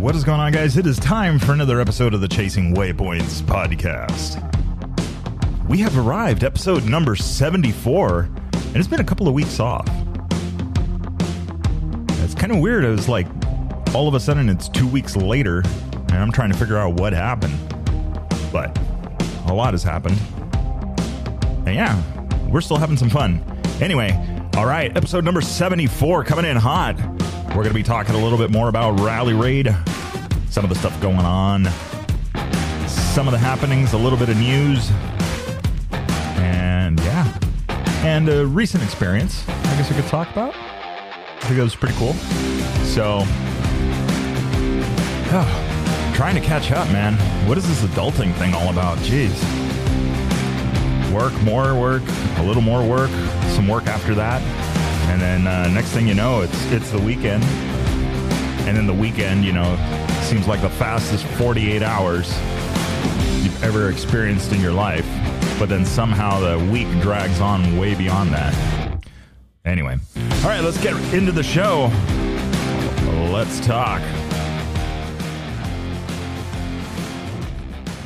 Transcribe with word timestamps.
What 0.00 0.16
is 0.16 0.24
going 0.24 0.40
on, 0.40 0.52
guys? 0.52 0.78
It 0.78 0.86
is 0.86 0.98
time 0.98 1.38
for 1.38 1.52
another 1.52 1.78
episode 1.78 2.14
of 2.14 2.22
the 2.22 2.26
Chasing 2.26 2.74
Waypoints 2.74 3.42
podcast. 3.42 4.38
We 5.68 5.76
have 5.80 5.98
arrived, 5.98 6.42
episode 6.42 6.86
number 6.86 7.14
74, 7.14 8.30
and 8.54 8.76
it's 8.76 8.88
been 8.88 9.00
a 9.00 9.04
couple 9.04 9.28
of 9.28 9.34
weeks 9.34 9.60
off. 9.60 9.86
It's 12.22 12.34
kind 12.34 12.50
of 12.50 12.60
weird. 12.60 12.82
It 12.82 12.88
was 12.88 13.10
like 13.10 13.26
all 13.94 14.08
of 14.08 14.14
a 14.14 14.20
sudden 14.20 14.48
it's 14.48 14.70
two 14.70 14.88
weeks 14.88 15.16
later, 15.16 15.62
and 15.92 16.12
I'm 16.12 16.32
trying 16.32 16.50
to 16.50 16.56
figure 16.56 16.78
out 16.78 16.94
what 16.94 17.12
happened. 17.12 17.58
But 18.50 18.74
a 19.48 19.52
lot 19.52 19.74
has 19.74 19.82
happened. 19.82 20.16
And 21.66 21.74
yeah, 21.74 22.48
we're 22.48 22.62
still 22.62 22.78
having 22.78 22.96
some 22.96 23.10
fun. 23.10 23.44
Anyway, 23.82 24.12
all 24.56 24.64
right, 24.64 24.96
episode 24.96 25.26
number 25.26 25.42
74 25.42 26.24
coming 26.24 26.46
in 26.46 26.56
hot. 26.56 26.96
We're 27.50 27.64
going 27.64 27.68
to 27.68 27.74
be 27.74 27.82
talking 27.82 28.14
a 28.14 28.22
little 28.22 28.38
bit 28.38 28.50
more 28.50 28.68
about 28.68 28.98
Rally 29.00 29.34
Raid, 29.34 29.74
some 30.50 30.64
of 30.64 30.68
the 30.68 30.76
stuff 30.76 31.00
going 31.00 31.18
on, 31.18 31.64
some 32.88 33.28
of 33.28 33.32
the 33.32 33.38
happenings, 33.38 33.92
a 33.92 33.96
little 33.96 34.18
bit 34.18 34.28
of 34.28 34.36
news, 34.36 34.90
and 36.36 36.98
yeah, 37.00 37.38
and 38.02 38.28
a 38.28 38.44
recent 38.44 38.82
experience. 38.82 39.48
I 39.48 39.76
guess 39.76 39.88
we 39.88 39.94
could 39.94 40.08
talk 40.08 40.28
about. 40.32 40.54
I 40.56 41.38
think 41.42 41.56
that 41.56 41.62
was 41.62 41.76
pretty 41.76 41.94
cool. 41.94 42.14
So, 42.84 43.20
oh, 45.32 46.12
trying 46.14 46.34
to 46.34 46.40
catch 46.40 46.72
up, 46.72 46.88
man. 46.88 47.14
What 47.48 47.56
is 47.56 47.66
this 47.68 47.88
adulting 47.88 48.34
thing 48.34 48.52
all 48.52 48.70
about? 48.70 48.98
Jeez. 48.98 49.30
Work, 51.12 51.32
more 51.42 51.80
work, 51.80 52.02
a 52.38 52.42
little 52.42 52.62
more 52.62 52.86
work, 52.86 53.10
some 53.54 53.68
work 53.68 53.86
after 53.86 54.16
that, 54.16 54.42
and 55.10 55.20
then 55.20 55.46
uh, 55.46 55.68
next 55.68 55.90
thing 55.90 56.08
you 56.08 56.14
know, 56.14 56.42
it's 56.42 56.72
it's 56.72 56.90
the 56.90 57.00
weekend, 57.00 57.44
and 58.66 58.76
then 58.76 58.88
the 58.88 58.94
weekend, 58.94 59.44
you 59.44 59.52
know, 59.52 59.76
seems 60.30 60.46
like 60.46 60.60
the 60.60 60.70
fastest 60.70 61.24
48 61.24 61.82
hours 61.82 62.28
you've 63.42 63.64
ever 63.64 63.90
experienced 63.90 64.52
in 64.52 64.60
your 64.60 64.70
life. 64.70 65.04
But 65.58 65.68
then 65.68 65.84
somehow 65.84 66.38
the 66.38 66.70
week 66.70 66.86
drags 67.00 67.40
on 67.40 67.76
way 67.76 67.96
beyond 67.96 68.30
that. 68.32 69.04
Anyway, 69.64 69.96
all 70.16 70.48
right, 70.48 70.60
let's 70.60 70.80
get 70.80 70.94
into 71.12 71.32
the 71.32 71.42
show. 71.42 71.90
Let's 73.32 73.58
talk. 73.66 74.00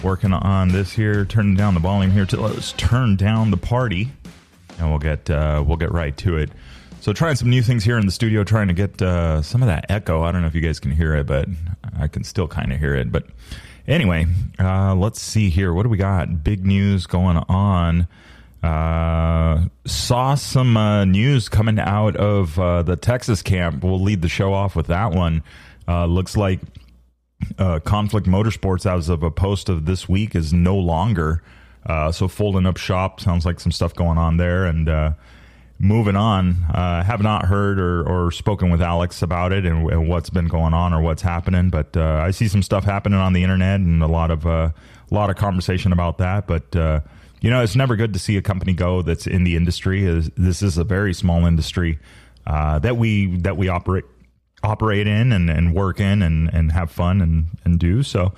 Working 0.02 0.32
on 0.32 0.68
this 0.68 0.92
here, 0.92 1.26
turning 1.26 1.56
down 1.56 1.74
the 1.74 1.80
volume 1.80 2.10
here. 2.10 2.24
To, 2.24 2.40
let's 2.40 2.72
turn 2.72 3.16
down 3.16 3.50
the 3.50 3.58
party, 3.58 4.12
and 4.78 4.88
we'll 4.88 4.98
get 4.98 5.28
uh, 5.28 5.62
we'll 5.66 5.76
get 5.76 5.92
right 5.92 6.16
to 6.16 6.38
it. 6.38 6.48
So 7.04 7.12
trying 7.12 7.36
some 7.36 7.50
new 7.50 7.60
things 7.60 7.84
here 7.84 7.98
in 7.98 8.06
the 8.06 8.12
studio, 8.12 8.44
trying 8.44 8.68
to 8.68 8.72
get 8.72 9.02
uh, 9.02 9.42
some 9.42 9.62
of 9.62 9.68
that 9.68 9.84
echo. 9.90 10.22
I 10.22 10.32
don't 10.32 10.40
know 10.40 10.46
if 10.46 10.54
you 10.54 10.62
guys 10.62 10.80
can 10.80 10.90
hear 10.90 11.14
it, 11.14 11.26
but 11.26 11.46
I 11.98 12.08
can 12.08 12.24
still 12.24 12.48
kind 12.48 12.72
of 12.72 12.80
hear 12.80 12.94
it. 12.94 13.12
But 13.12 13.26
anyway, 13.86 14.24
uh, 14.58 14.94
let's 14.94 15.20
see 15.20 15.50
here. 15.50 15.74
What 15.74 15.82
do 15.82 15.90
we 15.90 15.98
got? 15.98 16.42
Big 16.42 16.64
news 16.64 17.04
going 17.04 17.36
on. 17.36 18.08
Uh, 18.62 19.66
saw 19.84 20.34
some 20.34 20.78
uh, 20.78 21.04
news 21.04 21.50
coming 21.50 21.78
out 21.78 22.16
of 22.16 22.58
uh, 22.58 22.82
the 22.82 22.96
Texas 22.96 23.42
camp. 23.42 23.84
We'll 23.84 24.00
lead 24.00 24.22
the 24.22 24.30
show 24.30 24.54
off 24.54 24.74
with 24.74 24.86
that 24.86 25.12
one. 25.12 25.42
Uh, 25.86 26.06
looks 26.06 26.38
like 26.38 26.60
uh, 27.58 27.80
Conflict 27.80 28.26
Motorsports, 28.26 28.90
as 28.90 29.10
of 29.10 29.22
a 29.22 29.30
post 29.30 29.68
of 29.68 29.84
this 29.84 30.08
week, 30.08 30.34
is 30.34 30.54
no 30.54 30.78
longer. 30.78 31.42
Uh, 31.84 32.10
so 32.10 32.28
folding 32.28 32.64
up 32.64 32.78
shop 32.78 33.20
sounds 33.20 33.44
like 33.44 33.60
some 33.60 33.72
stuff 33.72 33.94
going 33.94 34.16
on 34.16 34.38
there. 34.38 34.64
And 34.64 34.88
moving 35.78 36.16
on, 36.16 36.56
uh, 36.72 37.02
have 37.02 37.22
not 37.22 37.46
heard 37.46 37.78
or, 37.78 38.02
or 38.08 38.30
spoken 38.30 38.70
with 38.70 38.80
Alex 38.80 39.22
about 39.22 39.52
it 39.52 39.66
and, 39.66 39.90
and 39.90 40.08
what's 40.08 40.30
been 40.30 40.46
going 40.46 40.72
on 40.72 40.92
or 40.92 41.00
what's 41.00 41.22
happening. 41.22 41.70
But 41.70 41.96
uh, 41.96 42.22
I 42.22 42.30
see 42.30 42.48
some 42.48 42.62
stuff 42.62 42.84
happening 42.84 43.18
on 43.18 43.32
the 43.32 43.42
internet 43.42 43.80
and 43.80 44.02
a 44.02 44.06
lot 44.06 44.30
of 44.30 44.46
uh, 44.46 44.70
a 45.10 45.14
lot 45.14 45.30
of 45.30 45.36
conversation 45.36 45.92
about 45.92 46.18
that. 46.18 46.46
But 46.46 46.74
uh, 46.76 47.00
you 47.40 47.50
know, 47.50 47.62
it's 47.62 47.76
never 47.76 47.96
good 47.96 48.12
to 48.14 48.18
see 48.18 48.36
a 48.36 48.42
company 48.42 48.72
go 48.72 49.02
that's 49.02 49.26
in 49.26 49.44
the 49.44 49.56
industry. 49.56 50.04
This 50.36 50.62
is 50.62 50.78
a 50.78 50.84
very 50.84 51.12
small 51.12 51.44
industry 51.44 51.98
uh, 52.46 52.78
that 52.78 52.96
we 52.96 53.36
that 53.38 53.56
we 53.56 53.68
operate 53.68 54.04
operate 54.64 55.06
in 55.06 55.32
and, 55.32 55.50
and 55.50 55.74
work 55.74 56.00
in 56.00 56.22
and, 56.22 56.48
and 56.52 56.72
have 56.72 56.90
fun 56.90 57.20
and, 57.20 57.46
and 57.64 57.78
do. 57.78 58.02
So, 58.02 58.32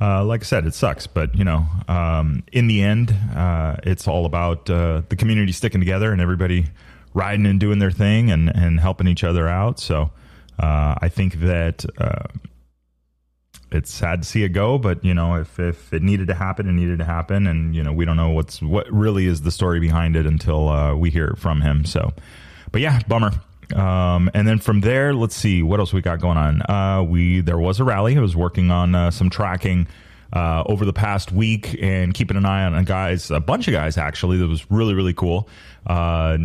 uh, 0.00 0.24
like 0.24 0.42
I 0.42 0.44
said, 0.44 0.66
it 0.66 0.74
sucks, 0.74 1.06
but 1.06 1.34
you 1.34 1.44
know, 1.44 1.66
um, 1.88 2.44
in 2.52 2.66
the 2.66 2.82
end, 2.82 3.14
uh, 3.34 3.76
it's 3.82 4.06
all 4.06 4.26
about 4.26 4.70
uh, 4.70 5.02
the 5.08 5.16
community 5.16 5.52
sticking 5.52 5.80
together 5.80 6.12
and 6.12 6.20
everybody 6.20 6.66
riding 7.14 7.46
and 7.46 7.58
doing 7.58 7.78
their 7.78 7.90
thing 7.90 8.30
and, 8.30 8.48
and 8.54 8.78
helping 8.78 9.08
each 9.08 9.24
other 9.24 9.48
out. 9.48 9.80
So, 9.80 10.10
uh, 10.58 10.94
I 11.00 11.08
think 11.08 11.40
that 11.40 11.84
uh, 11.98 12.26
it's 13.70 13.92
sad 13.92 14.22
to 14.22 14.28
see 14.28 14.44
it 14.44 14.50
go, 14.50 14.78
but 14.78 15.04
you 15.04 15.14
know, 15.14 15.34
if, 15.34 15.58
if 15.58 15.92
it 15.92 16.02
needed 16.02 16.28
to 16.28 16.34
happen, 16.34 16.68
it 16.68 16.72
needed 16.72 16.98
to 16.98 17.04
happen, 17.04 17.46
and 17.46 17.74
you 17.74 17.82
know, 17.82 17.92
we 17.92 18.04
don't 18.04 18.16
know 18.16 18.30
what's 18.30 18.62
what 18.62 18.90
really 18.92 19.26
is 19.26 19.42
the 19.42 19.50
story 19.50 19.80
behind 19.80 20.16
it 20.16 20.26
until 20.26 20.68
uh, 20.68 20.94
we 20.94 21.10
hear 21.10 21.26
it 21.26 21.38
from 21.38 21.60
him. 21.60 21.84
So, 21.84 22.12
but 22.72 22.80
yeah, 22.80 23.00
bummer. 23.08 23.32
Um, 23.74 24.30
and 24.34 24.46
then 24.48 24.58
from 24.58 24.80
there, 24.80 25.14
let's 25.14 25.34
see 25.34 25.62
what 25.62 25.80
else 25.80 25.92
we 25.92 26.00
got 26.00 26.20
going 26.20 26.38
on. 26.38 26.62
Uh, 26.62 27.02
we 27.02 27.40
there 27.40 27.58
was 27.58 27.80
a 27.80 27.84
rally. 27.84 28.16
I 28.16 28.20
was 28.20 28.36
working 28.36 28.70
on 28.70 28.94
uh, 28.94 29.10
some 29.10 29.30
tracking 29.30 29.86
uh, 30.32 30.62
over 30.66 30.84
the 30.84 30.92
past 30.92 31.32
week 31.32 31.76
and 31.80 32.14
keeping 32.14 32.36
an 32.36 32.46
eye 32.46 32.64
on 32.64 32.84
guys, 32.84 33.30
a 33.30 33.40
bunch 33.40 33.68
of 33.68 33.72
guys 33.72 33.98
actually. 33.98 34.38
That 34.38 34.48
was 34.48 34.70
really 34.70 34.94
really 34.94 35.14
cool. 35.14 35.48
Uh, 35.86 36.38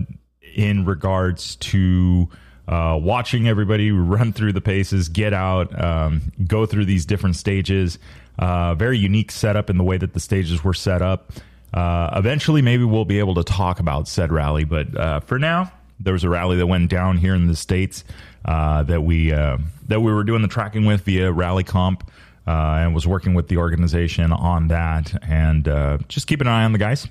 in 0.56 0.86
regards 0.86 1.56
to 1.58 2.30
uh, 2.68 2.98
watching 3.02 3.48
everybody 3.48 3.92
run 3.92 4.34
through 4.34 4.54
the 4.54 4.62
paces, 4.62 5.10
get 5.10 5.34
out, 5.34 5.82
um, 5.82 6.22
go 6.46 6.66
through 6.66 6.86
these 6.86 7.06
different 7.06 7.36
stages. 7.36 8.00
Uh, 8.40 8.74
very 8.76 8.98
unique 8.98 9.32
setup 9.32 9.70
in 9.70 9.78
the 9.78 9.84
way 9.84 9.96
that 9.98 10.14
the 10.14 10.20
stages 10.20 10.64
were 10.64 10.74
set 10.74 11.02
up. 11.02 11.32
Eventually, 11.76 12.62
maybe 12.62 12.84
we'll 12.84 13.06
be 13.06 13.20
able 13.20 13.36
to 13.36 13.44
talk 13.44 13.80
about 13.80 14.08
said 14.08 14.32
rally, 14.32 14.64
but 14.64 15.24
for 15.26 15.40
now, 15.40 15.72
there 16.04 16.14
was 16.14 16.24
a 16.24 16.30
rally 16.30 16.58
that 16.58 16.68
went 16.68 16.90
down 16.90 17.18
here 17.18 17.36
in 17.36 17.48
the 17.48 17.56
states 17.56 18.04
uh, 18.46 18.84
that 18.84 19.02
we 19.02 19.32
uh, 19.32 19.58
that 19.88 20.02
we 20.02 20.14
were 20.14 20.24
doing 20.24 20.42
the 20.42 20.48
tracking 20.48 20.86
with 20.86 21.02
via 21.02 21.32
Rally 21.32 21.64
Comp. 21.64 22.10
and 22.46 22.94
was 22.94 23.08
working 23.08 23.34
with 23.34 23.48
the 23.48 23.58
organization 23.58 24.32
on 24.32 24.68
that, 24.68 25.14
and 25.24 25.66
just 26.08 26.28
keeping 26.28 26.48
an 26.48 26.54
eye 26.54 26.64
on 26.64 26.74
the 26.74 26.80
guys, 26.80 27.08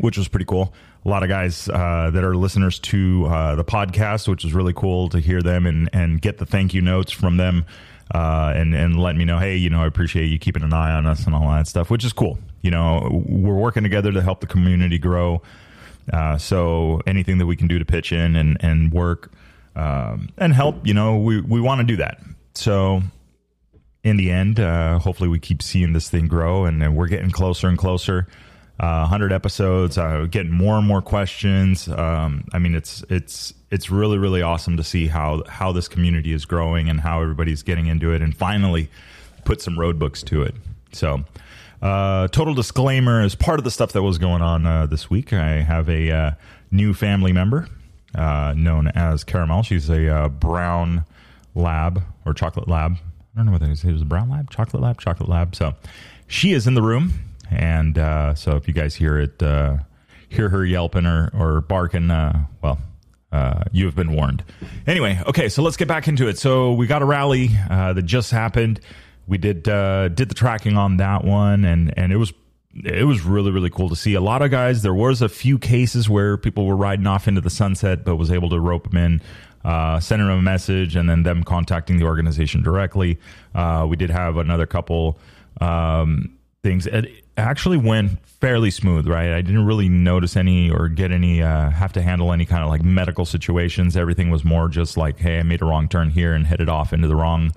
which 0.00 0.18
was 0.18 0.28
pretty 0.28 0.46
cool 0.46 0.74
a 1.04 1.08
lot 1.08 1.22
of 1.22 1.28
guys 1.28 1.68
uh, 1.68 2.10
that 2.12 2.22
are 2.24 2.36
listeners 2.36 2.78
to 2.78 3.26
uh, 3.26 3.54
the 3.54 3.64
podcast, 3.64 4.28
which 4.28 4.44
is 4.44 4.52
really 4.52 4.74
cool 4.74 5.08
to 5.08 5.18
hear 5.18 5.40
them 5.40 5.66
and, 5.66 5.88
and 5.92 6.20
get 6.20 6.38
the 6.38 6.46
thank 6.46 6.74
you 6.74 6.82
notes 6.82 7.10
from 7.10 7.36
them 7.38 7.64
uh, 8.14 8.52
and, 8.54 8.74
and 8.74 9.00
letting 9.00 9.18
me 9.18 9.24
know, 9.24 9.38
hey, 9.38 9.56
you 9.56 9.70
know, 9.70 9.82
I 9.82 9.86
appreciate 9.86 10.26
you 10.26 10.38
keeping 10.38 10.62
an 10.62 10.72
eye 10.72 10.92
on 10.92 11.06
us 11.06 11.24
and 11.24 11.34
all 11.34 11.48
that 11.50 11.66
stuff, 11.66 11.90
which 11.90 12.04
is 12.04 12.12
cool. 12.12 12.38
You 12.60 12.70
know, 12.70 13.24
we're 13.26 13.54
working 13.54 13.82
together 13.82 14.12
to 14.12 14.20
help 14.20 14.40
the 14.40 14.46
community 14.46 14.98
grow. 14.98 15.42
Uh, 16.12 16.38
so 16.38 17.00
anything 17.06 17.38
that 17.38 17.46
we 17.46 17.56
can 17.56 17.68
do 17.68 17.78
to 17.78 17.84
pitch 17.84 18.12
in 18.12 18.36
and, 18.36 18.56
and 18.60 18.92
work 18.92 19.32
um, 19.76 20.30
and 20.38 20.52
help, 20.52 20.86
you 20.86 20.94
know, 20.94 21.18
we, 21.18 21.40
we 21.40 21.60
want 21.60 21.80
to 21.80 21.86
do 21.86 21.96
that. 21.96 22.20
So 22.54 23.02
in 24.02 24.16
the 24.16 24.30
end, 24.30 24.58
uh, 24.60 24.98
hopefully 24.98 25.28
we 25.28 25.38
keep 25.38 25.62
seeing 25.62 25.92
this 25.92 26.10
thing 26.10 26.26
grow 26.26 26.64
and, 26.64 26.82
and 26.82 26.96
we're 26.96 27.08
getting 27.08 27.30
closer 27.30 27.68
and 27.68 27.78
closer 27.78 28.26
uh, 28.80 29.00
100 29.00 29.30
episodes, 29.30 29.98
uh, 29.98 30.26
getting 30.30 30.50
more 30.50 30.78
and 30.78 30.86
more 30.86 31.02
questions. 31.02 31.86
Um, 31.86 32.44
I 32.54 32.58
mean, 32.58 32.74
it's 32.74 33.04
it's 33.10 33.52
it's 33.70 33.90
really 33.90 34.16
really 34.16 34.40
awesome 34.40 34.78
to 34.78 34.84
see 34.84 35.06
how 35.06 35.42
how 35.46 35.70
this 35.70 35.86
community 35.86 36.32
is 36.32 36.46
growing 36.46 36.88
and 36.88 36.98
how 36.98 37.20
everybody's 37.20 37.62
getting 37.62 37.88
into 37.88 38.12
it, 38.14 38.22
and 38.22 38.34
finally 38.34 38.88
put 39.44 39.60
some 39.60 39.78
road 39.78 39.98
books 39.98 40.22
to 40.24 40.42
it. 40.42 40.54
So, 40.92 41.24
uh, 41.82 42.28
total 42.28 42.54
disclaimer: 42.54 43.20
as 43.22 43.34
part 43.34 43.58
of 43.58 43.64
the 43.64 43.70
stuff 43.70 43.92
that 43.92 44.02
was 44.02 44.18
going 44.18 44.42
on 44.42 44.66
uh, 44.66 44.86
this 44.86 45.08
week, 45.10 45.32
I 45.32 45.62
have 45.62 45.88
a 45.88 46.10
uh, 46.10 46.30
new 46.70 46.94
family 46.94 47.32
member 47.32 47.68
uh, 48.14 48.54
known 48.56 48.88
as 48.88 49.24
Caramel. 49.24 49.62
She's 49.62 49.88
a 49.88 50.28
brown 50.28 51.04
lab 51.54 52.02
or 52.24 52.34
chocolate 52.34 52.68
lab. 52.68 52.92
I 52.92 53.38
don't 53.38 53.46
know 53.46 53.52
what 53.52 53.60
that 53.60 53.70
is. 53.70 53.84
It 53.84 53.92
was 53.92 54.02
a 54.02 54.06
brown 54.06 54.28
lab, 54.28 54.50
chocolate 54.50 54.82
lab, 54.82 55.00
chocolate 55.00 55.28
lab. 55.28 55.54
So, 55.54 55.74
she 56.26 56.52
is 56.52 56.66
in 56.66 56.74
the 56.74 56.82
room 56.82 57.12
and 57.50 57.98
uh, 57.98 58.34
so 58.34 58.56
if 58.56 58.68
you 58.68 58.74
guys 58.74 58.94
hear 58.94 59.18
it, 59.18 59.42
uh, 59.42 59.78
hear 60.28 60.48
her 60.48 60.64
yelping 60.64 61.06
or, 61.06 61.30
or 61.34 61.60
barking, 61.60 62.10
uh, 62.10 62.44
well, 62.62 62.78
uh, 63.32 63.64
you 63.72 63.86
have 63.86 63.96
been 63.96 64.12
warned. 64.12 64.44
Anyway, 64.86 65.20
okay, 65.26 65.48
so 65.48 65.62
let's 65.62 65.76
get 65.76 65.88
back 65.88 66.08
into 66.08 66.28
it. 66.28 66.38
So 66.38 66.72
we 66.72 66.86
got 66.86 67.02
a 67.02 67.04
rally 67.04 67.50
uh, 67.68 67.92
that 67.92 68.02
just 68.02 68.30
happened. 68.30 68.80
We 69.30 69.38
did 69.38 69.68
uh, 69.68 70.08
did 70.08 70.28
the 70.28 70.34
tracking 70.34 70.76
on 70.76 70.96
that 70.96 71.24
one, 71.24 71.64
and 71.64 71.96
and 71.96 72.12
it 72.12 72.16
was 72.16 72.32
it 72.74 73.06
was 73.06 73.22
really 73.22 73.52
really 73.52 73.70
cool 73.70 73.88
to 73.88 73.96
see 73.96 74.14
a 74.14 74.20
lot 74.20 74.42
of 74.42 74.50
guys. 74.50 74.82
There 74.82 74.92
was 74.92 75.22
a 75.22 75.28
few 75.28 75.56
cases 75.56 76.10
where 76.10 76.36
people 76.36 76.66
were 76.66 76.76
riding 76.76 77.06
off 77.06 77.28
into 77.28 77.40
the 77.40 77.48
sunset, 77.48 78.04
but 78.04 78.16
was 78.16 78.32
able 78.32 78.50
to 78.50 78.58
rope 78.58 78.90
them 78.90 78.96
in. 78.98 79.22
Uh, 79.62 80.00
sending 80.00 80.26
them 80.26 80.38
a 80.38 80.42
message 80.42 80.96
and 80.96 81.08
then 81.08 81.22
them 81.22 81.44
contacting 81.44 81.98
the 81.98 82.04
organization 82.04 82.62
directly. 82.62 83.18
Uh, 83.54 83.86
we 83.88 83.94
did 83.94 84.08
have 84.08 84.38
another 84.38 84.66
couple 84.66 85.18
um, 85.60 86.34
things. 86.62 86.86
It 86.86 87.10
actually 87.36 87.76
went 87.76 88.26
fairly 88.26 88.70
smooth, 88.70 89.06
right? 89.06 89.32
I 89.32 89.42
didn't 89.42 89.66
really 89.66 89.90
notice 89.90 90.34
any 90.34 90.70
or 90.70 90.88
get 90.88 91.12
any, 91.12 91.42
uh, 91.42 91.68
have 91.68 91.92
to 91.92 92.00
handle 92.00 92.32
any 92.32 92.46
kind 92.46 92.64
of 92.64 92.70
like 92.70 92.82
medical 92.82 93.26
situations. 93.26 93.98
Everything 93.98 94.30
was 94.30 94.44
more 94.44 94.70
just 94.70 94.96
like, 94.96 95.18
hey, 95.18 95.38
I 95.38 95.42
made 95.42 95.60
a 95.60 95.66
wrong 95.66 95.88
turn 95.88 96.08
here 96.08 96.32
and 96.32 96.46
headed 96.46 96.70
off 96.70 96.94
into 96.94 97.06
the 97.06 97.16
wrong 97.16 97.52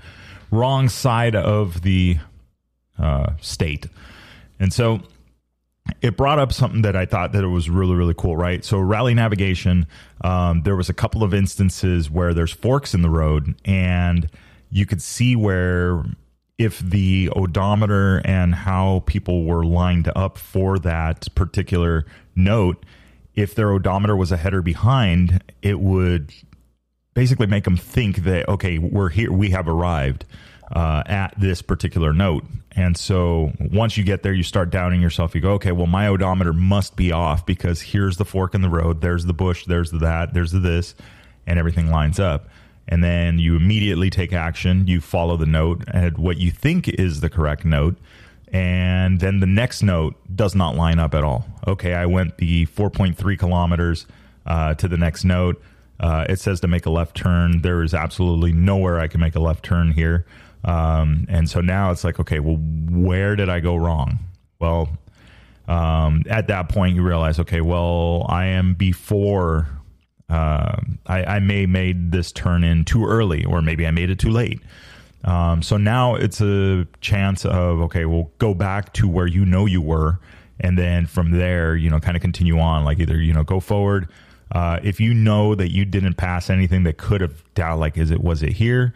wrong 0.53 0.89
side 0.89 1.35
of 1.35 1.81
the 1.81 2.17
uh, 2.97 3.33
state. 3.41 3.87
And 4.59 4.71
so 4.71 5.01
it 6.01 6.15
brought 6.15 6.39
up 6.39 6.53
something 6.53 6.83
that 6.83 6.95
I 6.95 7.05
thought 7.05 7.31
that 7.33 7.43
it 7.43 7.47
was 7.47 7.69
really 7.69 7.95
really 7.95 8.13
cool, 8.13 8.37
right? 8.37 8.63
So 8.63 8.77
rally 8.79 9.13
navigation, 9.13 9.87
um, 10.21 10.61
there 10.63 10.75
was 10.75 10.89
a 10.89 10.93
couple 10.93 11.23
of 11.23 11.33
instances 11.33 12.09
where 12.09 12.33
there's 12.33 12.53
forks 12.53 12.93
in 12.93 13.01
the 13.01 13.09
road, 13.09 13.55
and 13.65 14.29
you 14.69 14.85
could 14.85 15.01
see 15.01 15.35
where 15.35 16.03
if 16.57 16.79
the 16.79 17.29
odometer 17.35 18.21
and 18.23 18.53
how 18.53 19.03
people 19.05 19.45
were 19.45 19.65
lined 19.65 20.11
up 20.15 20.37
for 20.37 20.79
that 20.79 21.27
particular 21.35 22.05
note, 22.35 22.85
if 23.35 23.55
their 23.55 23.71
odometer 23.71 24.15
was 24.15 24.31
ahead 24.31 24.53
or 24.53 24.61
behind, 24.61 25.43
it 25.61 25.79
would 25.79 26.31
basically 27.13 27.47
make 27.47 27.63
them 27.63 27.77
think 27.77 28.17
that 28.23 28.47
okay, 28.47 28.77
we're 28.77 29.09
here, 29.09 29.31
we 29.31 29.51
have 29.51 29.67
arrived 29.67 30.25
uh, 30.71 31.03
at 31.05 31.33
this 31.39 31.61
particular 31.61 32.13
note. 32.13 32.43
And 32.75 32.97
so 32.97 33.51
once 33.59 33.97
you 33.97 34.03
get 34.03 34.23
there, 34.23 34.33
you 34.33 34.43
start 34.43 34.71
doubting 34.71 35.01
yourself. 35.01 35.35
You 35.35 35.41
go, 35.41 35.51
okay, 35.53 35.71
well, 35.71 35.87
my 35.87 36.07
odometer 36.07 36.53
must 36.53 36.95
be 36.95 37.11
off 37.11 37.45
because 37.45 37.81
here's 37.81 38.17
the 38.17 38.25
fork 38.25 38.55
in 38.55 38.61
the 38.61 38.69
road, 38.69 39.01
there's 39.01 39.25
the 39.25 39.33
bush, 39.33 39.65
there's 39.65 39.91
the 39.91 39.99
that, 39.99 40.33
there's 40.33 40.51
the 40.51 40.59
this, 40.59 40.95
and 41.45 41.59
everything 41.59 41.91
lines 41.91 42.19
up. 42.19 42.47
And 42.87 43.03
then 43.03 43.39
you 43.39 43.55
immediately 43.55 44.09
take 44.09 44.33
action. 44.33 44.87
You 44.87 44.99
follow 44.99 45.37
the 45.37 45.45
note 45.45 45.83
at 45.87 46.17
what 46.17 46.37
you 46.37 46.51
think 46.51 46.89
is 46.89 47.21
the 47.21 47.29
correct 47.29 47.63
note. 47.63 47.97
And 48.51 49.19
then 49.19 49.39
the 49.39 49.47
next 49.47 49.83
note 49.83 50.15
does 50.35 50.53
not 50.53 50.75
line 50.75 50.99
up 50.99 51.15
at 51.15 51.23
all. 51.23 51.45
Okay, 51.65 51.93
I 51.93 52.05
went 52.05 52.37
the 52.37 52.65
4.3 52.67 53.39
kilometers 53.39 54.05
uh, 54.45 54.73
to 54.75 54.87
the 54.87 54.97
next 54.97 55.23
note. 55.23 55.61
Uh, 56.03 56.25
it 56.27 56.37
says 56.37 56.59
to 56.59 56.67
make 56.67 56.85
a 56.85 56.89
left 56.89 57.15
turn. 57.15 57.61
There 57.61 57.81
is 57.81 57.93
absolutely 57.93 58.51
nowhere 58.51 58.99
I 58.99 59.07
can 59.07 59.21
make 59.21 59.35
a 59.35 59.39
left 59.39 59.63
turn 59.63 59.93
here. 59.93 60.25
Um, 60.65 61.25
and 61.29 61.49
so 61.49 61.61
now 61.61 61.91
it's 61.91 62.03
like, 62.03 62.19
okay, 62.19 62.41
well, 62.41 62.57
where 62.57 63.37
did 63.37 63.47
I 63.47 63.61
go 63.61 63.77
wrong? 63.77 64.19
Well, 64.59 64.89
um, 65.69 66.23
at 66.29 66.47
that 66.47 66.67
point, 66.67 66.97
you 66.97 67.03
realize, 67.03 67.39
okay, 67.39 67.61
well, 67.61 68.25
I 68.27 68.47
am 68.47 68.73
before. 68.73 69.69
Uh, 70.29 70.75
I, 71.07 71.23
I, 71.23 71.39
may 71.39 71.65
made 71.67 72.11
this 72.11 72.33
turn 72.33 72.65
in 72.65 72.83
too 72.83 73.05
early, 73.05 73.45
or 73.45 73.61
maybe 73.61 73.87
I 73.87 73.91
made 73.91 74.09
it 74.09 74.19
too 74.19 74.31
late. 74.31 74.59
Um, 75.23 75.61
so 75.61 75.77
now 75.77 76.15
it's 76.15 76.41
a 76.41 76.85
chance 76.99 77.45
of 77.45 77.79
okay, 77.81 78.03
we'll 78.03 78.29
go 78.39 78.53
back 78.53 78.91
to 78.93 79.07
where 79.07 79.27
you 79.27 79.45
know 79.45 79.65
you 79.65 79.81
were, 79.81 80.19
and 80.59 80.77
then 80.77 81.05
from 81.05 81.31
there, 81.31 81.77
you 81.77 81.89
know, 81.89 81.99
kind 81.99 82.17
of 82.17 82.21
continue 82.21 82.59
on. 82.59 82.83
Like 82.83 82.99
either 82.99 83.21
you 83.21 83.31
know, 83.31 83.43
go 83.43 83.61
forward. 83.61 84.09
Uh, 84.53 84.79
if 84.83 84.99
you 84.99 85.13
know 85.13 85.55
that 85.55 85.71
you 85.71 85.83
didn't 85.83 86.13
pass 86.13 86.49
anything 86.49 86.83
that 86.83 86.97
could 86.97 87.21
have 87.21 87.43
doubt, 87.55 87.79
like 87.79 87.97
is 87.97 88.11
it 88.11 88.21
was 88.21 88.41
it 88.43 88.53
here? 88.53 88.93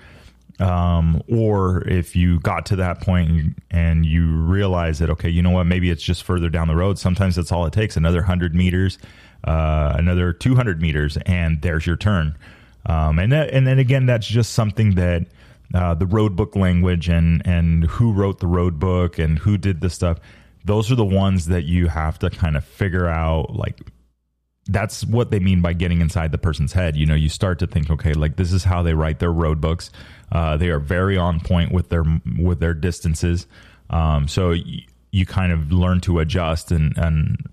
um, 0.60 1.22
or 1.28 1.88
if 1.88 2.16
you 2.16 2.40
got 2.40 2.66
to 2.68 2.76
that 2.78 3.02
point 3.02 3.30
and, 3.30 3.56
and 3.70 4.06
you 4.06 4.28
realize 4.28 5.00
that 5.00 5.10
okay, 5.12 5.30
you 5.30 5.42
know 5.42 5.52
what, 5.52 5.66
maybe 5.66 5.90
it's 5.90 6.04
just 6.04 6.24
further 6.24 6.50
down 6.50 6.68
the 6.68 6.76
road. 6.76 6.98
Sometimes 6.98 7.36
that's 7.36 7.52
all 7.52 7.66
it 7.66 7.74
takes. 7.74 7.96
Another 7.96 8.24
hundred 8.24 8.56
meters, 8.56 8.98
uh, 9.44 9.94
another 9.96 10.34
two 10.34 10.56
hundred 10.56 10.82
meters, 10.82 11.18
and 11.26 11.62
there's 11.62 11.86
your 11.86 11.96
turn. 11.96 12.38
Um, 12.88 13.20
and 13.20 13.32
that, 13.32 13.52
and 13.52 13.68
then 13.68 13.80
again, 13.80 14.06
that's 14.06 14.28
just 14.28 14.54
something 14.54 14.96
that 14.96 15.28
uh, 15.74 15.94
the 15.94 16.06
road 16.08 16.36
book 16.36 16.56
language 16.56 17.08
and 17.10 17.46
and 17.46 17.86
who 17.86 18.12
wrote 18.12 18.40
the 18.40 18.48
road 18.48 18.80
book 18.80 19.20
and 19.20 19.38
who 19.40 19.58
did 19.58 19.82
the 19.82 19.90
stuff. 19.90 20.20
Those 20.66 20.92
are 20.92 20.96
the 20.96 21.06
ones 21.06 21.46
that 21.48 21.64
you 21.64 21.88
have 21.88 22.20
to 22.20 22.30
kind 22.30 22.58
of 22.58 22.66
figure 22.66 23.08
out, 23.08 23.56
like 23.56 23.80
that's 24.68 25.06
what 25.06 25.32
they 25.32 25.40
mean 25.40 25.62
by 25.62 25.74
getting 25.74 26.02
inside 26.02 26.32
the 26.32 26.38
person's 26.38 26.74
head. 26.74 26.96
You 26.96 27.06
know, 27.06 27.16
you 27.16 27.30
start 27.30 27.60
to 27.60 27.68
think, 27.68 27.90
okay, 27.90 28.14
like 28.14 28.36
this 28.36 28.52
is 28.54 28.64
how 28.64 28.84
they 28.84 28.94
write 28.94 29.20
their 29.20 29.32
road 29.32 29.62
books. 29.62 29.92
Uh, 30.32 30.58
they 30.58 30.70
are 30.70 30.80
very 30.80 31.18
on 31.18 31.40
point 31.40 31.72
with 31.72 31.90
their 31.90 32.04
with 32.38 32.60
their 32.60 32.74
distances. 32.74 33.48
Um, 33.90 34.28
so 34.28 34.50
y- 34.50 34.86
you 35.12 35.26
kind 35.26 35.52
of 35.52 35.72
learn 35.72 36.02
to 36.02 36.20
adjust 36.20 36.72
and 36.72 36.98
and 36.98 37.50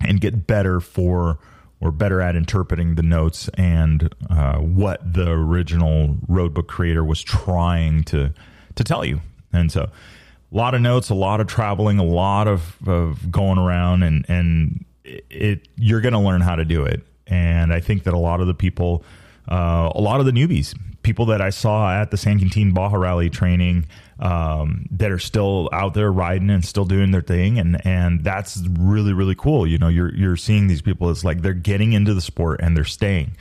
and 0.00 0.20
get 0.20 0.46
better 0.46 0.80
for 0.80 1.38
or 1.80 1.92
better 1.92 2.20
at 2.20 2.34
interpreting 2.34 2.96
the 2.96 3.02
notes 3.02 3.48
and 3.54 4.12
uh, 4.30 4.58
what 4.58 5.12
the 5.12 5.30
original 5.30 6.16
road 6.28 6.54
book 6.54 6.68
creator 6.68 7.04
was 7.04 7.22
trying 7.22 8.02
to 8.04 8.32
to 8.74 8.84
tell 8.84 9.04
you. 9.04 9.20
And 9.52 9.72
so, 9.72 9.82
a 9.82 10.56
lot 10.56 10.74
of 10.74 10.80
notes, 10.80 11.10
a 11.10 11.14
lot 11.14 11.40
of 11.40 11.46
traveling, 11.46 11.98
a 11.98 12.04
lot 12.04 12.48
of, 12.48 12.76
of 12.86 13.30
going 13.30 13.58
around, 13.58 14.02
and 14.02 14.24
and 14.28 14.84
it 15.30 15.68
you're 15.76 16.00
going 16.00 16.14
to 16.14 16.20
learn 16.20 16.40
how 16.40 16.56
to 16.56 16.64
do 16.64 16.84
it. 16.84 17.02
And 17.26 17.72
I 17.72 17.80
think 17.80 18.04
that 18.04 18.14
a 18.14 18.18
lot 18.18 18.40
of 18.40 18.46
the 18.46 18.54
people, 18.54 19.04
uh, 19.50 19.90
a 19.94 20.00
lot 20.00 20.20
of 20.20 20.26
the 20.26 20.32
newbies, 20.32 20.74
people 21.02 21.26
that 21.26 21.40
I 21.40 21.50
saw 21.50 21.92
at 21.92 22.10
the 22.10 22.16
San 22.16 22.38
Quintin 22.38 22.72
Baja 22.72 22.96
Rally 22.96 23.28
training, 23.28 23.86
um, 24.20 24.86
that 24.90 25.10
are 25.10 25.18
still 25.18 25.68
out 25.72 25.94
there 25.94 26.10
riding 26.10 26.50
and 26.50 26.64
still 26.64 26.84
doing 26.84 27.12
their 27.12 27.22
thing, 27.22 27.58
and 27.58 27.84
and 27.86 28.24
that's 28.24 28.58
really 28.78 29.12
really 29.12 29.34
cool. 29.34 29.66
You 29.66 29.78
know, 29.78 29.88
you're 29.88 30.14
you're 30.14 30.36
seeing 30.36 30.66
these 30.66 30.82
people. 30.82 31.10
It's 31.10 31.24
like 31.24 31.42
they're 31.42 31.52
getting 31.52 31.92
into 31.92 32.14
the 32.14 32.20
sport 32.20 32.60
and 32.60 32.76
they're 32.76 32.84
staying. 32.84 33.32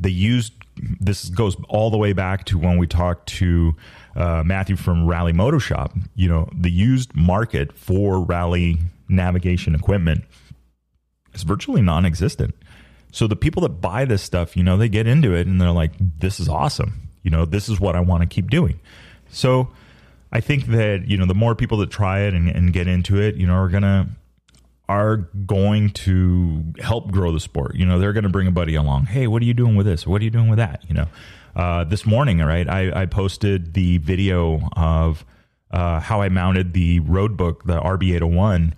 They 0.00 0.10
used 0.10 0.54
this 1.00 1.28
goes 1.28 1.56
all 1.68 1.90
the 1.90 1.98
way 1.98 2.12
back 2.12 2.44
to 2.46 2.58
when 2.58 2.78
we 2.78 2.86
talked 2.86 3.28
to 3.28 3.74
uh, 4.16 4.42
Matthew 4.44 4.76
from 4.76 5.06
Rally 5.06 5.32
Moto 5.32 5.58
Shop. 5.58 5.92
You 6.14 6.28
know, 6.28 6.48
the 6.54 6.70
used 6.70 7.14
market 7.14 7.76
for 7.76 8.20
rally 8.20 8.78
navigation 9.08 9.74
equipment 9.74 10.24
is 11.34 11.42
virtually 11.42 11.82
non-existent. 11.82 12.54
So 13.12 13.26
the 13.26 13.36
people 13.36 13.62
that 13.62 13.80
buy 13.80 14.04
this 14.04 14.22
stuff, 14.22 14.56
you 14.56 14.62
know, 14.62 14.76
they 14.76 14.88
get 14.88 15.06
into 15.06 15.34
it 15.34 15.46
and 15.46 15.60
they're 15.60 15.70
like, 15.70 15.92
"This 15.98 16.40
is 16.40 16.48
awesome. 16.48 17.10
You 17.22 17.30
know, 17.30 17.44
this 17.44 17.68
is 17.68 17.78
what 17.78 17.94
I 17.94 18.00
want 18.00 18.22
to 18.22 18.26
keep 18.26 18.50
doing." 18.50 18.80
So 19.30 19.68
I 20.32 20.40
think 20.40 20.66
that 20.66 21.08
you 21.08 21.16
know 21.16 21.26
the 21.26 21.34
more 21.34 21.54
people 21.54 21.78
that 21.78 21.90
try 21.90 22.20
it 22.20 22.34
and, 22.34 22.48
and 22.48 22.72
get 22.72 22.88
into 22.88 23.20
it, 23.20 23.36
you 23.36 23.46
know, 23.46 23.54
are 23.54 23.68
gonna 23.68 24.08
are 24.88 25.16
going 25.46 25.90
to 25.90 26.64
help 26.80 27.10
grow 27.10 27.32
the 27.32 27.40
sport. 27.40 27.76
You 27.76 27.86
know, 27.86 27.98
they're 27.98 28.12
going 28.12 28.24
to 28.24 28.30
bring 28.30 28.46
a 28.46 28.52
buddy 28.52 28.74
along. 28.74 29.06
Hey, 29.06 29.26
what 29.26 29.40
are 29.40 29.44
you 29.44 29.54
doing 29.54 29.76
with 29.76 29.86
this? 29.86 30.06
What 30.06 30.20
are 30.20 30.24
you 30.24 30.30
doing 30.30 30.48
with 30.48 30.58
that? 30.58 30.84
You 30.86 30.94
know, 30.94 31.06
uh, 31.56 31.84
this 31.84 32.04
morning, 32.04 32.40
right? 32.40 32.68
I, 32.68 33.02
I 33.02 33.06
posted 33.06 33.74
the 33.74 33.98
video 33.98 34.68
of 34.76 35.24
uh, 35.70 36.00
how 36.00 36.20
I 36.20 36.28
mounted 36.28 36.72
the 36.74 37.00
road 37.00 37.36
book, 37.36 37.64
the 37.64 37.80
RB801. 37.80 38.72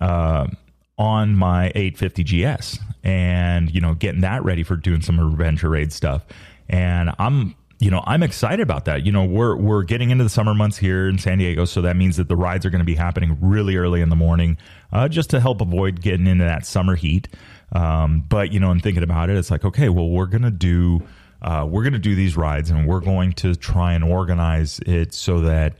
Uh, 0.00 0.48
on 0.98 1.34
my 1.34 1.72
850 1.74 2.24
GS 2.24 2.78
and 3.02 3.74
you 3.74 3.80
know 3.80 3.94
getting 3.94 4.20
that 4.20 4.44
ready 4.44 4.62
for 4.62 4.76
doing 4.76 5.02
some 5.02 5.18
adventure 5.18 5.70
raid 5.70 5.92
stuff. 5.92 6.24
And 6.68 7.10
I'm 7.18 7.54
you 7.80 7.90
know 7.90 8.02
I'm 8.06 8.22
excited 8.22 8.60
about 8.60 8.84
that. 8.86 9.04
You 9.04 9.12
know 9.12 9.24
we're 9.24 9.56
we're 9.56 9.82
getting 9.82 10.10
into 10.10 10.24
the 10.24 10.30
summer 10.30 10.54
months 10.54 10.76
here 10.76 11.08
in 11.08 11.18
San 11.18 11.38
Diego 11.38 11.64
so 11.64 11.82
that 11.82 11.96
means 11.96 12.16
that 12.16 12.28
the 12.28 12.36
rides 12.36 12.64
are 12.64 12.70
going 12.70 12.80
to 12.80 12.84
be 12.84 12.94
happening 12.94 13.36
really 13.40 13.76
early 13.76 14.00
in 14.00 14.08
the 14.08 14.16
morning 14.16 14.56
uh, 14.92 15.08
just 15.08 15.30
to 15.30 15.40
help 15.40 15.60
avoid 15.60 16.00
getting 16.00 16.26
into 16.26 16.44
that 16.44 16.64
summer 16.66 16.94
heat. 16.94 17.28
Um, 17.72 18.24
but 18.28 18.52
you 18.52 18.60
know 18.60 18.70
and 18.70 18.82
thinking 18.82 19.02
about 19.02 19.30
it 19.30 19.36
it's 19.36 19.50
like 19.50 19.64
okay 19.64 19.88
well 19.88 20.08
we're 20.08 20.26
going 20.26 20.42
to 20.42 20.50
do 20.50 21.02
uh, 21.42 21.66
we're 21.68 21.82
going 21.82 21.92
to 21.92 21.98
do 21.98 22.14
these 22.14 22.36
rides 22.36 22.70
and 22.70 22.86
we're 22.86 23.00
going 23.00 23.32
to 23.32 23.54
try 23.54 23.92
and 23.92 24.02
organize 24.02 24.78
it 24.86 25.12
so 25.12 25.40
that 25.40 25.74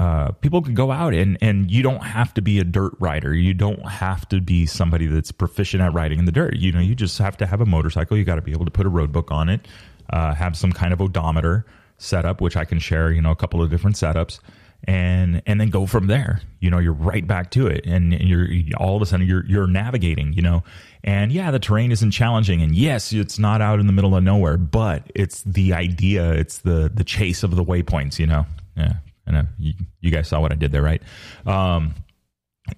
uh, 0.00 0.32
people 0.40 0.62
can 0.62 0.72
go 0.72 0.90
out 0.90 1.12
and 1.12 1.36
and 1.42 1.70
you 1.70 1.82
don't 1.82 2.02
have 2.02 2.32
to 2.32 2.40
be 2.40 2.58
a 2.58 2.64
dirt 2.64 2.94
rider. 3.00 3.34
You 3.34 3.52
don't 3.52 3.86
have 3.86 4.26
to 4.30 4.40
be 4.40 4.64
somebody 4.64 5.06
that's 5.06 5.30
proficient 5.30 5.82
at 5.82 5.92
riding 5.92 6.18
in 6.18 6.24
the 6.24 6.32
dirt. 6.32 6.56
You 6.56 6.72
know, 6.72 6.80
you 6.80 6.94
just 6.94 7.18
have 7.18 7.36
to 7.36 7.46
have 7.46 7.60
a 7.60 7.66
motorcycle. 7.66 8.16
You 8.16 8.24
got 8.24 8.36
to 8.36 8.40
be 8.40 8.52
able 8.52 8.64
to 8.64 8.70
put 8.70 8.86
a 8.86 8.88
road 8.88 9.12
book 9.12 9.30
on 9.30 9.50
it, 9.50 9.68
uh, 10.08 10.32
have 10.32 10.56
some 10.56 10.72
kind 10.72 10.94
of 10.94 11.02
odometer 11.02 11.66
setup, 11.98 12.40
which 12.40 12.56
I 12.56 12.64
can 12.64 12.78
share. 12.78 13.12
You 13.12 13.20
know, 13.20 13.30
a 13.30 13.36
couple 13.36 13.62
of 13.62 13.68
different 13.68 13.96
setups, 13.96 14.40
and 14.84 15.42
and 15.44 15.60
then 15.60 15.68
go 15.68 15.84
from 15.84 16.06
there. 16.06 16.40
You 16.60 16.70
know, 16.70 16.78
you're 16.78 16.94
right 16.94 17.26
back 17.26 17.50
to 17.50 17.66
it, 17.66 17.84
and 17.84 18.14
you're 18.14 18.48
all 18.78 18.96
of 18.96 19.02
a 19.02 19.06
sudden 19.06 19.26
you're 19.26 19.44
you're 19.44 19.66
navigating. 19.66 20.32
You 20.32 20.40
know, 20.40 20.62
and 21.04 21.30
yeah, 21.30 21.50
the 21.50 21.58
terrain 21.58 21.92
isn't 21.92 22.12
challenging, 22.12 22.62
and 22.62 22.74
yes, 22.74 23.12
it's 23.12 23.38
not 23.38 23.60
out 23.60 23.80
in 23.80 23.86
the 23.86 23.92
middle 23.92 24.16
of 24.16 24.24
nowhere, 24.24 24.56
but 24.56 25.12
it's 25.14 25.42
the 25.42 25.74
idea, 25.74 26.32
it's 26.32 26.60
the 26.60 26.90
the 26.92 27.04
chase 27.04 27.42
of 27.42 27.54
the 27.54 27.62
waypoints. 27.62 28.18
You 28.18 28.28
know, 28.28 28.46
yeah, 28.78 28.94
and 29.26 29.48
you, 29.58 29.74
you, 30.00 30.10
guys 30.10 30.28
saw 30.28 30.40
what 30.40 30.52
I 30.52 30.54
did 30.54 30.72
there, 30.72 30.82
right? 30.82 31.02
Um, 31.46 31.94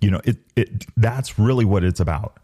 you 0.01 0.11
know, 0.11 0.21
it, 0.25 0.39
it 0.57 0.85
that's 0.97 1.39
really 1.39 1.65
what 1.65 1.85
it's 1.85 2.01
about. 2.01 2.39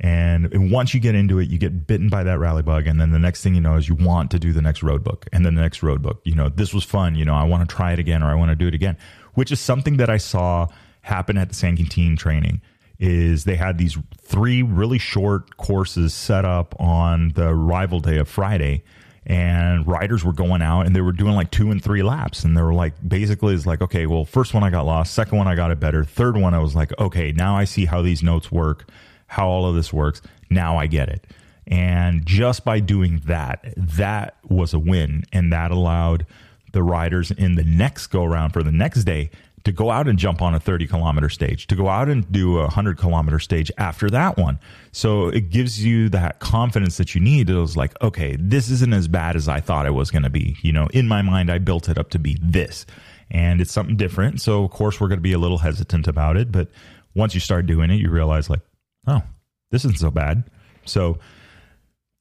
And, 0.00 0.52
and 0.52 0.72
once 0.72 0.94
you 0.94 1.00
get 1.00 1.14
into 1.14 1.38
it, 1.38 1.48
you 1.48 1.58
get 1.58 1.86
bitten 1.86 2.08
by 2.08 2.24
that 2.24 2.38
rally 2.38 2.62
bug, 2.62 2.88
and 2.88 3.00
then 3.00 3.12
the 3.12 3.20
next 3.20 3.42
thing 3.42 3.54
you 3.54 3.60
know 3.60 3.76
is 3.76 3.88
you 3.88 3.94
want 3.94 4.32
to 4.32 4.38
do 4.38 4.52
the 4.52 4.62
next 4.62 4.82
road 4.82 5.04
book, 5.04 5.26
and 5.32 5.46
then 5.46 5.54
the 5.54 5.62
next 5.62 5.82
road 5.82 6.02
book. 6.02 6.20
You 6.24 6.34
know, 6.34 6.48
this 6.48 6.74
was 6.74 6.82
fun. 6.82 7.14
You 7.14 7.24
know, 7.24 7.34
I 7.34 7.44
want 7.44 7.68
to 7.68 7.72
try 7.74 7.92
it 7.92 8.00
again, 8.00 8.22
or 8.22 8.26
I 8.26 8.34
want 8.34 8.50
to 8.50 8.56
do 8.56 8.66
it 8.66 8.74
again, 8.74 8.96
which 9.34 9.52
is 9.52 9.60
something 9.60 9.98
that 9.98 10.10
I 10.10 10.16
saw 10.16 10.66
happen 11.02 11.38
at 11.38 11.50
the 11.50 11.54
San 11.54 11.76
Quintin 11.76 12.16
training. 12.16 12.60
Is 12.98 13.44
they 13.44 13.56
had 13.56 13.78
these 13.78 13.96
three 14.20 14.62
really 14.62 14.98
short 14.98 15.56
courses 15.56 16.14
set 16.14 16.44
up 16.44 16.74
on 16.80 17.30
the 17.30 17.54
rival 17.54 18.00
day 18.00 18.18
of 18.18 18.28
Friday, 18.28 18.84
and 19.24 19.86
riders 19.86 20.24
were 20.24 20.32
going 20.32 20.62
out 20.62 20.84
and 20.84 20.96
they 20.96 21.00
were 21.00 21.12
doing 21.12 21.34
like 21.34 21.50
two 21.50 21.70
and 21.70 21.82
three 21.82 22.02
laps 22.02 22.42
and 22.42 22.56
they 22.56 22.62
were 22.62 22.74
like 22.74 22.92
basically 23.06 23.54
it's 23.54 23.66
like 23.66 23.80
okay 23.80 24.06
well 24.06 24.24
first 24.24 24.52
one 24.52 24.64
i 24.64 24.70
got 24.70 24.84
lost 24.84 25.14
second 25.14 25.38
one 25.38 25.46
i 25.46 25.54
got 25.54 25.70
it 25.70 25.78
better 25.78 26.04
third 26.04 26.36
one 26.36 26.54
i 26.54 26.58
was 26.58 26.74
like 26.74 26.92
okay 26.98 27.30
now 27.30 27.56
i 27.56 27.62
see 27.64 27.84
how 27.84 28.02
these 28.02 28.20
notes 28.22 28.50
work 28.50 28.88
how 29.28 29.48
all 29.48 29.64
of 29.64 29.74
this 29.76 29.92
works 29.92 30.20
now 30.50 30.76
i 30.76 30.86
get 30.86 31.08
it. 31.08 31.26
And 31.66 32.26
just 32.26 32.64
by 32.64 32.80
doing 32.80 33.22
that 33.26 33.72
that 33.76 34.36
was 34.48 34.74
a 34.74 34.78
win 34.78 35.24
and 35.32 35.52
that 35.52 35.70
allowed 35.70 36.26
the 36.72 36.82
riders 36.82 37.30
in 37.30 37.54
the 37.54 37.64
next 37.64 38.08
go 38.08 38.24
around 38.24 38.50
for 38.50 38.62
the 38.62 38.72
next 38.72 39.04
day 39.04 39.30
to 39.64 39.72
go 39.72 39.90
out 39.90 40.08
and 40.08 40.18
jump 40.18 40.42
on 40.42 40.54
a 40.54 40.60
30 40.60 40.86
kilometer 40.86 41.28
stage, 41.28 41.66
to 41.68 41.76
go 41.76 41.88
out 41.88 42.08
and 42.08 42.30
do 42.32 42.58
a 42.58 42.62
100 42.62 42.98
kilometer 42.98 43.38
stage 43.38 43.70
after 43.78 44.10
that 44.10 44.36
one. 44.36 44.58
So 44.92 45.28
it 45.28 45.50
gives 45.50 45.84
you 45.84 46.08
that 46.10 46.40
confidence 46.40 46.96
that 46.96 47.14
you 47.14 47.20
need. 47.20 47.48
It 47.48 47.54
was 47.54 47.76
like, 47.76 48.00
okay, 48.02 48.36
this 48.38 48.70
isn't 48.70 48.92
as 48.92 49.08
bad 49.08 49.36
as 49.36 49.48
I 49.48 49.60
thought 49.60 49.86
it 49.86 49.94
was 49.94 50.10
going 50.10 50.24
to 50.24 50.30
be. 50.30 50.56
You 50.62 50.72
know, 50.72 50.88
in 50.92 51.06
my 51.08 51.22
mind, 51.22 51.50
I 51.50 51.58
built 51.58 51.88
it 51.88 51.98
up 51.98 52.10
to 52.10 52.18
be 52.18 52.36
this. 52.42 52.86
And 53.30 53.60
it's 53.60 53.72
something 53.72 53.96
different. 53.96 54.40
So, 54.40 54.64
of 54.64 54.70
course, 54.70 55.00
we're 55.00 55.08
going 55.08 55.18
to 55.18 55.22
be 55.22 55.32
a 55.32 55.38
little 55.38 55.58
hesitant 55.58 56.06
about 56.06 56.36
it. 56.36 56.52
But 56.52 56.68
once 57.14 57.34
you 57.34 57.40
start 57.40 57.66
doing 57.66 57.90
it, 57.90 57.94
you 57.94 58.10
realize, 58.10 58.50
like, 58.50 58.60
oh, 59.06 59.22
this 59.70 59.84
isn't 59.86 59.98
so 59.98 60.10
bad. 60.10 60.44
So, 60.84 61.18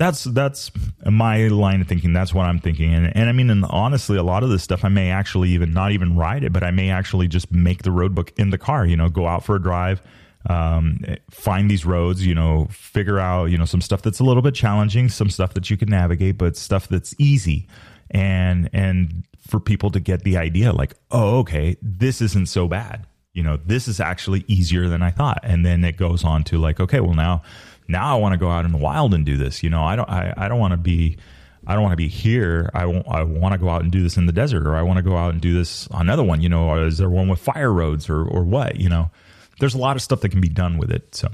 that's 0.01 0.23
that's 0.23 0.71
my 1.05 1.47
line 1.47 1.81
of 1.81 1.87
thinking. 1.87 2.11
That's 2.11 2.33
what 2.33 2.47
I'm 2.47 2.59
thinking, 2.59 2.93
and 2.93 3.15
and 3.15 3.29
I 3.29 3.31
mean, 3.31 3.51
and 3.51 3.63
honestly, 3.65 4.17
a 4.17 4.23
lot 4.23 4.41
of 4.41 4.49
this 4.49 4.63
stuff 4.63 4.83
I 4.83 4.89
may 4.89 5.11
actually 5.11 5.49
even 5.49 5.73
not 5.73 5.91
even 5.91 6.15
ride 6.15 6.43
it, 6.43 6.51
but 6.51 6.63
I 6.63 6.71
may 6.71 6.89
actually 6.89 7.27
just 7.27 7.51
make 7.51 7.83
the 7.83 7.91
road 7.91 8.15
book 8.15 8.33
in 8.37 8.49
the 8.49 8.57
car. 8.57 8.83
You 8.85 8.97
know, 8.97 9.09
go 9.09 9.27
out 9.27 9.45
for 9.45 9.55
a 9.55 9.61
drive, 9.61 10.01
um, 10.49 11.01
find 11.29 11.69
these 11.69 11.85
roads. 11.85 12.25
You 12.25 12.33
know, 12.33 12.67
figure 12.71 13.19
out 13.19 13.45
you 13.45 13.59
know 13.59 13.65
some 13.65 13.79
stuff 13.79 14.01
that's 14.01 14.19
a 14.19 14.23
little 14.23 14.41
bit 14.41 14.55
challenging, 14.55 15.07
some 15.07 15.29
stuff 15.29 15.53
that 15.53 15.69
you 15.69 15.77
can 15.77 15.89
navigate, 15.89 16.37
but 16.37 16.57
stuff 16.57 16.87
that's 16.87 17.13
easy, 17.19 17.67
and 18.09 18.71
and 18.73 19.23
for 19.47 19.59
people 19.59 19.91
to 19.91 19.99
get 19.99 20.23
the 20.23 20.37
idea, 20.37 20.71
like, 20.71 20.95
oh, 21.11 21.39
okay, 21.39 21.77
this 21.81 22.21
isn't 22.21 22.47
so 22.47 22.67
bad. 22.67 23.05
You 23.33 23.43
know, 23.43 23.57
this 23.57 23.87
is 23.87 23.99
actually 23.99 24.45
easier 24.47 24.87
than 24.87 25.03
I 25.03 25.11
thought, 25.11 25.41
and 25.43 25.63
then 25.63 25.83
it 25.83 25.95
goes 25.95 26.23
on 26.23 26.43
to 26.45 26.57
like, 26.57 26.79
okay, 26.79 27.01
well 27.01 27.13
now 27.13 27.43
now 27.91 28.15
I 28.15 28.19
want 28.19 28.33
to 28.33 28.37
go 28.37 28.49
out 28.49 28.65
in 28.65 28.71
the 28.71 28.77
wild 28.77 29.13
and 29.13 29.25
do 29.25 29.37
this. 29.37 29.63
You 29.63 29.69
know, 29.69 29.83
I 29.83 29.95
don't 29.95 30.09
I, 30.09 30.33
I 30.35 30.47
don't 30.47 30.59
want 30.59 30.71
to 30.71 30.77
be 30.77 31.17
I 31.65 31.73
don't 31.73 31.83
want 31.83 31.93
to 31.93 31.97
be 31.97 32.07
here. 32.07 32.69
I 32.73 32.85
want 32.85 33.07
I 33.07 33.23
want 33.23 33.53
to 33.53 33.59
go 33.59 33.69
out 33.69 33.81
and 33.81 33.91
do 33.91 34.01
this 34.01 34.17
in 34.17 34.25
the 34.25 34.31
desert, 34.31 34.65
or 34.65 34.75
I 34.75 34.81
want 34.81 34.97
to 34.97 35.03
go 35.03 35.17
out 35.17 35.33
and 35.33 35.41
do 35.41 35.53
this 35.53 35.87
on 35.89 36.01
another 36.01 36.23
one. 36.23 36.41
You 36.41 36.49
know, 36.49 36.83
is 36.83 36.97
there 36.97 37.09
one 37.09 37.27
with 37.27 37.39
fire 37.39 37.71
roads, 37.71 38.09
or 38.09 38.23
or 38.23 38.43
what? 38.43 38.77
You 38.77 38.89
know, 38.89 39.11
there's 39.59 39.75
a 39.75 39.79
lot 39.79 39.95
of 39.95 40.01
stuff 40.01 40.21
that 40.21 40.29
can 40.29 40.41
be 40.41 40.49
done 40.49 40.77
with 40.77 40.91
it. 40.91 41.13
So, 41.15 41.29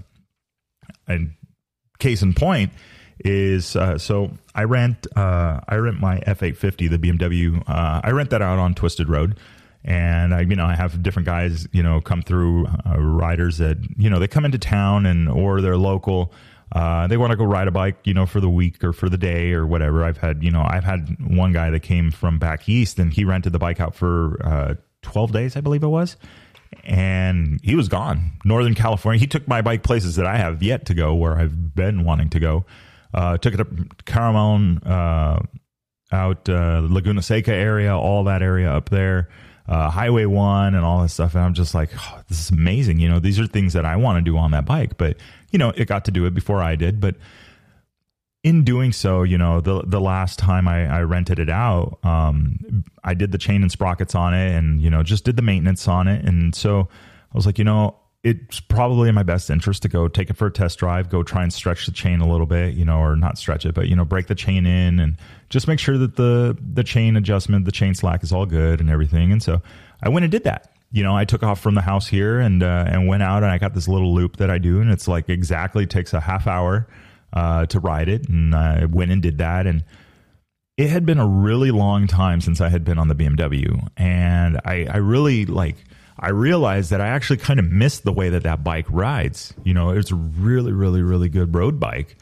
and 1.07 1.33
case 1.99 2.21
in 2.21 2.33
point 2.33 2.71
is 3.19 3.75
uh, 3.75 3.97
so 3.97 4.31
I 4.53 4.65
rent 4.65 5.07
uh, 5.15 5.61
I 5.67 5.75
rent 5.75 5.99
my 5.99 6.19
F850, 6.19 6.89
the 6.89 6.97
BMW. 6.97 7.63
Uh, 7.67 8.01
I 8.03 8.11
rent 8.11 8.31
that 8.31 8.41
out 8.41 8.59
on 8.59 8.73
Twisted 8.73 9.09
Road 9.09 9.37
and 9.87 10.33
I, 10.33 10.41
you 10.41 10.57
know, 10.57 10.65
I 10.65 10.75
have 10.75 11.01
different 11.01 11.25
guys, 11.25 11.65
you 11.71 11.81
know, 11.81 12.01
come 12.01 12.21
through 12.21 12.67
uh, 12.67 12.99
riders 12.99 13.57
that, 13.59 13.77
you 13.97 14.09
know, 14.09 14.19
they 14.19 14.27
come 14.27 14.43
into 14.43 14.57
town 14.57 15.05
and 15.05 15.29
or 15.29 15.61
they're 15.61 15.77
local. 15.77 16.33
Uh, 16.71 17.07
they 17.07 17.17
want 17.17 17.31
to 17.31 17.37
go 17.37 17.45
ride 17.45 17.67
a 17.67 17.71
bike, 17.71 17.97
you 18.03 18.13
know, 18.13 18.25
for 18.25 18.41
the 18.41 18.49
week 18.49 18.83
or 18.83 18.93
for 18.93 19.09
the 19.09 19.17
day 19.17 19.53
or 19.53 19.65
whatever. 19.65 20.03
I've 20.03 20.17
had, 20.17 20.43
you 20.43 20.51
know, 20.51 20.65
I've 20.67 20.83
had 20.83 21.15
one 21.25 21.53
guy 21.53 21.69
that 21.69 21.81
came 21.81 22.11
from 22.11 22.39
back 22.39 22.67
east 22.67 22.99
and 22.99 23.13
he 23.13 23.23
rented 23.23 23.53
the 23.53 23.59
bike 23.59 23.79
out 23.79 23.95
for 23.95 24.37
uh, 24.45 24.75
12 25.01 25.31
days, 25.31 25.55
I 25.55 25.61
believe 25.61 25.83
it 25.83 25.87
was. 25.87 26.17
And 26.83 27.59
he 27.63 27.75
was 27.75 27.87
gone. 27.87 28.31
Northern 28.43 28.75
California. 28.75 29.19
He 29.19 29.27
took 29.27 29.47
my 29.47 29.61
bike 29.61 29.83
places 29.83 30.17
that 30.17 30.25
I 30.25 30.37
have 30.37 30.61
yet 30.61 30.85
to 30.87 30.93
go 30.93 31.15
where 31.15 31.37
I've 31.37 31.73
been 31.73 32.03
wanting 32.03 32.29
to 32.31 32.39
go. 32.39 32.65
Uh, 33.13 33.37
took 33.37 33.53
it 33.53 33.61
up 33.61 33.69
Caramon, 34.05 34.85
uh, 34.85 35.39
out 36.11 36.49
uh, 36.49 36.81
Laguna 36.83 37.21
Seca 37.21 37.53
area, 37.53 37.95
all 37.95 38.25
that 38.25 38.41
area 38.41 38.69
up 38.69 38.89
there 38.89 39.29
uh, 39.67 39.89
Highway 39.89 40.25
One 40.25 40.75
and 40.75 40.85
all 40.85 41.01
this 41.01 41.13
stuff. 41.13 41.35
And 41.35 41.43
I'm 41.43 41.53
just 41.53 41.75
like, 41.75 41.89
oh, 41.95 42.21
this 42.29 42.39
is 42.39 42.49
amazing. 42.49 42.99
You 42.99 43.09
know, 43.09 43.19
these 43.19 43.39
are 43.39 43.47
things 43.47 43.73
that 43.73 43.85
I 43.85 43.95
want 43.97 44.23
to 44.23 44.29
do 44.29 44.37
on 44.37 44.51
that 44.51 44.65
bike. 44.65 44.97
But 44.97 45.17
you 45.51 45.59
know, 45.59 45.69
it 45.69 45.87
got 45.87 46.05
to 46.05 46.11
do 46.11 46.25
it 46.25 46.33
before 46.33 46.61
I 46.61 46.75
did. 46.75 46.99
But 46.99 47.15
in 48.43 48.63
doing 48.63 48.91
so, 48.91 49.23
you 49.23 49.37
know, 49.37 49.61
the 49.61 49.83
the 49.85 49.99
last 49.99 50.39
time 50.39 50.67
I, 50.67 50.87
I 50.87 51.01
rented 51.01 51.39
it 51.39 51.49
out, 51.49 51.99
um, 52.03 52.83
I 53.03 53.13
did 53.13 53.31
the 53.31 53.37
chain 53.37 53.61
and 53.61 53.71
sprockets 53.71 54.15
on 54.15 54.33
it, 54.33 54.55
and 54.55 54.81
you 54.81 54.89
know, 54.89 55.03
just 55.03 55.23
did 55.23 55.35
the 55.35 55.41
maintenance 55.41 55.87
on 55.87 56.07
it. 56.07 56.23
And 56.25 56.55
so 56.55 56.87
I 57.33 57.35
was 57.35 57.45
like, 57.45 57.57
you 57.57 57.65
know, 57.65 57.97
it's 58.23 58.59
probably 58.59 59.09
in 59.09 59.15
my 59.15 59.23
best 59.23 59.49
interest 59.49 59.81
to 59.83 59.89
go 59.89 60.07
take 60.07 60.29
it 60.29 60.37
for 60.37 60.47
a 60.47 60.51
test 60.51 60.79
drive, 60.79 61.09
go 61.09 61.23
try 61.23 61.43
and 61.43 61.53
stretch 61.53 61.85
the 61.85 61.91
chain 61.91 62.19
a 62.19 62.29
little 62.29 62.45
bit, 62.45 62.73
you 62.73 62.85
know, 62.85 62.99
or 62.99 63.15
not 63.15 63.37
stretch 63.37 63.65
it, 63.65 63.73
but 63.73 63.87
you 63.87 63.95
know, 63.95 64.05
break 64.05 64.27
the 64.27 64.35
chain 64.35 64.65
in 64.65 64.99
and 64.99 65.17
just 65.49 65.67
make 65.67 65.79
sure 65.79 65.97
that 65.97 66.15
the 66.15 66.57
the 66.73 66.83
chain 66.83 67.15
adjustment, 67.15 67.65
the 67.65 67.71
chain 67.71 67.95
slack 67.95 68.23
is 68.23 68.31
all 68.31 68.45
good 68.45 68.79
and 68.79 68.89
everything. 68.89 69.31
And 69.31 69.41
so 69.41 69.61
I 70.03 70.09
went 70.09 70.23
and 70.23 70.31
did 70.31 70.43
that. 70.43 70.76
You 70.91 71.03
know, 71.03 71.15
I 71.15 71.25
took 71.25 71.43
off 71.43 71.59
from 71.59 71.75
the 71.75 71.81
house 71.81 72.07
here 72.07 72.39
and 72.39 72.63
uh, 72.63 72.85
and 72.87 73.07
went 73.07 73.23
out 73.23 73.43
and 73.43 73.51
I 73.51 73.57
got 73.57 73.73
this 73.73 73.87
little 73.87 74.13
loop 74.13 74.37
that 74.37 74.49
I 74.49 74.57
do, 74.57 74.81
and 74.81 74.89
it's 74.91 75.07
like 75.07 75.29
exactly 75.29 75.85
takes 75.85 76.13
a 76.13 76.19
half 76.19 76.47
hour 76.47 76.87
uh, 77.33 77.65
to 77.67 77.79
ride 77.79 78.09
it, 78.09 78.29
and 78.29 78.55
I 78.55 78.85
went 78.85 79.11
and 79.11 79.21
did 79.21 79.37
that 79.39 79.67
and. 79.67 79.83
It 80.77 80.91
had 80.91 81.07
been 81.07 81.17
a 81.17 81.25
really 81.25 81.71
long 81.71 82.05
time 82.05 82.39
since 82.39 82.61
I 82.61 82.69
had 82.69 82.85
been 82.85 82.99
on 82.99 83.07
the 83.07 83.15
BMW, 83.15 83.87
and 83.97 84.61
I, 84.63 84.85
I 84.85 84.97
really 84.97 85.47
like 85.47 85.75
I 86.19 86.29
realized 86.29 86.91
that 86.91 87.01
I 87.01 87.07
actually 87.07 87.37
kind 87.37 87.59
of 87.59 87.71
missed 87.71 88.03
the 88.03 88.13
way 88.13 88.29
that 88.29 88.43
that 88.43 88.63
bike 88.63 88.85
rides. 88.89 89.53
You 89.63 89.73
know, 89.73 89.89
it's 89.89 90.11
a 90.11 90.15
really, 90.15 90.71
really, 90.71 91.01
really 91.01 91.29
good 91.29 91.55
road 91.55 91.79
bike 91.79 92.15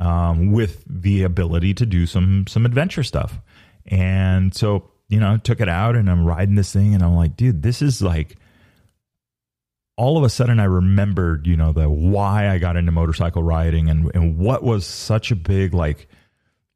um, 0.00 0.52
with 0.52 0.84
the 0.86 1.22
ability 1.22 1.74
to 1.74 1.86
do 1.86 2.06
some 2.06 2.46
some 2.46 2.66
adventure 2.66 3.04
stuff. 3.04 3.38
And 3.86 4.54
so, 4.54 4.90
you 5.08 5.20
know, 5.20 5.36
took 5.38 5.60
it 5.60 5.68
out 5.68 5.96
and 5.96 6.10
I'm 6.10 6.24
riding 6.24 6.54
this 6.54 6.72
thing, 6.72 6.94
and 6.94 7.02
I'm 7.02 7.14
like, 7.14 7.36
dude, 7.36 7.62
this 7.62 7.82
is 7.82 8.02
like. 8.02 8.36
All 9.96 10.16
of 10.16 10.22
a 10.22 10.28
sudden, 10.28 10.60
I 10.60 10.64
remembered, 10.64 11.48
you 11.48 11.56
know, 11.56 11.72
the 11.72 11.90
why 11.90 12.48
I 12.48 12.58
got 12.58 12.76
into 12.76 12.92
motorcycle 12.92 13.42
riding 13.42 13.90
and 13.90 14.08
and 14.14 14.38
what 14.38 14.62
was 14.62 14.86
such 14.86 15.32
a 15.32 15.34
big 15.34 15.74
like 15.74 16.06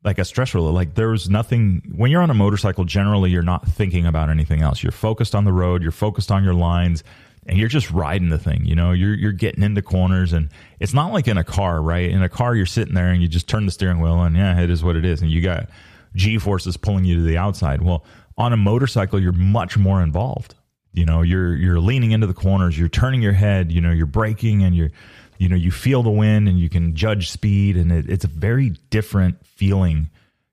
like 0.05 0.19
a 0.19 0.25
stress 0.25 0.55
reliever. 0.55 0.73
Like 0.73 0.95
there's 0.95 1.31
nothing 1.31 1.83
when 1.95 2.11
you're 2.11 2.23
on 2.23 2.31
a 2.31 2.35
motorcycle. 2.35 2.85
Generally, 2.85 3.31
you're 3.31 3.43
not 3.43 3.67
thinking 3.67 4.07
about 4.07 4.31
anything 4.31 4.63
else. 4.63 4.83
You're 4.83 4.93
focused 4.93 5.35
on 5.35 5.45
the 5.45 5.53
road. 5.53 5.83
You're 5.83 5.93
focused 5.93 6.33
on 6.33 6.43
your 6.43 6.55
lines, 6.55 7.05
and 7.47 7.59
you're 7.59 7.69
just 7.69 7.91
riding 7.91 8.29
the 8.29 8.39
thing. 8.39 8.65
You 8.65 8.75
know, 8.75 8.93
you're 8.93 9.15
you're 9.15 9.33
getting 9.33 9.63
into 9.63 9.83
corners, 9.83 10.33
and 10.33 10.49
it's 10.81 10.95
not 10.95 11.13
like 11.13 11.29
in 11.29 11.39
a 11.39 11.45
car, 11.45 11.81
right? 11.81 12.11
In 12.11 12.23
a 12.23 12.29
car, 12.29 12.55
you're 12.55 12.67
sitting 12.67 12.95
there 12.95 13.09
and 13.09 13.23
you 13.23 13.29
just 13.29 13.49
turn 13.49 13.67
the 13.67 13.73
steering 13.73 14.01
wheel, 14.01 14.23
and 14.23 14.37
yeah, 14.37 14.61
it 14.61 14.71
is 14.71 14.83
what 14.83 14.97
it 14.97 15.05
is, 15.05 15.23
and 15.23 15.31
you 15.31 15.41
got 15.41 15.69
G 16.15 16.39
forces 16.39 16.77
pulling 16.77 17.05
you 17.05 17.17
to 17.17 17.23
the 17.23 17.39
outside. 17.39 17.83
Well, 17.83 18.05
on 18.37 18.53
a 18.53 18.57
motorcycle, 18.57 19.21
you're 19.21 19.33
much 19.33 19.77
more 19.77 20.03
involved. 20.03 20.55
You 20.93 21.07
know, 21.07 21.23
you're 21.23 21.55
you're 21.55 21.81
leaning 21.81 22.11
into 22.13 22.27
the 22.27 22.35
corners, 22.35 22.79
you're 22.79 22.89
turning 22.89 23.23
your 23.23 23.33
head, 23.33 23.73
you 23.73 23.81
know, 23.81 23.91
you're 23.91 24.07
braking, 24.07 24.63
and 24.63 24.75
you're 24.75 24.91
you 25.43 25.49
know 25.49 25.57
you 25.57 25.73
feel 25.73 26.05
the 26.05 26.11
wind 26.11 26.49
and 26.49 26.59
you 26.59 26.69
can 26.69 26.95
judge 26.95 27.31
speed 27.31 27.77
and 27.77 27.91
it, 27.91 28.09
it's 28.09 28.25
a 28.25 28.29
very 28.29 28.71
different 28.91 29.45
feeling 29.45 30.09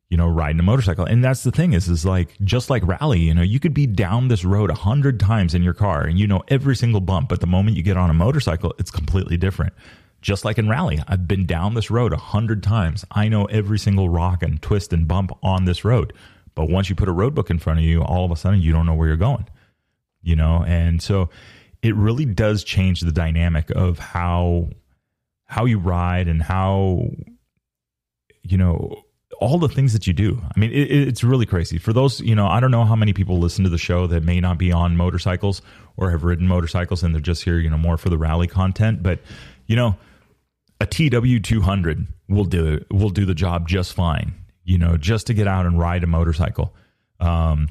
you 0.09 0.17
know 0.17 0.27
riding 0.27 0.59
a 0.59 0.63
motorcycle. 0.63 1.05
And 1.05 1.24
that's 1.24 1.43
the 1.43 1.51
thing 1.51 1.74
is 1.74 1.88
is 1.88 2.05
like 2.05 2.36
just 2.43 2.71
like 2.71 2.86
rally 2.86 3.19
you 3.19 3.33
know 3.36 3.43
you 3.43 3.59
could 3.59 3.75
be 3.75 3.86
down 3.86 4.29
this 4.29 4.43
road 4.43 4.71
a 4.71 4.75
hundred 4.75 5.19
times 5.19 5.53
in 5.53 5.62
your 5.62 5.75
car 5.75 6.01
and 6.03 6.17
you 6.17 6.25
know 6.25 6.41
every 6.48 6.75
single 6.75 7.01
bump 7.01 7.29
but 7.29 7.39
the 7.39 7.48
moment 7.48 7.77
you 7.77 7.83
get 7.83 7.98
on 7.98 8.09
a 8.09 8.13
motorcycle 8.15 8.74
it's 8.79 8.91
completely 8.91 9.38
different. 9.38 9.74
Just 10.21 10.43
like 10.43 10.57
in 10.57 10.67
rally 10.67 11.00
i've 11.07 11.27
been 11.27 11.45
down 11.45 11.75
this 11.75 11.91
road 11.91 12.12
a 12.12 12.17
hundred 12.17 12.63
times. 12.63 13.05
I 13.12 13.27
know 13.27 13.45
every 13.45 13.77
single 13.77 14.09
rock 14.09 14.41
and 14.41 14.59
twist 14.59 14.91
and 14.91 15.07
bump 15.07 15.31
on 15.43 15.65
this 15.65 15.86
road 15.86 16.13
but 16.59 16.69
once 16.69 16.89
you 16.89 16.95
put 16.95 17.07
a 17.07 17.13
road 17.13 17.33
book 17.33 17.49
in 17.49 17.57
front 17.57 17.79
of 17.79 17.85
you 17.85 18.01
all 18.03 18.25
of 18.25 18.31
a 18.31 18.35
sudden 18.35 18.59
you 18.61 18.73
don't 18.73 18.85
know 18.85 18.93
where 18.93 19.07
you're 19.07 19.15
going 19.15 19.47
you 20.21 20.35
know 20.35 20.63
and 20.67 21.01
so 21.01 21.29
it 21.81 21.95
really 21.95 22.25
does 22.25 22.65
change 22.65 22.99
the 22.99 23.13
dynamic 23.13 23.69
of 23.71 23.97
how 23.97 24.67
how 25.45 25.63
you 25.63 25.79
ride 25.79 26.27
and 26.27 26.41
how 26.41 27.07
you 28.43 28.57
know 28.57 29.03
all 29.39 29.57
the 29.57 29.69
things 29.69 29.93
that 29.93 30.05
you 30.05 30.11
do. 30.11 30.41
I 30.53 30.59
mean, 30.59 30.71
it, 30.71 30.91
it's 30.91 31.23
really 31.23 31.45
crazy. 31.45 31.77
For 31.77 31.93
those, 31.93 32.19
you 32.19 32.35
know, 32.35 32.47
I 32.47 32.59
don't 32.59 32.71
know 32.71 32.83
how 32.83 32.95
many 32.95 33.13
people 33.13 33.39
listen 33.39 33.63
to 33.63 33.69
the 33.69 33.77
show 33.77 34.05
that 34.07 34.23
may 34.23 34.41
not 34.41 34.57
be 34.57 34.71
on 34.71 34.97
motorcycles 34.97 35.61
or 35.95 36.11
have 36.11 36.23
ridden 36.25 36.45
motorcycles 36.45 37.03
and 37.03 37.13
they're 37.13 37.21
just 37.21 37.43
here, 37.43 37.57
you 37.57 37.69
know, 37.69 37.77
more 37.77 37.97
for 37.97 38.09
the 38.09 38.17
rally 38.17 38.47
content. 38.47 39.01
But, 39.01 39.19
you 39.65 39.77
know, 39.77 39.95
a 40.81 40.85
TW 40.85 41.41
two 41.41 41.61
hundred 41.61 42.07
will 42.27 42.45
do. 42.45 42.83
Will 42.91 43.09
do 43.09 43.25
the 43.25 43.33
job 43.33 43.67
just 43.67 43.93
fine. 43.93 44.33
You 44.69 44.77
know, 44.77 44.97
just 44.97 45.27
to 45.27 45.33
get 45.33 45.47
out 45.47 45.65
and 45.65 45.79
ride 45.79 46.03
a 46.03 46.07
motorcycle. 46.07 46.75
Um, 47.19 47.69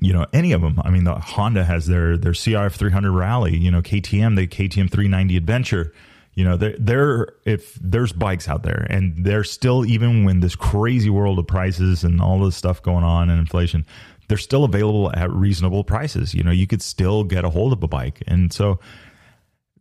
you 0.00 0.12
know, 0.12 0.26
any 0.32 0.52
of 0.52 0.60
them. 0.60 0.80
I 0.84 0.90
mean, 0.90 1.04
the 1.04 1.14
Honda 1.14 1.64
has 1.64 1.86
their 1.86 2.16
their 2.16 2.32
CRF 2.32 2.72
three 2.72 2.92
hundred 2.92 3.12
Rally. 3.12 3.56
You 3.56 3.70
know, 3.70 3.82
KTM 3.82 4.36
the 4.36 4.46
KTM 4.46 4.90
three 4.90 5.08
ninety 5.08 5.36
Adventure 5.36 5.92
you 6.34 6.44
know 6.44 6.56
there 6.56 6.74
there 6.78 7.28
if 7.44 7.74
there's 7.74 8.12
bikes 8.12 8.48
out 8.48 8.62
there 8.62 8.86
and 8.88 9.24
they're 9.24 9.44
still 9.44 9.84
even 9.84 10.24
when 10.24 10.40
this 10.40 10.54
crazy 10.54 11.10
world 11.10 11.38
of 11.38 11.46
prices 11.46 12.04
and 12.04 12.20
all 12.20 12.38
this 12.40 12.56
stuff 12.56 12.82
going 12.82 13.04
on 13.04 13.28
and 13.28 13.38
inflation 13.38 13.84
they're 14.28 14.38
still 14.38 14.64
available 14.64 15.10
at 15.14 15.30
reasonable 15.30 15.84
prices 15.84 16.34
you 16.34 16.42
know 16.42 16.50
you 16.50 16.66
could 16.66 16.82
still 16.82 17.24
get 17.24 17.44
a 17.44 17.50
hold 17.50 17.72
of 17.72 17.82
a 17.82 17.88
bike 17.88 18.22
and 18.26 18.52
so 18.52 18.78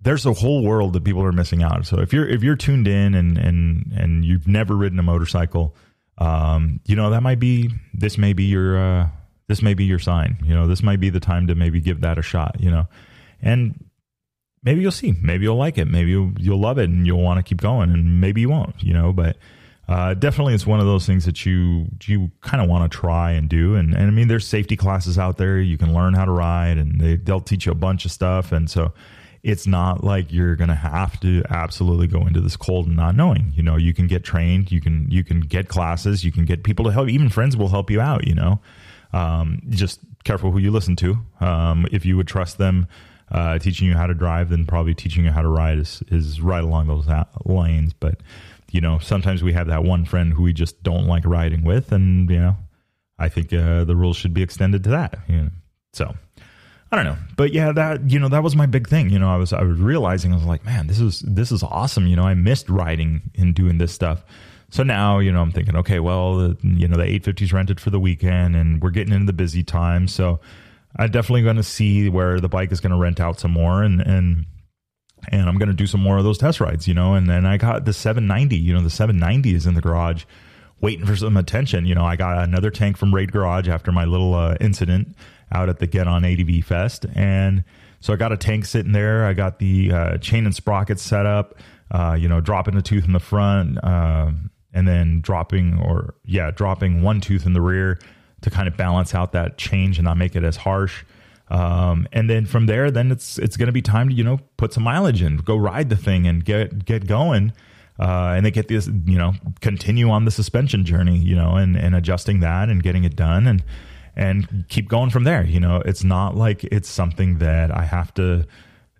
there's 0.02 0.26
a 0.26 0.34
whole 0.34 0.64
world 0.64 0.94
that 0.94 1.04
people 1.04 1.24
are 1.24 1.32
missing 1.32 1.62
out 1.62 1.86
so 1.86 2.00
if 2.00 2.12
you're 2.12 2.28
if 2.28 2.44
you're 2.44 2.56
tuned 2.56 2.88
in 2.88 3.14
and 3.14 3.38
and 3.38 3.94
and 3.96 4.26
you've 4.26 4.48
never 4.48 4.76
ridden 4.76 4.98
a 5.00 5.04
motorcycle 5.04 5.76
um 6.20 6.80
you 6.86 6.96
know 6.96 7.10
that 7.10 7.24
might 7.24 7.40
be 7.40 7.70
this 7.94 8.18
may 8.18 8.34
be 8.34 8.44
your 8.44 8.78
uh 8.78 9.08
this 9.48 9.62
may 9.62 9.74
be 9.74 9.86
your 9.86 10.00
sign 10.00 10.38
you 10.44 10.54
know 10.54 10.68
this 10.68 10.84
might 10.84 11.00
be 11.00 11.10
the 11.10 11.20
time 11.20 11.48
to 11.48 11.56
maybe 11.56 11.82
give 11.82 12.02
that 12.02 12.18
a 12.18 12.22
shot 12.22 12.56
you 12.60 12.70
know 12.70 12.88
and 13.42 13.84
maybe 14.64 14.82
you'll 14.82 14.92
see. 14.92 15.14
Maybe 15.22 15.44
you'll 15.44 15.58
like 15.58 15.78
it. 15.78 15.86
Maybe 15.86 16.12
you'll, 16.12 16.34
you'll 16.38 16.60
love 16.60 16.78
it 16.78 16.90
and 16.90 17.06
you'll 17.06 17.22
want 17.22 17.38
to 17.38 17.44
keep 17.44 17.62
going, 17.62 17.92
and 17.92 18.22
maybe 18.22 18.42
you 18.42 18.50
won't. 18.50 18.82
You 18.82 18.94
know, 18.94 19.14
but 19.14 19.38
uh, 19.88 20.14
definitely 20.14 20.54
it's 20.54 20.68
one 20.68 20.80
of 20.80 20.86
those 20.86 21.06
things 21.06 21.26
that 21.26 21.46
you 21.46 21.88
you 22.06 22.32
kind 22.42 22.62
of 22.62 22.70
want 22.70 22.90
to 22.90 22.98
try 22.98 23.32
and 23.32 23.50
do. 23.50 23.76
And, 23.76 23.94
and 23.94 24.04
I 24.04 24.12
mean, 24.12 24.28
there's 24.28 24.48
safety 24.48 24.76
classes 24.76 25.18
out 25.18 25.38
there. 25.38 25.60
You 25.60 25.78
can 25.78 25.94
learn 25.94 26.14
how 26.14 26.26
to 26.26 26.32
ride, 26.32 26.78
and 26.78 27.00
they, 27.00 27.16
they'll 27.16 27.42
teach 27.42 27.66
you 27.66 27.72
a 27.72 27.76
bunch 27.76 28.06
of 28.06 28.12
stuff. 28.12 28.52
And 28.52 28.70
so 28.70 28.94
it's 29.44 29.66
not 29.66 30.04
like 30.04 30.32
you're 30.32 30.56
going 30.56 30.70
to 30.70 30.76
have 30.76 31.20
to 31.22 31.44
absolutely 31.50 32.08
go 32.08 32.26
into 32.28 32.42
this 32.42 32.58
cold 32.58 32.88
and 32.88 32.96
not 32.96 33.16
knowing. 33.16 33.54
You 33.56 33.64
know, 33.64 33.78
you 33.78 33.94
can 33.94 34.08
get 34.08 34.24
trained. 34.24 34.72
You 34.72 34.82
can 34.82 35.08
you 35.10 35.24
can 35.24 35.42
get 35.42 35.68
classes. 35.68 36.24
You 36.24 36.32
can 36.32 36.46
get 36.46 36.64
people 36.64 36.86
to 36.86 36.92
help. 36.92 37.10
Even 37.10 37.30
friends 37.30 37.56
will 37.56 37.70
help 37.70 37.90
you 37.90 38.02
out. 38.02 38.28
You 38.28 38.36
know, 38.36 38.60
um, 39.14 39.62
just 39.70 40.00
careful 40.24 40.52
who 40.52 40.60
you 40.60 40.72
listen 40.72 40.96
to. 40.98 41.18
Um, 41.40 41.88
if 41.92 42.06
you 42.06 42.18
would 42.18 42.28
trust 42.28 42.58
them. 42.58 42.88
Uh, 43.32 43.60
teaching 43.60 43.88
you 43.88 43.94
how 43.94 44.08
to 44.08 44.16
drive, 44.16 44.50
then 44.50 44.66
probably 44.66 44.96
teaching 44.96 45.24
you 45.24 45.30
how 45.30 45.44
to 45.44 45.48
ride 45.48 45.78
is, 45.78 46.02
is 46.08 46.42
right 46.42 46.64
along 46.64 46.88
those 46.88 47.06
lanes. 47.46 47.94
But 47.94 48.22
you 48.72 48.82
know, 48.82 48.98
sometimes 48.98 49.44
we 49.44 49.54
have 49.54 49.68
that 49.68 49.84
one 49.84 50.04
friend 50.04 50.34
who 50.34 50.42
we 50.42 50.52
just 50.52 50.82
don't 50.82 51.06
like 51.06 51.26
riding 51.26 51.64
with, 51.64 51.92
and 51.92 52.28
you 52.28 52.40
know, 52.40 52.58
I 53.20 53.30
think 53.30 53.54
uh, 53.54 53.84
the 53.84 53.96
rules 53.96 54.18
should 54.18 54.34
be 54.34 54.42
extended 54.42 54.84
to 54.86 54.90
that. 54.90 55.20
You 55.28 55.36
know? 55.36 55.50
So 55.94 56.16
I 56.92 56.96
don't 56.96 57.06
know, 57.06 57.18
but 57.38 57.54
yeah, 57.54 57.72
that 57.72 58.10
you 58.10 58.18
know 58.18 58.30
that 58.30 58.42
was 58.42 58.56
my 58.56 58.66
big 58.66 58.88
thing. 58.88 59.12
You 59.12 59.20
know, 59.20 59.30
I 59.30 59.38
was 59.38 59.54
I 59.54 59.62
was 59.62 59.78
realizing 59.78 60.32
I 60.32 60.36
was 60.36 60.46
like, 60.46 60.66
man, 60.66 60.88
this 60.88 61.00
is 61.00 61.20
this 61.20 61.52
is 61.52 61.62
awesome. 61.62 62.08
You 62.08 62.16
know, 62.16 62.24
I 62.24 62.34
missed 62.34 62.68
riding 62.68 63.30
and 63.38 63.54
doing 63.54 63.78
this 63.78 63.94
stuff. 63.94 64.24
So 64.72 64.84
now, 64.84 65.20
you 65.20 65.32
know, 65.32 65.42
I'm 65.42 65.52
thinking, 65.52 65.76
okay, 65.78 66.00
well, 66.00 66.38
the, 66.38 66.58
you 66.64 66.88
know, 66.88 66.96
the 66.98 67.04
850s 67.04 67.54
rented 67.54 67.80
for 67.80 67.90
the 67.90 68.00
weekend, 68.00 68.56
and 68.56 68.82
we're 68.82 68.92
getting 68.92 69.14
into 69.14 69.26
the 69.26 69.34
busy 69.34 69.64
time, 69.64 70.08
so 70.08 70.40
I'm 70.96 71.10
definitely 71.10 71.42
going 71.44 71.56
to 71.56 71.64
see 71.64 72.08
where 72.10 72.40
the 72.40 72.50
bike 72.50 72.72
is 72.72 72.80
going 72.80 72.92
to 72.92 72.98
rent 72.98 73.20
out 73.20 73.40
some 73.40 73.52
more, 73.52 73.84
and 73.84 74.02
and 74.02 74.46
and 75.28 75.50
I'm 75.50 75.58
going 75.58 75.70
to 75.70 75.76
do 75.76 75.88
some 75.88 76.02
more 76.02 76.18
of 76.18 76.24
those 76.24 76.38
test 76.38 76.60
rides, 76.60 76.88
you 76.88 76.94
know. 76.94 77.14
And 77.14 77.30
then 77.30 77.46
I 77.46 77.58
got 77.58 77.86
the 77.86 77.94
790, 77.94 78.56
you 78.56 78.74
know, 78.74 78.82
the 78.82 78.90
790 78.90 79.54
is 79.54 79.68
in 79.68 79.76
the 79.76 79.82
garage 79.82 80.24
waiting 80.82 81.06
for 81.06 81.16
some 81.16 81.38
attention. 81.38 81.86
You 81.86 81.96
know, 81.96 82.06
I 82.06 82.16
got 82.16 82.44
another 82.44 82.72
tank 82.72 82.98
from 82.98 83.14
Raid 83.14 83.32
Garage 83.32 83.68
after 83.68 83.92
my 83.92 84.06
little 84.06 84.34
uh, 84.34 84.56
incident 84.62 85.16
out 85.52 85.70
at 85.70 85.80
the 85.80 85.88
Get 85.88 86.08
On 86.08 86.24
ADV 86.24 86.64
Fest. 86.64 87.06
And 87.16 87.64
so 88.00 88.14
I 88.14 88.16
got 88.16 88.32
a 88.32 88.38
tank 88.38 88.66
sitting 88.66 88.92
there. 88.92 89.26
I 89.26 89.34
got 89.34 89.60
the 89.60 89.92
uh, 89.92 90.18
chain 90.18 90.46
and 90.46 90.56
sprockets 90.56 91.02
set 91.02 91.26
up, 91.26 91.56
uh, 91.92 92.16
you 92.20 92.30
know, 92.30 92.40
dropping 92.42 92.76
a 92.76 92.82
tooth 92.82 93.06
in 93.06 93.14
the 93.14 93.20
front 93.20 93.84
uh, 93.84 94.32
and 94.74 94.88
then 94.88 95.22
dropping, 95.22 95.80
or 95.80 96.16
yeah, 96.26 96.52
dropping 96.52 97.02
one 97.02 97.22
tooth 97.22 97.46
in 97.46 97.54
the 97.54 97.62
rear 97.62 98.00
to 98.42 98.50
kind 98.50 98.68
of 98.68 98.78
balance 98.78 99.14
out 99.14 99.34
that 99.34 99.58
change 99.58 99.98
and 99.98 100.06
not 100.06 100.18
make 100.18 100.36
it 100.36 100.44
as 100.44 100.56
harsh. 100.56 101.04
Um, 101.50 102.08
and 102.14 102.30
then 102.30 102.46
from 102.46 102.68
there, 102.68 102.92
then 102.92 103.12
it's 103.12 103.40
it's 103.40 103.58
going 103.58 103.68
to 103.68 103.74
be 103.74 103.82
time 103.82 104.10
to 104.10 104.16
you 104.16 104.24
know 104.24 104.40
put 104.58 104.72
some 104.72 104.84
mileage 104.84 105.22
in, 105.22 105.38
go 105.38 105.58
ride 105.58 105.90
the 105.90 105.96
thing, 105.96 106.28
and 106.28 106.46
get 106.46 106.86
get 106.86 107.08
going. 107.08 107.54
Uh, 108.00 108.34
and 108.38 108.46
they 108.46 108.52
get 108.52 108.70
this, 108.70 108.88
you 108.88 109.18
know, 109.18 109.34
continue 109.60 110.10
on 110.10 110.24
the 110.24 110.32
suspension 110.32 110.86
journey, 110.86 111.18
you 111.18 111.36
know, 111.36 111.56
and, 111.56 111.76
and 111.76 111.94
adjusting 111.94 112.40
that 112.40 112.70
and 112.70 112.82
getting 112.82 113.04
it 113.04 113.14
done 113.14 113.46
and 113.46 113.62
and 114.20 114.66
keep 114.68 114.90
going 114.90 115.10
from 115.10 115.24
there. 115.24 115.46
You 115.46 115.62
know, 115.62 115.78
it's 115.78 116.04
not 116.04 116.36
like 116.36 116.66
it's 116.66 116.90
something 116.90 117.38
that 117.38 117.72
I 117.72 117.86
have 117.86 118.14
to 118.16 118.46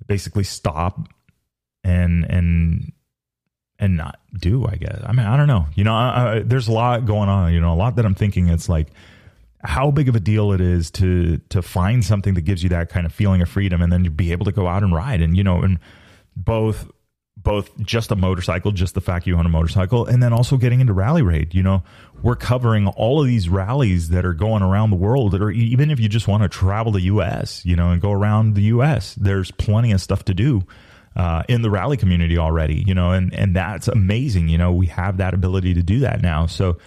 basically 0.08 0.46
stop 0.46 0.98
and 1.84 2.24
and 2.24 2.94
and 3.78 3.98
not 3.98 4.18
do. 4.40 4.66
I 4.66 4.78
guess. 4.78 5.02
I 5.06 5.12
mean, 5.12 5.26
I 5.26 5.36
don't 5.36 5.48
know. 5.48 5.66
You 5.76 5.84
know, 5.84 5.94
I, 5.94 6.38
I, 6.38 6.40
there's 6.40 6.70
a 6.70 6.72
lot 6.72 7.06
going 7.06 7.28
on. 7.28 7.54
You 7.54 7.60
know, 7.60 7.74
a 7.74 7.76
lot 7.76 7.98
that 7.98 8.06
I'm 8.06 8.16
thinking. 8.16 8.48
It's 8.48 8.70
like 8.70 8.88
how 9.62 9.92
big 9.92 10.08
of 10.08 10.16
a 10.16 10.22
deal 10.22 10.54
it 10.54 10.62
is 10.62 10.90
to 10.92 11.40
to 11.50 11.62
find 11.62 12.04
something 12.04 12.34
that 12.36 12.44
gives 12.44 12.64
you 12.64 12.70
that 12.70 12.88
kind 12.88 13.06
of 13.06 13.12
feeling 13.12 13.42
of 13.42 13.50
freedom 13.50 13.82
and 13.82 13.92
then 13.92 14.04
be 14.04 14.32
able 14.32 14.46
to 14.46 14.54
go 14.54 14.68
out 14.68 14.84
and 14.84 14.94
ride 14.94 15.22
and 15.22 15.36
you 15.36 15.44
know 15.44 15.62
and 15.62 15.80
both 16.38 16.90
both 17.42 17.78
just 17.80 18.12
a 18.12 18.16
motorcycle 18.16 18.72
just 18.72 18.96
the 18.96 19.02
fact 19.02 19.26
you 19.26 19.38
own 19.38 19.46
a 19.46 19.50
motorcycle 19.50 20.06
and 20.06 20.22
then 20.22 20.34
also 20.34 20.58
getting 20.58 20.82
into 20.82 20.94
rally 20.94 21.22
raid 21.22 21.54
you 21.54 21.64
know 21.64 21.84
we're 22.22 22.36
covering 22.36 22.88
all 22.88 23.22
of 23.22 23.28
these 23.28 23.48
rallies 23.48 24.10
that 24.10 24.26
are 24.26 24.34
going 24.34 24.62
around 24.62 24.90
the 24.90 24.96
world 24.96 25.34
or 25.34 25.50
even 25.50 25.90
if 25.90 26.00
you 26.00 26.10
just 26.10 26.28
want 26.28 26.44
to 26.44 26.50
travel 26.50 26.92
the 26.92 27.02
US 27.02 27.66
you 27.66 27.76
know 27.76 27.92
and 27.92 28.02
go 28.02 28.12
around 28.12 28.56
the 28.56 28.64
US 28.64 29.16
there's 29.16 29.52
plenty 29.52 29.92
of 29.92 30.02
stuff 30.02 30.26
to 30.26 30.34
do 30.34 30.64
uh, 31.16 31.44
in 31.48 31.62
the 31.62 31.70
rally 31.70 31.98
community 31.98 32.38
already 32.38 32.84
you 32.86 32.94
know 32.94 33.12
and 33.12 33.34
and 33.34 33.56
that's 33.56 33.88
amazing 33.88 34.48
you 34.48 34.58
know 34.58 34.72
we 34.72 34.88
have 34.88 35.18
that 35.18 35.34
ability 35.34 35.74
to 35.74 35.82
do 35.82 36.00
that 36.00 36.22
now 36.22 36.46
so 36.46 36.78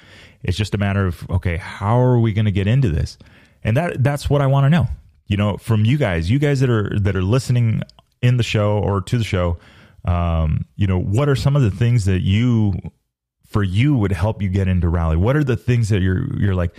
it's 0.42 0.56
just 0.56 0.74
a 0.74 0.78
matter 0.78 1.06
of 1.06 1.28
okay, 1.30 1.56
how 1.56 1.98
are 2.00 2.18
we 2.18 2.32
going 2.32 2.46
to 2.46 2.52
get 2.52 2.66
into 2.66 2.88
this? 2.88 3.16
And 3.62 3.76
that 3.76 4.02
that's 4.02 4.28
what 4.28 4.40
I 4.40 4.46
want 4.46 4.64
to 4.64 4.70
know. 4.70 4.88
You 5.26 5.36
know, 5.36 5.56
from 5.56 5.84
you 5.84 5.96
guys, 5.96 6.30
you 6.30 6.38
guys 6.38 6.60
that 6.60 6.70
are 6.70 6.98
that 7.00 7.16
are 7.16 7.22
listening 7.22 7.82
in 8.20 8.36
the 8.36 8.42
show 8.42 8.78
or 8.78 9.00
to 9.02 9.18
the 9.18 9.24
show, 9.24 9.58
um, 10.04 10.66
you 10.76 10.86
know, 10.86 10.98
what 10.98 11.28
are 11.28 11.36
some 11.36 11.56
of 11.56 11.62
the 11.62 11.70
things 11.70 12.04
that 12.06 12.20
you 12.20 12.74
for 13.46 13.62
you 13.62 13.94
would 13.96 14.12
help 14.12 14.42
you 14.42 14.48
get 14.48 14.68
into 14.68 14.88
rally? 14.88 15.16
What 15.16 15.36
are 15.36 15.44
the 15.44 15.56
things 15.56 15.88
that 15.90 16.02
you're 16.02 16.24
you're 16.38 16.54
like, 16.54 16.76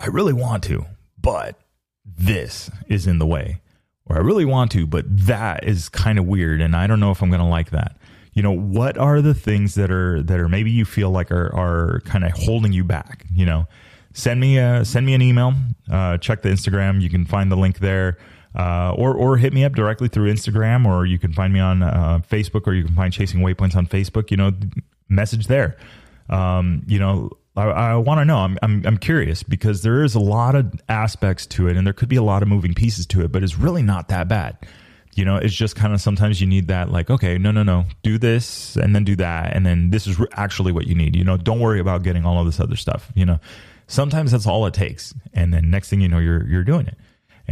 I 0.00 0.06
really 0.06 0.32
want 0.32 0.64
to, 0.64 0.86
but 1.20 1.58
this 2.04 2.70
is 2.88 3.06
in 3.06 3.18
the 3.18 3.26
way. 3.26 3.60
Or 4.06 4.16
I 4.16 4.20
really 4.20 4.44
want 4.44 4.72
to, 4.72 4.86
but 4.86 5.04
that 5.26 5.64
is 5.64 5.88
kind 5.88 6.18
of 6.18 6.26
weird 6.26 6.60
and 6.60 6.74
I 6.74 6.88
don't 6.88 6.98
know 6.98 7.12
if 7.12 7.22
I'm 7.22 7.30
going 7.30 7.40
to 7.40 7.46
like 7.46 7.70
that 7.70 7.96
you 8.34 8.42
know 8.42 8.52
what 8.52 8.96
are 8.96 9.20
the 9.20 9.34
things 9.34 9.74
that 9.74 9.90
are 9.90 10.22
that 10.22 10.40
are 10.40 10.48
maybe 10.48 10.70
you 10.70 10.84
feel 10.84 11.10
like 11.10 11.30
are 11.30 11.54
are 11.54 12.00
kind 12.00 12.24
of 12.24 12.32
holding 12.32 12.72
you 12.72 12.84
back 12.84 13.26
you 13.32 13.44
know 13.44 13.66
send 14.14 14.40
me 14.40 14.58
a 14.58 14.84
send 14.84 15.06
me 15.06 15.14
an 15.14 15.22
email 15.22 15.54
uh, 15.90 16.18
check 16.18 16.42
the 16.42 16.48
instagram 16.48 17.00
you 17.00 17.10
can 17.10 17.24
find 17.24 17.50
the 17.50 17.56
link 17.56 17.78
there 17.78 18.16
uh, 18.54 18.92
or 18.96 19.14
or 19.14 19.36
hit 19.36 19.52
me 19.52 19.64
up 19.64 19.74
directly 19.74 20.08
through 20.08 20.32
instagram 20.32 20.86
or 20.86 21.06
you 21.06 21.18
can 21.18 21.32
find 21.32 21.52
me 21.52 21.60
on 21.60 21.82
uh, 21.82 22.20
facebook 22.30 22.66
or 22.66 22.74
you 22.74 22.84
can 22.84 22.94
find 22.94 23.12
chasing 23.12 23.40
waypoints 23.40 23.76
on 23.76 23.86
facebook 23.86 24.30
you 24.30 24.36
know 24.36 24.52
message 25.12 25.46
there. 25.46 25.76
Um, 26.28 26.82
you 26.86 26.98
know 26.98 27.30
I, 27.54 27.64
I 27.64 27.96
want 27.96 28.20
to 28.20 28.24
know. 28.24 28.38
I'm, 28.38 28.58
I'm 28.62 28.82
I'm 28.86 28.96
curious 28.96 29.42
because 29.42 29.82
there 29.82 30.02
is 30.02 30.14
a 30.14 30.20
lot 30.20 30.54
of 30.54 30.72
aspects 30.88 31.46
to 31.48 31.68
it, 31.68 31.76
and 31.76 31.86
there 31.86 31.92
could 31.92 32.08
be 32.08 32.16
a 32.16 32.22
lot 32.22 32.42
of 32.42 32.48
moving 32.48 32.74
pieces 32.74 33.06
to 33.08 33.22
it, 33.22 33.30
but 33.30 33.42
it's 33.42 33.58
really 33.58 33.82
not 33.82 34.08
that 34.08 34.26
bad. 34.28 34.56
You 35.14 35.26
know 35.26 35.36
it's 35.36 35.54
just 35.54 35.76
kind 35.76 35.92
of 35.92 36.00
sometimes 36.00 36.40
you 36.40 36.46
need 36.46 36.68
that 36.68 36.90
like 36.90 37.10
okay 37.10 37.36
no 37.36 37.50
no 37.50 37.62
no 37.62 37.84
do 38.02 38.16
this 38.16 38.76
and 38.76 38.94
then 38.94 39.04
do 39.04 39.14
that 39.16 39.54
and 39.54 39.66
then 39.66 39.90
this 39.90 40.06
is 40.06 40.18
actually 40.32 40.72
what 40.72 40.86
you 40.86 40.94
need 40.94 41.14
you 41.14 41.22
know 41.22 41.36
don't 41.36 41.60
worry 41.60 41.80
about 41.80 42.02
getting 42.02 42.24
all 42.24 42.40
of 42.40 42.46
this 42.46 42.58
other 42.58 42.76
stuff 42.76 43.12
you 43.14 43.26
know. 43.26 43.38
Sometimes 43.88 44.32
that's 44.32 44.46
all 44.46 44.64
it 44.64 44.72
takes 44.72 45.12
and 45.34 45.52
then 45.52 45.68
next 45.68 45.90
thing 45.90 46.00
you 46.00 46.08
know 46.08 46.18
you're 46.18 46.48
you're 46.48 46.64
doing 46.64 46.86
it 46.86 46.96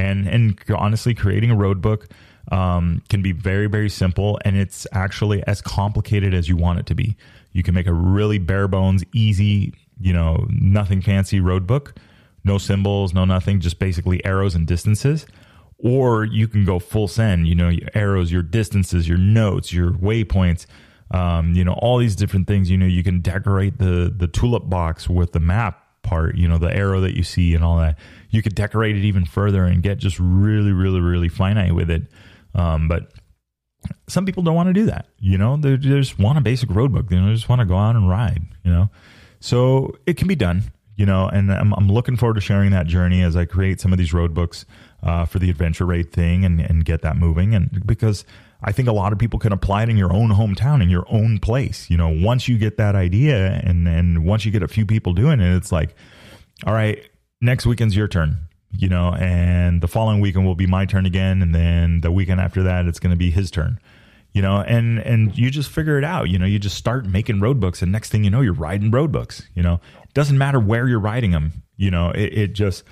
and 0.00 0.26
and 0.26 0.60
honestly 0.74 1.14
creating 1.14 1.50
a 1.50 1.56
road 1.56 1.80
book 1.80 2.08
um, 2.50 3.02
can 3.08 3.22
be 3.22 3.32
very 3.32 3.66
very 3.66 3.88
simple 3.88 4.38
and 4.44 4.56
it's 4.56 4.86
actually 4.92 5.42
as 5.46 5.60
complicated 5.60 6.34
as 6.34 6.48
you 6.48 6.56
want 6.56 6.78
it 6.78 6.86
to 6.86 6.94
be 6.94 7.16
you 7.52 7.62
can 7.62 7.74
make 7.74 7.86
a 7.86 7.92
really 7.92 8.38
bare 8.38 8.68
bones 8.68 9.04
easy 9.12 9.74
you 10.00 10.12
know 10.12 10.46
nothing 10.48 11.00
fancy 11.00 11.40
road 11.40 11.66
book 11.66 11.94
no 12.44 12.58
symbols 12.58 13.12
no 13.12 13.24
nothing 13.24 13.60
just 13.60 13.78
basically 13.78 14.24
arrows 14.24 14.54
and 14.54 14.66
distances 14.66 15.26
or 15.82 16.24
you 16.24 16.46
can 16.46 16.64
go 16.64 16.78
full 16.78 17.08
send, 17.08 17.48
you 17.48 17.54
know, 17.54 17.68
your 17.68 17.88
arrows, 17.94 18.30
your 18.30 18.42
distances, 18.42 19.08
your 19.08 19.18
notes, 19.18 19.72
your 19.72 19.92
waypoints, 19.92 20.66
um, 21.10 21.54
you 21.54 21.64
know, 21.64 21.72
all 21.72 21.98
these 21.98 22.14
different 22.14 22.46
things. 22.46 22.70
You 22.70 22.76
know, 22.76 22.86
you 22.86 23.02
can 23.02 23.20
decorate 23.20 23.78
the 23.78 24.12
the 24.14 24.28
tulip 24.28 24.68
box 24.68 25.08
with 25.08 25.32
the 25.32 25.40
map 25.40 25.82
part, 26.02 26.36
you 26.36 26.48
know, 26.48 26.58
the 26.58 26.74
arrow 26.74 27.00
that 27.00 27.16
you 27.16 27.22
see 27.22 27.54
and 27.54 27.64
all 27.64 27.78
that. 27.78 27.98
You 28.31 28.43
could 28.43 28.55
decorate 28.55 28.97
it 28.97 29.05
even 29.05 29.25
further 29.25 29.64
and 29.64 29.83
get 29.83 29.99
just 29.99 30.19
really, 30.19 30.73
really, 30.73 31.01
really 31.01 31.29
finite 31.29 31.75
with 31.75 31.90
it. 31.90 32.03
Um, 32.55 32.88
but 32.88 33.12
some 34.09 34.27
people 34.27 34.43
don't 34.43 34.55
want 34.55 34.69
to 34.69 34.73
do 34.73 34.87
that. 34.87 35.07
You 35.19 35.38
know, 35.38 35.57
they 35.57 35.77
just 35.77 36.19
want 36.19 36.38
a 36.38 36.40
basic 36.40 36.71
road 36.71 36.93
book. 36.93 37.09
They 37.09 37.16
just 37.16 37.49
want 37.49 37.61
to 37.61 37.66
go 37.66 37.77
out 37.77 37.97
and 37.97 38.09
ride. 38.09 38.43
You 38.64 38.73
know, 38.73 38.90
so 39.40 39.97
it 40.07 40.16
can 40.16 40.29
be 40.29 40.37
done. 40.37 40.73
You 40.97 41.07
know, 41.07 41.29
and 41.29 41.51
I'm, 41.51 41.73
I'm 41.73 41.88
looking 41.88 42.16
forward 42.16 42.35
to 42.35 42.43
sharing 42.43 42.73
that 42.73 42.87
journey 42.87 43.23
as 43.23 43.35
I 43.35 43.47
create 43.47 43.81
some 43.81 43.90
of 43.90 43.99
these 43.99 44.12
road 44.12 44.35
books 44.35 44.66
uh, 45.03 45.25
for 45.25 45.38
the 45.38 45.49
adventure 45.49 45.87
raid 45.87 46.12
thing 46.12 46.45
and, 46.45 46.61
and 46.61 46.85
get 46.85 47.01
that 47.01 47.16
moving. 47.16 47.55
And 47.55 47.87
because 47.87 48.27
I 48.62 48.73
think 48.73 48.87
a 48.87 48.93
lot 48.93 49.12
of 49.12 49.19
people 49.19 49.38
can 49.38 49.53
apply 49.53 49.85
it 49.85 49.88
in 49.88 49.97
your 49.97 50.12
own 50.12 50.29
hometown, 50.29 50.83
in 50.83 50.90
your 50.90 51.07
own 51.09 51.38
place. 51.38 51.88
You 51.88 51.97
know, 51.97 52.11
once 52.11 52.49
you 52.49 52.59
get 52.59 52.77
that 52.77 52.95
idea 52.95 53.62
and, 53.64 53.88
and 53.88 54.27
once 54.27 54.45
you 54.45 54.53
get 54.53 54.62
a 54.62 54.69
few 54.69 54.85
people 54.85 55.14
doing 55.14 55.40
it, 55.40 55.57
it's 55.57 55.73
like, 55.73 55.95
all 56.66 56.75
right, 56.75 57.03
next 57.40 57.66
weekend's 57.66 57.96
your 57.96 58.09
turn, 58.09 58.37
you 58.72 58.88
know, 58.88 59.14
and 59.14 59.81
the 59.81 59.88
following 59.88 60.20
weekend 60.20 60.46
will 60.46 60.55
be 60.55 60.66
my 60.66 60.85
turn 60.85 61.07
again. 61.07 61.42
And 61.42 61.55
then 61.55 62.00
the 62.00 62.12
weekend 62.12 62.40
after 62.40 62.62
that, 62.64 62.87
it's 62.87 62.98
going 62.98 63.12
to 63.12 63.18
be 63.18 63.31
his 63.31 63.50
turn 63.50 63.79
you 64.33 64.40
know 64.40 64.59
and 64.59 65.00
and 65.00 65.37
you 65.37 65.50
just 65.50 65.68
figure 65.68 65.98
it 65.98 66.05
out 66.05 66.29
you 66.29 66.38
know 66.38 66.46
you 66.46 66.57
just 66.57 66.76
start 66.76 67.05
making 67.05 67.40
road 67.40 67.59
books 67.59 67.83
and 67.83 67.90
next 67.90 68.11
thing 68.11 68.22
you 68.22 68.31
know 68.31 68.40
you're 68.40 68.53
riding 68.53 68.88
road 68.88 69.11
books 69.11 69.42
you 69.57 69.62
know 69.62 69.81
it 70.05 70.14
doesn't 70.14 70.38
matter 70.38 70.61
where 70.61 70.87
you're 70.87 71.00
riding 71.00 71.33
them 71.33 71.64
you 71.76 71.90
know 71.90 72.11
it, 72.11 72.33
it 72.33 72.53
just 72.53 72.85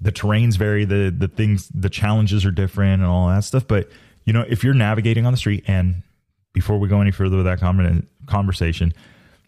the 0.00 0.12
terrains 0.12 0.56
vary, 0.56 0.84
the 0.84 1.14
the 1.16 1.28
things, 1.28 1.68
the 1.74 1.90
challenges 1.90 2.44
are 2.44 2.50
different, 2.50 3.02
and 3.02 3.10
all 3.10 3.28
that 3.28 3.44
stuff. 3.44 3.66
But 3.66 3.90
you 4.24 4.32
know, 4.32 4.44
if 4.48 4.64
you're 4.64 4.74
navigating 4.74 5.26
on 5.26 5.32
the 5.32 5.36
street, 5.36 5.64
and 5.66 6.02
before 6.52 6.78
we 6.78 6.88
go 6.88 7.00
any 7.00 7.10
further 7.10 7.36
with 7.36 7.46
that 7.46 7.60
conversation, 8.26 8.94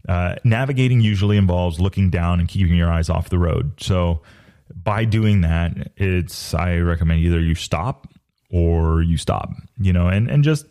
uh, 0.09 0.37
navigating 0.45 1.01
usually 1.01 1.37
involves 1.37 1.81
looking 1.81 2.11
down 2.11 2.39
and 2.39 2.49
keeping 2.49 2.75
your 2.75 2.91
eyes 2.91 3.09
off 3.09 3.31
the 3.31 3.39
road. 3.39 3.73
So 3.81 4.21
by 4.75 5.05
doing 5.05 5.43
that, 5.43 5.93
it's 5.97 6.55
I 6.55 6.79
recommend 6.79 7.21
either 7.21 7.41
you 7.41 7.55
stop 7.55 8.09
or 8.51 9.03
you 9.03 9.17
stop. 9.17 9.51
You 9.79 9.93
know, 9.93 10.09
and 10.09 10.31
and 10.31 10.45
just 10.45 10.67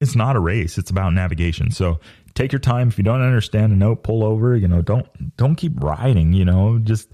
it's 0.00 0.14
not 0.14 0.36
a 0.36 0.40
race; 0.40 0.78
it's 0.78 0.90
about 0.90 1.12
navigation. 1.12 1.70
So 1.70 2.00
take 2.34 2.52
your 2.52 2.60
time. 2.60 2.88
If 2.88 2.98
you 2.98 3.04
don't 3.04 3.22
understand 3.22 3.72
a 3.72 3.76
note, 3.76 4.02
pull 4.02 4.24
over. 4.24 4.56
You 4.56 4.68
know, 4.68 4.82
don't 4.82 5.06
don't 5.36 5.56
keep 5.56 5.82
riding. 5.82 6.32
You 6.32 6.44
know, 6.44 6.78
just 6.78 7.08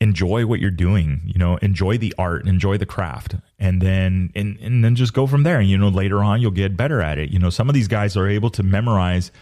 enjoy 0.00 0.44
what 0.46 0.60
you're 0.60 0.70
doing. 0.70 1.22
You 1.24 1.38
know, 1.38 1.56
enjoy 1.56 1.98
the 1.98 2.14
art, 2.18 2.46
enjoy 2.46 2.76
the 2.76 2.86
craft, 2.86 3.36
and 3.58 3.80
then 3.80 4.30
and 4.34 4.58
and 4.60 4.84
then 4.84 4.94
just 4.94 5.14
go 5.14 5.26
from 5.26 5.42
there. 5.42 5.58
And 5.58 5.68
you 5.68 5.78
know, 5.78 5.88
later 5.88 6.22
on 6.22 6.40
you'll 6.40 6.50
get 6.50 6.76
better 6.76 7.00
at 7.00 7.18
it. 7.18 7.30
You 7.30 7.38
know, 7.38 7.50
some 7.50 7.68
of 7.68 7.74
these 7.74 7.88
guys 7.88 8.16
are 8.16 8.28
able 8.28 8.50
to 8.50 8.62
memorize 8.62 9.32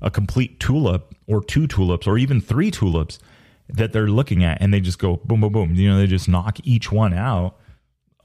a 0.00 0.10
complete 0.10 0.60
tulip 0.60 1.14
or 1.26 1.42
two 1.42 1.66
tulips 1.66 2.06
or 2.06 2.18
even 2.18 2.40
three 2.40 2.70
tulips 2.70 3.18
that 3.68 3.92
they're 3.92 4.08
looking 4.08 4.44
at, 4.44 4.60
and 4.60 4.72
they 4.72 4.80
just 4.80 4.98
go 4.98 5.16
boom, 5.24 5.40
boom, 5.40 5.52
boom. 5.52 5.74
You 5.74 5.90
know, 5.90 5.98
they 5.98 6.06
just 6.06 6.28
knock 6.28 6.58
each 6.64 6.92
one 6.92 7.14
out 7.14 7.56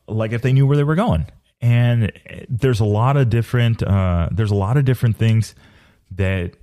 like 0.08 0.32
if 0.32 0.42
they 0.42 0.54
knew 0.54 0.68
where 0.68 0.78
they 0.78 0.84
were 0.84 0.96
going. 0.96 1.26
And 1.62 2.12
there's 2.50 2.80
a 2.80 2.86
lot 2.86 3.18
of 3.18 3.30
different 3.30 3.84
uh, 3.84 4.30
there's 4.32 4.52
a 4.52 4.56
lot 4.56 4.78
of 4.78 4.86
different 4.86 5.18
things 5.18 5.56
that 6.12 6.54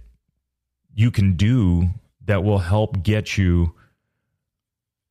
you 0.94 1.10
can 1.10 1.36
do 1.36 1.90
that 2.24 2.42
will 2.42 2.58
help 2.58 3.02
get 3.02 3.36
you 3.36 3.74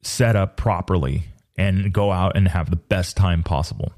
set 0.01 0.35
up 0.35 0.57
properly 0.57 1.23
and 1.57 1.93
go 1.93 2.11
out 2.11 2.35
and 2.35 2.47
have 2.47 2.69
the 2.69 2.75
best 2.75 3.15
time 3.15 3.43
possible. 3.43 3.93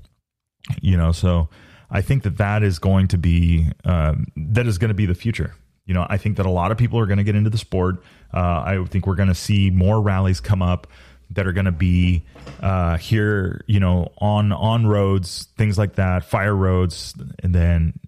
You 0.82 0.98
know, 0.98 1.12
so 1.12 1.50
I 1.90 2.02
think 2.02 2.24
that 2.24 2.38
that 2.38 2.64
is 2.64 2.80
going 2.80 3.08
to 3.10 3.18
be 3.18 3.70
um, 3.86 4.28
that 4.36 4.68
is 4.68 4.78
going 4.78 4.90
to 4.90 4.96
be 4.96 5.06
the 5.06 5.16
future. 5.16 5.56
You 5.88 5.96
know, 5.96 6.06
I 6.08 6.18
think 6.18 6.38
that 6.38 6.46
a 6.46 6.52
lot 6.52 6.72
of 6.72 6.78
people 6.78 7.00
are 7.00 7.08
going 7.08 7.18
to 7.18 7.24
get 7.24 7.36
into 7.36 7.50
the 7.50 7.58
sport. 7.58 8.04
Uh, 8.34 8.40
I 8.40 8.86
think 8.88 9.08
we're 9.08 9.16
going 9.16 9.30
to 9.30 9.36
see 9.36 9.72
more 9.72 10.02
rallies 10.02 10.40
come 10.40 10.62
up 10.62 10.88
that 11.32 11.48
are 11.48 11.54
going 11.54 11.66
to 11.66 11.72
be 11.72 12.26
uh, 12.62 12.98
here, 12.98 13.62
you 13.68 13.80
know, 13.80 14.12
on 14.20 14.52
on 14.52 14.86
roads, 14.86 15.48
things 15.58 15.78
like 15.78 15.96
that, 15.96 16.24
fire 16.24 16.56
roads, 16.56 17.14
and 17.42 17.56
then 17.56 18.00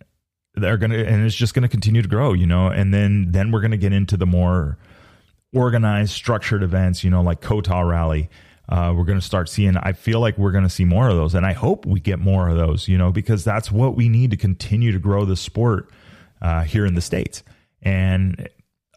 they're 0.55 0.77
going 0.77 0.91
to, 0.91 1.05
and 1.05 1.25
it's 1.25 1.35
just 1.35 1.53
going 1.53 1.63
to 1.63 1.69
continue 1.69 2.01
to 2.01 2.07
grow, 2.07 2.33
you 2.33 2.45
know, 2.45 2.67
and 2.67 2.93
then 2.93 3.31
then 3.31 3.51
we're 3.51 3.61
going 3.61 3.71
to 3.71 3.77
get 3.77 3.93
into 3.93 4.17
the 4.17 4.25
more 4.25 4.77
organized, 5.53 6.11
structured 6.11 6.63
events, 6.63 7.03
you 7.03 7.09
know, 7.09 7.21
like 7.21 7.41
COTA 7.41 7.83
Rally. 7.85 8.29
Uh, 8.67 8.93
we're 8.95 9.05
going 9.05 9.19
to 9.19 9.25
start 9.25 9.49
seeing. 9.49 9.75
I 9.77 9.93
feel 9.93 10.19
like 10.19 10.37
we're 10.37 10.51
going 10.51 10.63
to 10.63 10.69
see 10.69 10.85
more 10.85 11.09
of 11.09 11.15
those, 11.15 11.33
and 11.33 11.45
I 11.45 11.53
hope 11.53 11.85
we 11.85 11.99
get 11.99 12.19
more 12.19 12.49
of 12.49 12.57
those, 12.57 12.87
you 12.87 12.97
know, 12.97 13.11
because 13.11 13.43
that's 13.43 13.71
what 13.71 13.95
we 13.95 14.09
need 14.09 14.31
to 14.31 14.37
continue 14.37 14.91
to 14.91 14.99
grow 14.99 15.25
the 15.25 15.35
sport 15.35 15.89
uh, 16.41 16.63
here 16.63 16.85
in 16.85 16.93
the 16.93 17.01
states. 17.01 17.41
And 17.81 18.49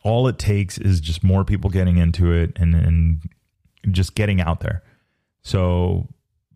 all 0.02 0.28
it 0.28 0.38
takes 0.38 0.78
is 0.78 1.00
just 1.00 1.22
more 1.22 1.44
people 1.44 1.70
getting 1.70 1.98
into 1.98 2.32
it 2.32 2.52
and 2.56 2.74
and 2.74 3.20
just 3.90 4.14
getting 4.14 4.40
out 4.40 4.60
there. 4.60 4.82
So, 5.42 6.08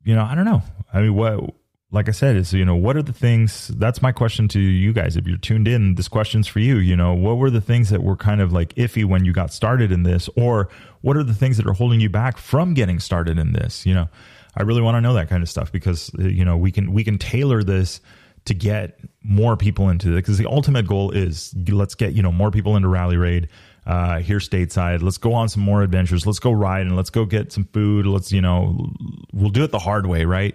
you 0.04 0.14
know, 0.14 0.24
I 0.24 0.34
don't 0.34 0.44
know. 0.44 0.62
I 0.92 1.00
mean, 1.00 1.14
what, 1.14 1.54
like 1.90 2.08
I 2.08 2.12
said, 2.12 2.36
is, 2.36 2.52
you 2.52 2.64
know, 2.64 2.76
what 2.76 2.96
are 2.96 3.02
the 3.02 3.12
things? 3.12 3.68
That's 3.68 4.02
my 4.02 4.12
question 4.12 4.48
to 4.48 4.60
you 4.60 4.92
guys. 4.92 5.16
If 5.16 5.26
you're 5.26 5.38
tuned 5.38 5.66
in, 5.68 5.94
this 5.94 6.08
question's 6.08 6.46
for 6.46 6.60
you. 6.60 6.76
You 6.76 6.96
know, 6.96 7.14
what 7.14 7.38
were 7.38 7.50
the 7.50 7.60
things 7.60 7.90
that 7.90 8.02
were 8.02 8.16
kind 8.16 8.40
of 8.40 8.52
like 8.52 8.74
iffy 8.74 9.04
when 9.04 9.24
you 9.24 9.32
got 9.32 9.52
started 9.52 9.90
in 9.92 10.02
this? 10.02 10.28
Or 10.36 10.68
what 11.00 11.16
are 11.16 11.24
the 11.24 11.34
things 11.34 11.56
that 11.56 11.66
are 11.66 11.72
holding 11.72 12.00
you 12.00 12.08
back 12.10 12.38
from 12.38 12.74
getting 12.74 13.00
started 13.00 13.38
in 13.38 13.52
this? 13.52 13.86
You 13.86 13.94
know, 13.94 14.08
I 14.56 14.62
really 14.62 14.82
want 14.82 14.96
to 14.96 15.00
know 15.00 15.14
that 15.14 15.28
kind 15.28 15.42
of 15.42 15.48
stuff 15.48 15.72
because, 15.72 16.10
you 16.18 16.44
know, 16.44 16.56
we 16.56 16.70
can, 16.70 16.92
we 16.92 17.02
can 17.02 17.18
tailor 17.18 17.62
this 17.62 18.00
to 18.46 18.54
get 18.54 18.98
more 19.22 19.56
people 19.56 19.88
into 19.88 20.12
it 20.12 20.16
because 20.16 20.38
the 20.38 20.46
ultimate 20.46 20.86
goal 20.86 21.10
is 21.10 21.54
let's 21.68 21.94
get, 21.94 22.12
you 22.12 22.22
know, 22.22 22.32
more 22.32 22.50
people 22.50 22.76
into 22.76 22.88
Rally 22.88 23.16
Raid 23.16 23.48
uh, 23.86 24.18
here 24.18 24.38
stateside. 24.38 25.02
Let's 25.02 25.18
go 25.18 25.32
on 25.34 25.48
some 25.48 25.62
more 25.62 25.82
adventures. 25.82 26.26
Let's 26.26 26.38
go 26.38 26.52
ride 26.52 26.86
and 26.86 26.96
let's 26.96 27.10
go 27.10 27.24
get 27.24 27.52
some 27.52 27.64
food. 27.72 28.06
Let's, 28.06 28.32
you 28.32 28.40
know, 28.40 28.92
we'll 29.32 29.50
do 29.50 29.64
it 29.64 29.70
the 29.70 29.78
hard 29.78 30.06
way, 30.06 30.24
right? 30.24 30.54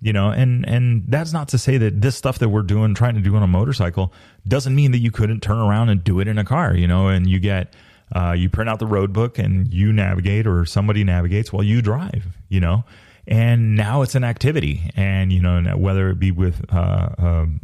You 0.00 0.12
know, 0.12 0.30
and 0.30 0.68
and 0.68 1.04
that's 1.08 1.32
not 1.32 1.48
to 1.48 1.58
say 1.58 1.76
that 1.78 2.00
this 2.00 2.14
stuff 2.14 2.38
that 2.38 2.50
we're 2.50 2.62
doing, 2.62 2.94
trying 2.94 3.16
to 3.16 3.20
do 3.20 3.34
on 3.34 3.42
a 3.42 3.48
motorcycle, 3.48 4.12
doesn't 4.46 4.74
mean 4.74 4.92
that 4.92 4.98
you 4.98 5.10
couldn't 5.10 5.40
turn 5.40 5.58
around 5.58 5.88
and 5.88 6.04
do 6.04 6.20
it 6.20 6.28
in 6.28 6.38
a 6.38 6.44
car. 6.44 6.76
You 6.76 6.86
know, 6.86 7.08
and 7.08 7.28
you 7.28 7.40
get 7.40 7.74
uh, 8.14 8.32
you 8.32 8.48
print 8.48 8.70
out 8.70 8.78
the 8.78 8.86
road 8.86 9.12
book 9.12 9.40
and 9.40 9.72
you 9.74 9.92
navigate, 9.92 10.46
or 10.46 10.64
somebody 10.64 11.02
navigates 11.02 11.52
while 11.52 11.64
you 11.64 11.82
drive. 11.82 12.28
You 12.48 12.60
know, 12.60 12.84
and 13.28 13.76
now 13.76 14.02
it's 14.02 14.14
an 14.14 14.24
activity, 14.24 14.90
and 14.96 15.32
you 15.32 15.40
know, 15.40 15.76
whether 15.76 16.10
it 16.10 16.18
be 16.18 16.32
with 16.32 16.64
uh, 16.72 17.08
um, 17.18 17.60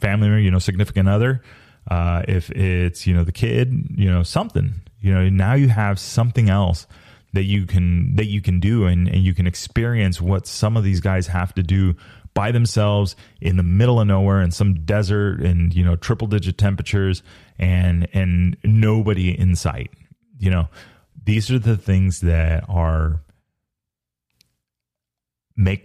family, 0.00 0.42
you 0.42 0.50
know, 0.50 0.58
significant 0.58 1.08
other 1.08 1.42
uh, 1.90 2.22
if 2.26 2.50
it's 2.50 3.06
you 3.06 3.14
know 3.14 3.24
the 3.24 3.32
kid, 3.32 3.72
you 3.96 4.10
know 4.10 4.22
something, 4.22 4.74
you 5.00 5.14
know 5.14 5.28
now 5.28 5.54
you 5.54 5.68
have 5.68 5.98
something 5.98 6.50
else 6.50 6.86
that 7.32 7.44
you 7.44 7.66
can 7.66 8.16
that 8.16 8.26
you 8.26 8.40
can 8.40 8.60
do 8.60 8.86
and, 8.86 9.08
and 9.08 9.22
you 9.22 9.34
can 9.34 9.46
experience 9.46 10.20
what 10.20 10.46
some 10.46 10.76
of 10.76 10.84
these 10.84 11.00
guys 11.00 11.26
have 11.28 11.54
to 11.54 11.62
do 11.62 11.94
by 12.34 12.50
themselves 12.50 13.16
in 13.40 13.56
the 13.56 13.62
middle 13.62 14.00
of 14.00 14.06
nowhere 14.06 14.42
in 14.42 14.50
some 14.50 14.74
desert 14.84 15.40
and 15.40 15.74
you 15.74 15.84
know 15.84 15.96
triple 15.96 16.26
digit 16.26 16.58
temperatures 16.58 17.22
and 17.58 18.08
and 18.12 18.56
nobody 18.64 19.38
in 19.38 19.54
sight 19.54 19.90
you 20.38 20.50
know. 20.50 20.68
These 21.24 21.50
are 21.50 21.58
the 21.58 21.76
things 21.76 22.20
that 22.20 22.64
are 22.68 23.20
make 25.56 25.84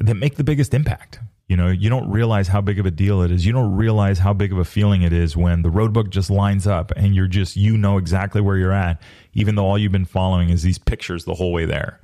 that 0.00 0.14
make 0.14 0.36
the 0.36 0.44
biggest 0.44 0.74
impact 0.74 1.18
you 1.46 1.58
know, 1.58 1.68
you 1.68 1.90
don't 1.90 2.10
realize 2.10 2.48
how 2.48 2.62
big 2.62 2.78
of 2.78 2.86
a 2.86 2.90
deal 2.90 3.20
it 3.20 3.30
is. 3.30 3.44
You 3.44 3.52
don't 3.52 3.76
realize 3.76 4.18
how 4.18 4.32
big 4.32 4.50
of 4.50 4.58
a 4.58 4.64
feeling 4.64 5.02
it 5.02 5.12
is 5.12 5.36
when 5.36 5.60
the 5.60 5.68
road 5.68 5.92
book 5.92 6.08
just 6.08 6.30
lines 6.30 6.66
up 6.66 6.90
and 6.96 7.14
you're 7.14 7.26
just, 7.26 7.54
you 7.54 7.76
know 7.76 7.98
exactly 7.98 8.40
where 8.40 8.56
you're 8.56 8.72
at, 8.72 9.00
even 9.34 9.54
though 9.54 9.66
all 9.66 9.76
you've 9.76 9.92
been 9.92 10.06
following 10.06 10.48
is 10.48 10.62
these 10.62 10.78
pictures 10.78 11.26
the 11.26 11.34
whole 11.34 11.52
way 11.52 11.66
there. 11.66 12.00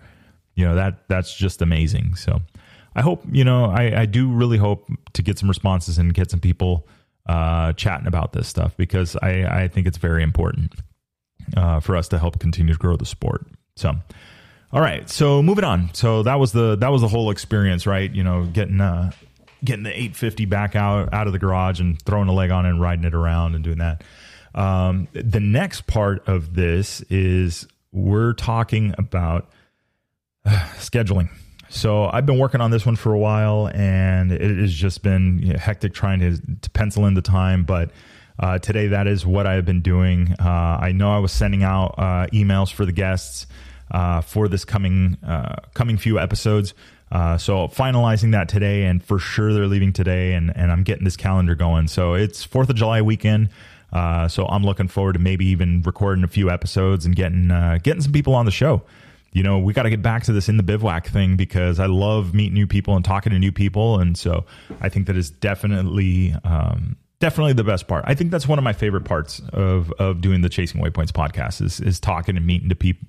You 0.56 0.66
know, 0.66 0.74
that 0.74 1.08
that's 1.08 1.34
just 1.34 1.62
amazing. 1.62 2.16
So 2.16 2.42
I 2.94 3.00
hope, 3.00 3.24
you 3.30 3.42
know, 3.42 3.64
I, 3.64 4.02
I 4.02 4.06
do 4.06 4.30
really 4.30 4.58
hope 4.58 4.90
to 5.14 5.22
get 5.22 5.38
some 5.38 5.48
responses 5.48 5.96
and 5.96 6.12
get 6.12 6.30
some 6.30 6.40
people 6.40 6.86
uh, 7.26 7.72
chatting 7.74 8.06
about 8.06 8.34
this 8.34 8.46
stuff 8.46 8.76
because 8.76 9.16
I, 9.22 9.62
I 9.62 9.68
think 9.68 9.86
it's 9.86 9.96
very 9.96 10.22
important 10.22 10.74
uh, 11.56 11.80
for 11.80 11.96
us 11.96 12.08
to 12.08 12.18
help 12.18 12.38
continue 12.40 12.74
to 12.74 12.78
grow 12.78 12.96
the 12.96 13.06
sport. 13.06 13.46
So, 13.76 13.94
all 14.72 14.80
right, 14.80 15.08
so 15.10 15.42
moving 15.42 15.64
on. 15.64 15.92
So 15.94 16.22
that 16.22 16.38
was 16.38 16.52
the 16.52 16.76
that 16.76 16.88
was 16.88 17.00
the 17.00 17.08
whole 17.08 17.30
experience, 17.30 17.86
right? 17.86 18.12
You 18.12 18.22
know, 18.22 18.44
getting 18.44 18.80
uh, 18.80 19.10
getting 19.64 19.82
the 19.82 19.90
850 19.90 20.44
back 20.46 20.76
out 20.76 21.12
out 21.12 21.26
of 21.26 21.32
the 21.32 21.38
garage 21.38 21.80
and 21.80 22.00
throwing 22.02 22.28
a 22.28 22.32
leg 22.32 22.50
on 22.50 22.66
and 22.66 22.80
riding 22.80 23.04
it 23.04 23.14
around 23.14 23.56
and 23.56 23.64
doing 23.64 23.78
that. 23.78 24.04
Um, 24.54 25.08
the 25.12 25.40
next 25.40 25.86
part 25.86 26.26
of 26.28 26.54
this 26.54 27.02
is 27.02 27.66
we're 27.92 28.32
talking 28.32 28.94
about 28.96 29.50
uh, 30.44 30.50
scheduling. 30.76 31.30
So 31.68 32.06
I've 32.06 32.26
been 32.26 32.38
working 32.38 32.60
on 32.60 32.70
this 32.72 32.84
one 32.84 32.96
for 32.96 33.12
a 33.12 33.18
while, 33.18 33.68
and 33.72 34.32
it 34.32 34.58
has 34.58 34.72
just 34.72 35.02
been 35.02 35.38
you 35.40 35.52
know, 35.52 35.58
hectic 35.58 35.94
trying 35.94 36.18
to, 36.20 36.36
to, 36.62 36.70
pencil 36.70 37.06
in 37.06 37.14
the 37.14 37.22
time. 37.22 37.62
But 37.62 37.92
uh, 38.40 38.58
today, 38.58 38.88
that 38.88 39.06
is 39.06 39.24
what 39.24 39.46
I've 39.46 39.64
been 39.64 39.82
doing. 39.82 40.34
Uh, 40.40 40.78
I 40.80 40.90
know 40.90 41.12
I 41.12 41.18
was 41.18 41.30
sending 41.30 41.62
out 41.62 41.94
uh, 41.96 42.26
emails 42.32 42.72
for 42.72 42.84
the 42.84 42.92
guests 42.92 43.46
uh, 43.90 44.20
for 44.20 44.48
this 44.48 44.64
coming 44.64 45.16
uh, 45.26 45.56
coming 45.74 45.96
few 45.96 46.18
episodes. 46.18 46.74
Uh, 47.12 47.36
so 47.36 47.66
finalizing 47.66 48.32
that 48.32 48.48
today, 48.48 48.84
and 48.84 49.02
for 49.02 49.18
sure 49.18 49.52
they're 49.52 49.66
leaving 49.66 49.92
today, 49.92 50.34
and 50.34 50.56
and 50.56 50.70
I'm 50.70 50.82
getting 50.82 51.04
this 51.04 51.16
calendar 51.16 51.54
going. 51.54 51.88
So 51.88 52.14
it's 52.14 52.44
Fourth 52.44 52.70
of 52.70 52.76
July 52.76 53.02
weekend. 53.02 53.50
Uh, 53.92 54.28
so 54.28 54.46
I'm 54.46 54.62
looking 54.62 54.86
forward 54.86 55.14
to 55.14 55.18
maybe 55.18 55.46
even 55.46 55.82
recording 55.82 56.22
a 56.22 56.28
few 56.28 56.50
episodes 56.50 57.04
and 57.04 57.16
getting 57.16 57.48
getting 57.82 58.00
some 58.00 58.12
people 58.12 58.34
on 58.34 58.44
the 58.44 58.52
show. 58.52 58.82
You 59.32 59.44
know, 59.44 59.60
we 59.60 59.72
got 59.72 59.84
to 59.84 59.90
get 59.90 60.02
back 60.02 60.24
to 60.24 60.32
this 60.32 60.48
in 60.48 60.56
the 60.56 60.62
bivouac 60.64 61.06
thing 61.06 61.36
because 61.36 61.78
I 61.78 61.86
love 61.86 62.34
meeting 62.34 62.54
new 62.54 62.66
people 62.66 62.96
and 62.96 63.04
talking 63.04 63.32
to 63.32 63.38
new 63.38 63.52
people, 63.52 64.00
and 64.00 64.18
so 64.18 64.44
I 64.80 64.88
think 64.88 65.06
that 65.06 65.16
is 65.16 65.30
definitely 65.30 66.34
um, 66.42 66.96
definitely 67.20 67.52
the 67.52 67.64
best 67.64 67.86
part. 67.86 68.04
I 68.08 68.14
think 68.14 68.32
that's 68.32 68.48
one 68.48 68.58
of 68.58 68.64
my 68.64 68.72
favorite 68.72 69.04
parts 69.04 69.40
of 69.52 69.92
of 69.92 70.20
doing 70.20 70.40
the 70.40 70.48
Chasing 70.48 70.80
Waypoints 70.80 71.12
podcast 71.12 71.62
is 71.62 71.80
is 71.80 72.00
talking 72.00 72.36
and 72.36 72.44
meeting 72.44 72.70
to 72.70 72.74
people, 72.74 73.06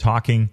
talking 0.00 0.50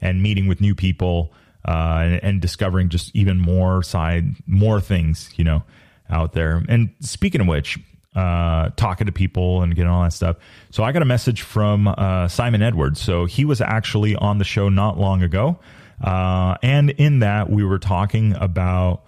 and 0.00 0.22
meeting 0.22 0.46
with 0.46 0.60
new 0.60 0.74
people 0.74 1.32
uh, 1.66 2.00
and, 2.02 2.24
and, 2.24 2.40
discovering 2.40 2.88
just 2.88 3.14
even 3.14 3.40
more 3.40 3.82
side, 3.82 4.26
more 4.46 4.80
things, 4.80 5.30
you 5.36 5.44
know, 5.44 5.62
out 6.08 6.32
there. 6.32 6.62
And 6.68 6.90
speaking 7.00 7.40
of 7.40 7.46
which, 7.46 7.78
uh, 8.14 8.70
talking 8.76 9.06
to 9.06 9.12
people 9.12 9.62
and 9.62 9.74
getting 9.74 9.90
all 9.90 10.02
that 10.02 10.12
stuff. 10.12 10.36
So 10.70 10.82
I 10.82 10.92
got 10.92 11.02
a 11.02 11.06
message 11.06 11.42
from 11.42 11.88
uh, 11.88 12.28
Simon 12.28 12.62
Edwards. 12.62 13.00
So 13.00 13.26
he 13.26 13.44
was 13.44 13.60
actually 13.60 14.16
on 14.16 14.38
the 14.38 14.44
show 14.44 14.68
not 14.68 14.98
long 14.98 15.22
ago. 15.22 15.58
Uh, 16.02 16.56
and 16.62 16.90
in 16.90 17.20
that, 17.20 17.50
we 17.50 17.64
were 17.64 17.78
talking 17.78 18.34
about 18.34 19.02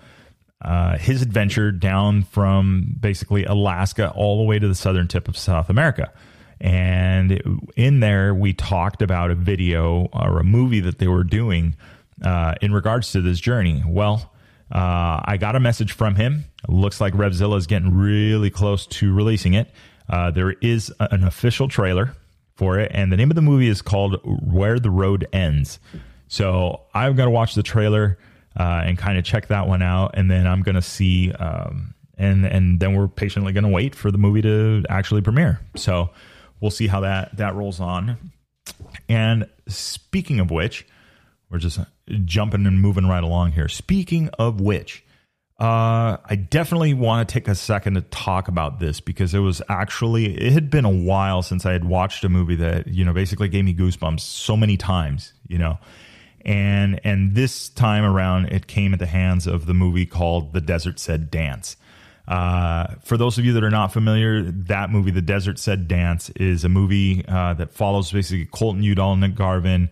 uh, 0.62 0.98
his 0.98 1.22
adventure 1.22 1.72
down 1.72 2.24
from 2.24 2.94
basically 3.00 3.44
Alaska 3.44 4.10
all 4.10 4.38
the 4.38 4.44
way 4.44 4.58
to 4.58 4.68
the 4.68 4.74
southern 4.74 5.08
tip 5.08 5.28
of 5.28 5.36
South 5.36 5.70
America. 5.70 6.12
And 6.60 7.60
in 7.76 8.00
there, 8.00 8.34
we 8.34 8.52
talked 8.52 9.02
about 9.02 9.30
a 9.30 9.34
video 9.34 10.08
or 10.12 10.38
a 10.38 10.44
movie 10.44 10.80
that 10.80 10.98
they 10.98 11.08
were 11.08 11.24
doing 11.24 11.74
uh, 12.22 12.54
in 12.60 12.72
regards 12.72 13.12
to 13.12 13.22
this 13.22 13.40
journey. 13.40 13.82
Well, 13.86 14.30
uh, 14.70 15.20
I 15.24 15.36
got 15.38 15.56
a 15.56 15.60
message 15.60 15.92
from 15.92 16.16
him. 16.16 16.44
It 16.64 16.70
looks 16.70 17.00
like 17.00 17.14
Revzilla 17.14 17.56
is 17.56 17.66
getting 17.66 17.96
really 17.96 18.50
close 18.50 18.86
to 18.86 19.14
releasing 19.14 19.54
it. 19.54 19.70
Uh, 20.08 20.30
there 20.30 20.52
is 20.52 20.92
an 20.98 21.24
official 21.24 21.68
trailer 21.68 22.14
for 22.54 22.78
it, 22.78 22.90
and 22.94 23.10
the 23.10 23.16
name 23.16 23.30
of 23.30 23.36
the 23.36 23.42
movie 23.42 23.68
is 23.68 23.80
called 23.80 24.20
Where 24.24 24.78
the 24.78 24.90
Road 24.90 25.26
Ends. 25.32 25.78
So 26.28 26.82
I've 26.92 27.16
got 27.16 27.24
to 27.24 27.30
watch 27.30 27.54
the 27.54 27.62
trailer 27.62 28.18
uh, 28.58 28.82
and 28.84 28.98
kind 28.98 29.18
of 29.18 29.24
check 29.24 29.48
that 29.48 29.66
one 29.66 29.82
out, 29.82 30.12
and 30.14 30.30
then 30.30 30.46
I'm 30.46 30.62
going 30.62 30.74
to 30.74 30.82
see 30.82 31.32
um, 31.32 31.94
and 32.20 32.44
and 32.44 32.78
then 32.78 32.94
we're 32.94 33.08
patiently 33.08 33.52
going 33.52 33.64
to 33.64 33.70
wait 33.70 33.94
for 33.94 34.10
the 34.10 34.18
movie 34.18 34.42
to 34.42 34.84
actually 34.88 35.22
premiere. 35.22 35.60
So 35.74 36.10
we'll 36.60 36.70
see 36.70 36.86
how 36.86 37.00
that 37.00 37.36
that 37.36 37.54
rolls 37.54 37.80
on. 37.80 38.32
And 39.08 39.48
speaking 39.68 40.40
of 40.40 40.50
which, 40.50 40.86
we're 41.50 41.58
just 41.58 41.80
jumping 42.24 42.66
and 42.66 42.80
moving 42.80 43.06
right 43.06 43.22
along 43.22 43.52
here. 43.52 43.68
Speaking 43.68 44.28
of 44.38 44.60
which, 44.60 45.04
uh, 45.60 46.16
I 46.24 46.36
definitely 46.36 46.94
want 46.94 47.28
to 47.28 47.32
take 47.32 47.46
a 47.46 47.54
second 47.54 47.94
to 47.94 48.00
talk 48.00 48.48
about 48.48 48.80
this 48.80 49.00
because 49.00 49.34
it 49.34 49.40
was 49.40 49.60
actually 49.68 50.38
it 50.38 50.52
had 50.52 50.70
been 50.70 50.86
a 50.86 50.90
while 50.90 51.42
since 51.42 51.66
I 51.66 51.72
had 51.72 51.84
watched 51.84 52.24
a 52.24 52.28
movie 52.28 52.56
that 52.56 52.88
you 52.88 53.04
know 53.04 53.12
basically 53.12 53.48
gave 53.48 53.64
me 53.64 53.74
goosebumps 53.74 54.20
so 54.20 54.56
many 54.56 54.78
times, 54.78 55.34
you 55.46 55.58
know, 55.58 55.78
and 56.46 56.98
and 57.04 57.34
this 57.34 57.68
time 57.68 58.04
around 58.04 58.46
it 58.46 58.68
came 58.68 58.94
at 58.94 59.00
the 59.00 59.06
hands 59.06 59.46
of 59.46 59.66
the 59.66 59.74
movie 59.74 60.06
called 60.06 60.54
The 60.54 60.62
Desert 60.62 60.98
Said 60.98 61.30
Dance. 61.30 61.76
Uh, 62.30 62.94
for 63.02 63.16
those 63.16 63.38
of 63.38 63.44
you 63.44 63.54
that 63.54 63.64
are 63.64 63.70
not 63.70 63.92
familiar, 63.92 64.42
that 64.42 64.88
movie, 64.88 65.10
The 65.10 65.20
Desert 65.20 65.58
Said 65.58 65.88
Dance, 65.88 66.30
is 66.30 66.64
a 66.64 66.68
movie 66.68 67.24
uh, 67.26 67.54
that 67.54 67.72
follows 67.72 68.12
basically 68.12 68.46
Colton 68.46 68.84
Udall, 68.84 69.16
Nick 69.16 69.34
Garvin, 69.34 69.90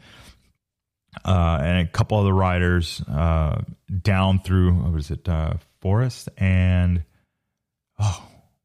uh, 1.24 1.58
and 1.60 1.88
a 1.88 1.90
couple 1.90 2.16
other 2.16 2.32
riders 2.32 3.02
uh, 3.10 3.60
down 4.02 4.38
through 4.38 4.72
what 4.72 4.92
was 4.92 5.10
it, 5.10 5.28
uh, 5.28 5.54
Forrest 5.80 6.28
and 6.36 7.02
oh, 7.98 8.22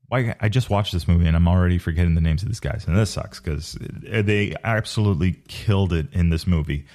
why 0.08 0.36
I 0.40 0.50
just 0.50 0.70
watched 0.70 0.94
this 0.94 1.08
movie 1.08 1.26
and 1.26 1.36
I'm 1.36 1.48
already 1.48 1.80
forgetting 1.80 2.14
the 2.14 2.22
names 2.22 2.44
of 2.44 2.50
these 2.50 2.60
guys, 2.60 2.86
and 2.86 2.96
this 2.96 3.10
sucks 3.10 3.40
because 3.40 3.76
they 3.82 4.56
absolutely 4.64 5.42
killed 5.48 5.94
it 5.94 6.14
in 6.14 6.30
this 6.30 6.46
movie. 6.46 6.86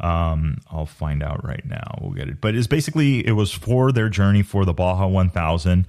Um, 0.00 0.58
I'll 0.70 0.86
find 0.86 1.22
out 1.22 1.44
right 1.44 1.64
now. 1.66 1.98
We'll 2.00 2.12
get 2.12 2.28
it, 2.28 2.40
but 2.40 2.54
it's 2.54 2.66
basically 2.66 3.26
it 3.26 3.32
was 3.32 3.52
for 3.52 3.92
their 3.92 4.08
journey 4.08 4.42
for 4.42 4.64
the 4.64 4.72
Baja 4.72 5.06
1000, 5.06 5.86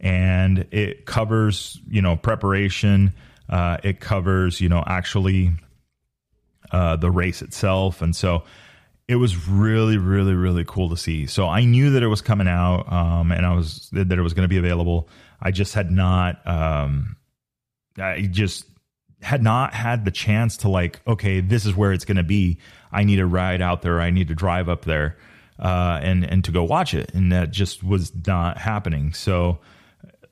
and 0.00 0.66
it 0.70 1.06
covers 1.06 1.78
you 1.88 2.02
know 2.02 2.16
preparation. 2.16 3.12
Uh, 3.48 3.78
it 3.82 4.00
covers 4.00 4.60
you 4.60 4.68
know 4.68 4.82
actually 4.86 5.52
uh, 6.72 6.96
the 6.96 7.10
race 7.10 7.42
itself. 7.42 8.02
And 8.02 8.14
so 8.14 8.44
it 9.08 9.16
was 9.16 9.48
really, 9.48 9.98
really, 9.98 10.34
really 10.34 10.64
cool 10.64 10.90
to 10.90 10.96
see. 10.96 11.26
So 11.26 11.48
I 11.48 11.64
knew 11.64 11.90
that 11.90 12.02
it 12.02 12.06
was 12.06 12.20
coming 12.20 12.48
out 12.48 12.90
um, 12.92 13.32
and 13.32 13.44
I 13.44 13.54
was 13.54 13.88
that 13.92 14.12
it 14.12 14.22
was 14.22 14.34
going 14.34 14.44
to 14.44 14.48
be 14.48 14.58
available. 14.58 15.08
I 15.40 15.50
just 15.50 15.74
had 15.74 15.90
not, 15.90 16.46
um, 16.46 17.16
I 17.98 18.28
just 18.30 18.66
had 19.20 19.42
not 19.42 19.74
had 19.74 20.04
the 20.04 20.10
chance 20.10 20.58
to 20.58 20.68
like, 20.68 21.00
okay, 21.06 21.40
this 21.40 21.66
is 21.66 21.74
where 21.74 21.92
it's 21.92 22.04
going 22.04 22.18
to 22.18 22.22
be. 22.22 22.58
I 22.92 23.04
need 23.04 23.16
to 23.16 23.26
ride 23.26 23.62
out 23.62 23.82
there. 23.82 24.00
I 24.00 24.10
need 24.10 24.28
to 24.28 24.34
drive 24.34 24.68
up 24.68 24.84
there 24.84 25.16
uh, 25.58 25.98
and 26.02 26.24
and 26.24 26.44
to 26.44 26.52
go 26.52 26.64
watch 26.64 26.94
it, 26.94 27.12
and 27.14 27.32
that 27.32 27.50
just 27.50 27.82
was 27.82 28.12
not 28.26 28.58
happening. 28.58 29.12
So 29.12 29.58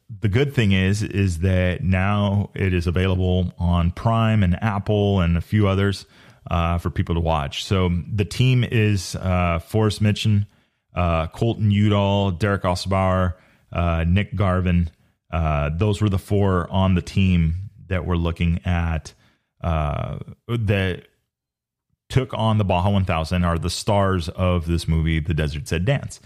the 0.08 0.28
good 0.28 0.54
thing 0.54 0.72
is 0.72 1.02
is 1.02 1.40
that 1.40 1.82
now 1.82 2.50
it 2.54 2.72
is 2.72 2.86
available 2.86 3.52
on 3.58 3.90
Prime 3.90 4.42
and 4.42 4.62
Apple 4.62 5.20
and 5.20 5.36
a 5.36 5.40
few 5.40 5.68
others 5.68 6.06
uh, 6.50 6.78
for 6.78 6.90
people 6.90 7.14
to 7.14 7.20
watch. 7.20 7.64
So 7.64 7.90
the 8.12 8.24
team 8.24 8.64
is 8.64 9.14
uh, 9.16 9.58
Forrest 9.58 10.00
Mitchen, 10.00 10.46
uh, 10.94 11.26
Colton 11.28 11.70
Udall, 11.70 12.30
Derek 12.30 12.62
Ossbauer, 12.62 13.34
uh, 13.72 14.04
Nick 14.08 14.34
Garvin. 14.34 14.90
Uh, 15.30 15.70
those 15.74 16.00
were 16.00 16.08
the 16.08 16.18
four 16.18 16.70
on 16.70 16.94
the 16.94 17.02
team 17.02 17.70
that 17.88 18.06
we're 18.06 18.16
looking 18.16 18.60
at 18.64 19.12
uh, 19.62 20.18
that 20.46 21.06
took 22.08 22.32
on 22.32 22.56
the 22.56 22.64
Baja 22.64 22.90
1000 22.90 23.44
are 23.44 23.58
the 23.58 23.68
stars 23.68 24.30
of 24.30 24.66
this 24.66 24.88
movie, 24.88 25.20
The 25.20 25.34
Desert 25.34 25.68
Said 25.68 25.84
Dance. 25.84 26.20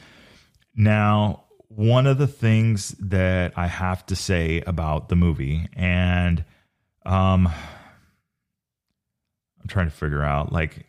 Now, 0.77 1.45
one 1.77 2.07
of 2.07 2.19
the 2.19 2.27
things 2.27 2.95
that 2.99 3.53
I 3.57 3.67
have 3.67 4.05
to 4.07 4.17
say 4.17 4.63
about 4.67 5.09
the 5.09 5.17
movie, 5.17 5.69
and 5.75 6.45
um, 7.05 7.47
I'm 7.47 9.69
trying 9.69 9.87
to 9.87 9.95
figure 9.95 10.23
out 10.23 10.53
like 10.53 10.87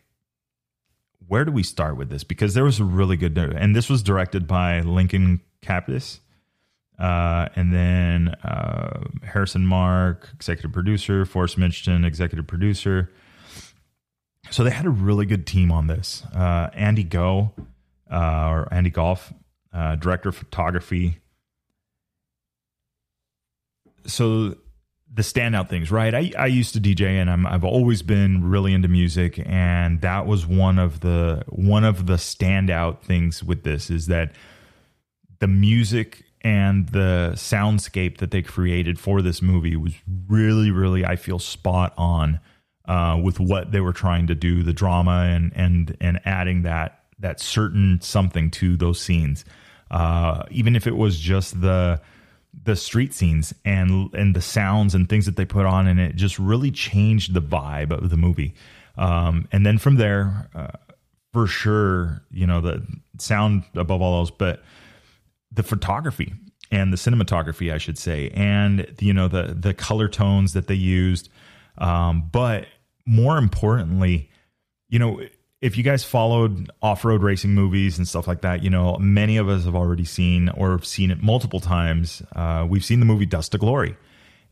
where 1.26 1.44
do 1.44 1.52
we 1.52 1.62
start 1.62 1.96
with 1.96 2.10
this 2.10 2.22
because 2.22 2.54
there 2.54 2.64
was 2.64 2.80
a 2.80 2.84
really 2.84 3.16
good 3.16 3.36
and 3.38 3.74
this 3.74 3.88
was 3.88 4.02
directed 4.02 4.46
by 4.46 4.80
Lincoln 4.80 5.40
Capis. 5.62 6.20
Uh, 6.98 7.48
and 7.56 7.72
then 7.72 8.28
uh, 8.44 9.02
Harrison 9.24 9.66
Mark, 9.66 10.28
executive 10.32 10.72
producer, 10.72 11.24
Forrest 11.24 11.58
Mitchell, 11.58 12.04
executive 12.04 12.46
producer. 12.46 13.10
So 14.50 14.62
they 14.62 14.70
had 14.70 14.86
a 14.86 14.90
really 14.90 15.26
good 15.26 15.44
team 15.44 15.72
on 15.72 15.88
this. 15.88 16.22
Uh, 16.32 16.68
Andy 16.72 17.02
Go, 17.02 17.50
uh, 18.12 18.48
or 18.48 18.72
Andy 18.72 18.90
Golf, 18.90 19.32
uh, 19.74 19.96
director 19.96 20.30
of 20.30 20.36
photography. 20.36 21.18
So 24.06 24.56
the 25.12 25.22
standout 25.22 25.68
things, 25.68 25.90
right? 25.90 26.14
I, 26.14 26.32
I 26.38 26.46
used 26.46 26.74
to 26.74 26.80
DJ 26.80 27.20
and 27.20 27.30
I'm, 27.30 27.46
I've 27.46 27.64
always 27.64 28.02
been 28.02 28.48
really 28.48 28.72
into 28.72 28.88
music, 28.88 29.40
and 29.44 30.00
that 30.00 30.26
was 30.26 30.46
one 30.46 30.78
of 30.78 31.00
the 31.00 31.44
one 31.48 31.84
of 31.84 32.06
the 32.06 32.14
standout 32.14 33.02
things 33.02 33.42
with 33.42 33.62
this 33.62 33.90
is 33.90 34.06
that 34.06 34.32
the 35.38 35.46
music 35.46 36.24
and 36.40 36.88
the 36.88 37.32
soundscape 37.34 38.18
that 38.18 38.30
they 38.30 38.42
created 38.42 38.98
for 38.98 39.22
this 39.22 39.40
movie 39.40 39.76
was 39.76 39.94
really, 40.28 40.70
really 40.70 41.04
I 41.04 41.16
feel 41.16 41.38
spot 41.38 41.94
on 41.96 42.40
uh, 42.86 43.18
with 43.22 43.40
what 43.40 43.72
they 43.72 43.80
were 43.80 43.92
trying 43.92 44.26
to 44.26 44.34
do, 44.34 44.62
the 44.62 44.72
drama 44.72 45.28
and 45.30 45.52
and 45.54 45.96
and 46.00 46.20
adding 46.24 46.62
that 46.62 47.04
that 47.20 47.40
certain 47.40 48.00
something 48.02 48.50
to 48.50 48.76
those 48.76 49.00
scenes, 49.00 49.44
uh, 49.94 50.42
even 50.50 50.74
if 50.74 50.88
it 50.88 50.96
was 50.96 51.20
just 51.20 51.60
the 51.60 52.00
the 52.64 52.74
street 52.74 53.14
scenes 53.14 53.54
and 53.64 54.12
and 54.12 54.34
the 54.34 54.40
sounds 54.40 54.92
and 54.92 55.08
things 55.08 55.24
that 55.24 55.36
they 55.36 55.44
put 55.44 55.66
on 55.66 55.86
and 55.86 56.00
it 56.00 56.16
just 56.16 56.36
really 56.36 56.72
changed 56.72 57.32
the 57.32 57.40
vibe 57.40 57.92
of 57.92 58.10
the 58.10 58.16
movie. 58.16 58.54
Um, 58.96 59.46
and 59.52 59.64
then 59.64 59.78
from 59.78 59.94
there 59.94 60.50
uh, 60.52 60.76
for 61.32 61.46
sure 61.46 62.22
you 62.32 62.44
know 62.44 62.60
the 62.60 62.84
sound 63.18 63.62
above 63.76 64.02
all 64.02 64.18
else 64.18 64.30
but 64.30 64.64
the 65.52 65.62
photography 65.62 66.32
and 66.72 66.92
the 66.92 66.96
cinematography 66.96 67.72
i 67.72 67.78
should 67.78 67.98
say 67.98 68.30
and 68.30 68.92
you 68.98 69.12
know 69.12 69.28
the 69.28 69.56
the 69.56 69.74
color 69.74 70.08
tones 70.08 70.54
that 70.54 70.66
they 70.66 70.74
used. 70.74 71.28
Um, 71.78 72.30
but 72.32 72.66
more 73.06 73.38
importantly 73.38 74.28
you 74.88 74.98
know 74.98 75.20
if 75.64 75.78
you 75.78 75.82
guys 75.82 76.04
followed 76.04 76.70
off-road 76.82 77.22
racing 77.22 77.54
movies 77.54 77.96
and 77.96 78.06
stuff 78.06 78.28
like 78.28 78.42
that, 78.42 78.62
you 78.62 78.68
know 78.68 78.98
many 78.98 79.38
of 79.38 79.48
us 79.48 79.64
have 79.64 79.74
already 79.74 80.04
seen 80.04 80.50
or 80.50 80.82
seen 80.82 81.10
it 81.10 81.22
multiple 81.22 81.58
times. 81.58 82.20
Uh, 82.36 82.66
we've 82.68 82.84
seen 82.84 83.00
the 83.00 83.06
movie 83.06 83.24
Dust 83.24 83.52
to 83.52 83.58
Glory, 83.58 83.96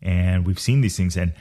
and 0.00 0.46
we've 0.46 0.58
seen 0.58 0.80
these 0.80 0.96
things, 0.96 1.14
and 1.18 1.34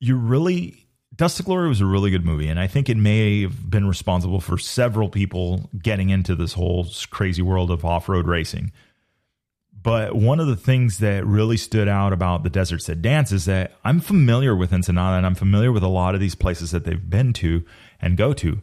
you 0.00 0.16
really 0.16 0.88
Dust 1.14 1.36
to 1.36 1.44
Glory 1.44 1.68
was 1.68 1.80
a 1.80 1.86
really 1.86 2.10
good 2.10 2.24
movie, 2.24 2.48
and 2.48 2.58
I 2.58 2.66
think 2.66 2.88
it 2.88 2.96
may 2.96 3.42
have 3.42 3.70
been 3.70 3.86
responsible 3.86 4.40
for 4.40 4.58
several 4.58 5.08
people 5.08 5.70
getting 5.80 6.10
into 6.10 6.34
this 6.34 6.54
whole 6.54 6.88
crazy 7.10 7.42
world 7.42 7.70
of 7.70 7.84
off-road 7.84 8.26
racing. 8.26 8.72
But 9.80 10.16
one 10.16 10.40
of 10.40 10.48
the 10.48 10.56
things 10.56 10.98
that 10.98 11.24
really 11.24 11.56
stood 11.56 11.86
out 11.86 12.12
about 12.12 12.42
the 12.42 12.50
Desert 12.50 12.82
Said 12.82 13.00
Dance 13.00 13.30
is 13.30 13.44
that 13.44 13.74
I'm 13.84 14.00
familiar 14.00 14.56
with 14.56 14.72
Ensenada 14.72 15.16
and 15.16 15.24
I'm 15.24 15.36
familiar 15.36 15.70
with 15.70 15.84
a 15.84 15.88
lot 15.88 16.16
of 16.16 16.20
these 16.20 16.34
places 16.34 16.72
that 16.72 16.84
they've 16.84 17.08
been 17.08 17.32
to 17.34 17.64
and 18.00 18.16
go 18.16 18.32
to. 18.34 18.60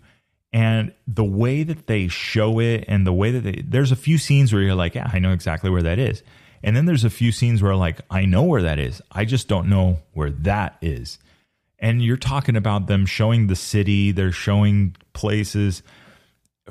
And 0.54 0.94
the 1.06 1.24
way 1.24 1.64
that 1.64 1.88
they 1.88 2.08
show 2.08 2.60
it 2.60 2.86
and 2.88 3.06
the 3.06 3.14
way 3.14 3.32
that 3.32 3.42
they, 3.42 3.64
there's 3.68 3.92
a 3.92 3.96
few 3.98 4.18
scenes 4.18 4.54
where 4.54 4.62
you're 4.62 4.76
like, 4.76 4.96
yeah, 4.96 5.10
I 5.12 5.20
know 5.20 5.34
exactly 5.34 5.70
where 5.70 5.84
that 5.84 6.00
is. 6.00 6.24
And 6.64 6.76
then 6.76 6.86
there's 6.86 7.04
a 7.04 7.10
few 7.10 7.32
scenes 7.32 7.62
where 7.62 7.76
like, 7.76 8.00
I 8.10 8.26
know 8.26 8.44
where 8.44 8.62
that 8.62 8.80
is. 8.80 9.02
I 9.12 9.26
just 9.26 9.48
don't 9.48 9.68
know 9.68 10.00
where 10.14 10.32
that 10.32 10.78
is. 10.82 11.20
And 11.78 12.02
you're 12.02 12.16
talking 12.16 12.56
about 12.56 12.88
them 12.88 13.06
showing 13.06 13.48
the 13.48 13.56
city, 13.56 14.12
they're 14.12 14.32
showing 14.32 14.96
places 15.14 15.84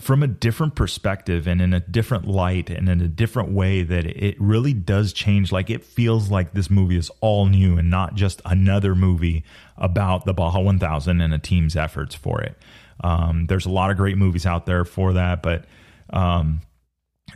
from 0.00 0.24
a 0.24 0.26
different 0.26 0.74
perspective 0.74 1.46
and 1.46 1.62
in 1.62 1.72
a 1.72 1.78
different 1.78 2.26
light 2.26 2.68
and 2.68 2.88
in 2.88 3.00
a 3.00 3.06
different 3.06 3.52
way 3.52 3.82
that 3.84 4.06
it 4.06 4.36
really 4.40 4.72
does 4.72 5.12
change. 5.12 5.52
Like 5.52 5.70
it 5.70 5.84
feels 5.84 6.30
like 6.30 6.52
this 6.52 6.68
movie 6.68 6.96
is 6.96 7.10
all 7.20 7.46
new 7.46 7.78
and 7.78 7.90
not 7.90 8.16
just 8.16 8.42
another 8.44 8.96
movie 8.96 9.44
about 9.76 10.24
the 10.24 10.34
Baja 10.34 10.60
1000 10.60 11.20
and 11.20 11.32
a 11.32 11.38
team's 11.38 11.76
efforts 11.76 12.14
for 12.14 12.40
it. 12.40 12.56
Um, 13.02 13.46
there's 13.46 13.66
a 13.66 13.70
lot 13.70 13.90
of 13.90 13.96
great 13.96 14.16
movies 14.16 14.46
out 14.46 14.66
there 14.66 14.84
for 14.84 15.12
that, 15.12 15.42
but 15.42 15.64
um, 16.10 16.60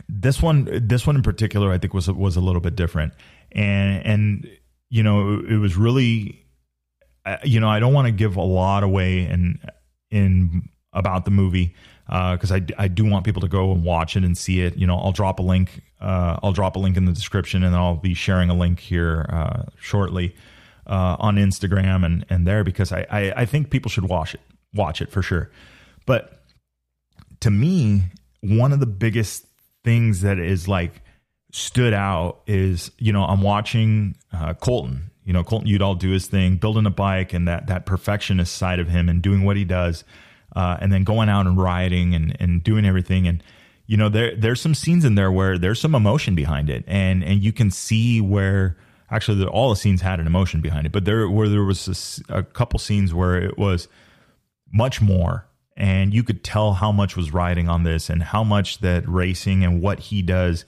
this 0.07 0.41
one, 0.41 0.67
this 0.87 1.07
one 1.07 1.15
in 1.15 1.23
particular, 1.23 1.71
I 1.71 1.77
think 1.77 1.93
was 1.93 2.09
was 2.09 2.35
a 2.35 2.41
little 2.41 2.61
bit 2.61 2.75
different, 2.75 3.13
and 3.51 4.05
and 4.05 4.49
you 4.89 5.03
know 5.03 5.39
it, 5.39 5.57
was 5.57 5.75
really, 5.75 6.45
uh, 7.25 7.37
you 7.43 7.59
know, 7.59 7.67
I 7.67 7.79
don't 7.79 7.93
want 7.93 8.05
to 8.05 8.11
give 8.11 8.35
a 8.37 8.41
lot 8.41 8.83
away 8.83 9.25
in 9.25 9.59
in 10.11 10.69
about 10.93 11.25
the 11.25 11.31
movie 11.31 11.75
because 12.07 12.51
uh, 12.51 12.55
I, 12.55 12.85
I 12.85 12.87
do 12.87 13.05
want 13.05 13.23
people 13.23 13.41
to 13.41 13.47
go 13.47 13.71
and 13.71 13.83
watch 13.83 14.15
it 14.15 14.23
and 14.23 14.35
see 14.35 14.61
it. 14.61 14.75
You 14.77 14.87
know, 14.87 14.97
I'll 14.97 15.11
drop 15.11 15.39
a 15.39 15.43
link. 15.43 15.83
Uh, 16.01 16.39
I'll 16.41 16.53
drop 16.53 16.75
a 16.75 16.79
link 16.79 16.97
in 16.97 17.05
the 17.05 17.11
description, 17.11 17.63
and 17.63 17.75
I'll 17.75 17.97
be 17.97 18.15
sharing 18.15 18.49
a 18.49 18.55
link 18.55 18.79
here 18.79 19.27
uh, 19.29 19.63
shortly 19.79 20.35
uh, 20.87 21.17
on 21.19 21.35
Instagram 21.35 22.05
and 22.05 22.25
and 22.29 22.47
there 22.47 22.63
because 22.63 22.91
I, 22.91 23.05
I 23.09 23.33
I 23.41 23.45
think 23.45 23.69
people 23.69 23.89
should 23.91 24.05
watch 24.05 24.33
it 24.33 24.41
watch 24.73 25.01
it 25.01 25.11
for 25.11 25.21
sure. 25.21 25.51
But 26.05 26.43
to 27.41 27.51
me, 27.51 28.03
one 28.41 28.73
of 28.73 28.79
the 28.79 28.87
biggest 28.87 29.45
things 29.83 30.21
that 30.21 30.39
is 30.39 30.67
like 30.67 31.01
stood 31.51 31.93
out 31.93 32.41
is 32.47 32.91
you 32.97 33.13
know 33.13 33.23
I'm 33.23 33.41
watching 33.41 34.15
uh, 34.33 34.55
Colton. 34.55 35.11
You 35.25 35.33
know 35.33 35.43
Colton 35.43 35.67
Udall 35.67 35.93
do 35.93 36.09
his 36.09 36.25
thing, 36.25 36.57
building 36.57 36.87
a 36.87 36.91
bike, 36.91 37.33
and 37.33 37.47
that 37.47 37.67
that 37.67 37.85
perfectionist 37.85 38.55
side 38.55 38.79
of 38.79 38.87
him, 38.87 39.09
and 39.09 39.21
doing 39.21 39.43
what 39.43 39.57
he 39.57 39.65
does, 39.65 40.03
uh, 40.55 40.77
and 40.79 40.91
then 40.91 41.03
going 41.03 41.29
out 41.29 41.47
and 41.47 41.57
riding 41.57 42.15
and 42.15 42.35
and 42.39 42.63
doing 42.63 42.85
everything. 42.85 43.27
And 43.27 43.43
you 43.85 43.97
know 43.97 44.09
there 44.09 44.35
there's 44.35 44.61
some 44.61 44.75
scenes 44.75 45.05
in 45.05 45.15
there 45.15 45.31
where 45.31 45.57
there's 45.57 45.79
some 45.79 45.95
emotion 45.95 46.35
behind 46.35 46.69
it, 46.69 46.83
and 46.87 47.23
and 47.23 47.43
you 47.43 47.51
can 47.51 47.71
see 47.71 48.21
where 48.21 48.77
actually 49.11 49.43
all 49.45 49.69
the 49.69 49.75
scenes 49.75 50.01
had 50.01 50.19
an 50.19 50.27
emotion 50.27 50.61
behind 50.61 50.85
it, 50.85 50.91
but 50.91 51.05
there 51.05 51.29
where 51.29 51.49
there 51.49 51.63
was 51.63 52.23
a, 52.29 52.39
a 52.39 52.43
couple 52.43 52.79
scenes 52.79 53.13
where 53.13 53.41
it 53.41 53.57
was 53.57 53.87
much 54.71 55.01
more. 55.01 55.45
And 55.75 56.13
you 56.13 56.23
could 56.23 56.43
tell 56.43 56.73
how 56.73 56.91
much 56.91 57.15
was 57.15 57.33
riding 57.33 57.69
on 57.69 57.83
this 57.83 58.09
and 58.09 58.21
how 58.21 58.43
much 58.43 58.79
that 58.79 59.07
racing 59.07 59.63
and 59.63 59.81
what 59.81 59.99
he 59.99 60.21
does 60.21 60.65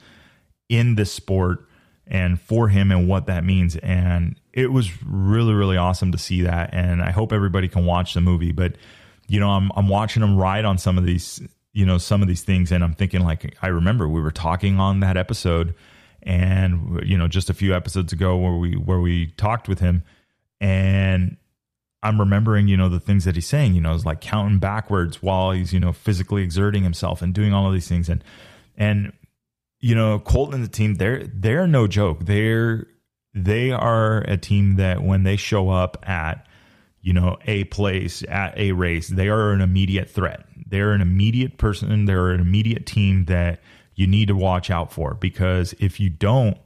in 0.69 0.95
this 0.95 1.11
sport 1.11 1.67
and 2.07 2.39
for 2.39 2.69
him 2.69 2.91
and 2.91 3.09
what 3.09 3.25
that 3.25 3.43
means. 3.43 3.75
And 3.77 4.39
it 4.53 4.71
was 4.71 4.89
really 5.03 5.53
really 5.53 5.77
awesome 5.77 6.11
to 6.13 6.17
see 6.17 6.43
that. 6.43 6.73
And 6.73 7.01
I 7.01 7.11
hope 7.11 7.33
everybody 7.33 7.67
can 7.67 7.85
watch 7.85 8.13
the 8.13 8.21
movie. 8.21 8.53
But 8.53 8.75
you 9.31 9.39
know 9.39 9.49
I'm 9.49 9.71
I'm 9.75 9.87
watching 9.87 10.21
him 10.21 10.37
ride 10.37 10.65
on 10.65 10.77
some 10.77 10.97
of 10.97 11.05
these 11.05 11.41
you 11.71 11.85
know 11.85 11.97
some 11.97 12.21
of 12.21 12.27
these 12.27 12.43
things 12.43 12.71
and 12.71 12.83
I'm 12.83 12.93
thinking 12.93 13.21
like 13.21 13.55
I 13.61 13.67
remember 13.67 14.07
we 14.07 14.21
were 14.21 14.31
talking 14.31 14.79
on 14.79 14.99
that 14.99 15.15
episode 15.15 15.73
and 16.21 17.01
you 17.03 17.17
know 17.17 17.27
just 17.27 17.49
a 17.49 17.53
few 17.53 17.73
episodes 17.73 18.11
ago 18.11 18.35
where 18.35 18.57
we 18.57 18.73
where 18.73 18.99
we 18.99 19.27
talked 19.37 19.69
with 19.69 19.79
him 19.79 20.03
and 20.59 21.37
I'm 22.03 22.19
remembering, 22.19 22.67
you 22.67 22.77
know, 22.77 22.89
the 22.89 22.99
things 22.99 23.25
that 23.25 23.35
he's 23.35 23.47
saying, 23.47 23.75
you 23.75 23.81
know, 23.81 23.93
is 23.93 24.05
like 24.05 24.21
counting 24.21 24.57
backwards 24.57 25.21
while 25.21 25.51
he's, 25.51 25.71
you 25.71 25.79
know, 25.79 25.93
physically 25.93 26.41
exerting 26.41 26.83
himself 26.83 27.21
and 27.21 27.33
doing 27.33 27.53
all 27.53 27.67
of 27.67 27.73
these 27.73 27.87
things. 27.87 28.09
And, 28.09 28.23
and, 28.75 29.13
you 29.79 29.93
know, 29.93 30.17
Colton 30.17 30.55
and 30.55 30.63
the 30.63 30.69
team, 30.69 30.95
they're, 30.95 31.23
they're 31.27 31.67
no 31.67 31.87
joke. 31.87 32.25
They're, 32.25 32.87
they 33.35 33.71
are 33.71 34.21
a 34.21 34.35
team 34.35 34.77
that 34.77 35.03
when 35.03 35.23
they 35.23 35.35
show 35.35 35.69
up 35.69 35.97
at, 36.07 36.47
you 37.01 37.13
know, 37.13 37.37
a 37.45 37.63
place 37.65 38.23
at 38.29 38.57
a 38.57 38.71
race, 38.73 39.07
they 39.07 39.27
are 39.27 39.51
an 39.51 39.61
immediate 39.61 40.09
threat. 40.09 40.45
They're 40.67 40.91
an 40.91 41.01
immediate 41.01 41.57
person. 41.57 42.05
They're 42.05 42.29
an 42.29 42.39
immediate 42.39 42.85
team 42.85 43.25
that 43.25 43.61
you 43.95 44.07
need 44.07 44.27
to 44.27 44.35
watch 44.35 44.69
out 44.69 44.93
for 44.93 45.15
because 45.15 45.73
if 45.79 45.99
you 45.99 46.09
don't, 46.09 46.57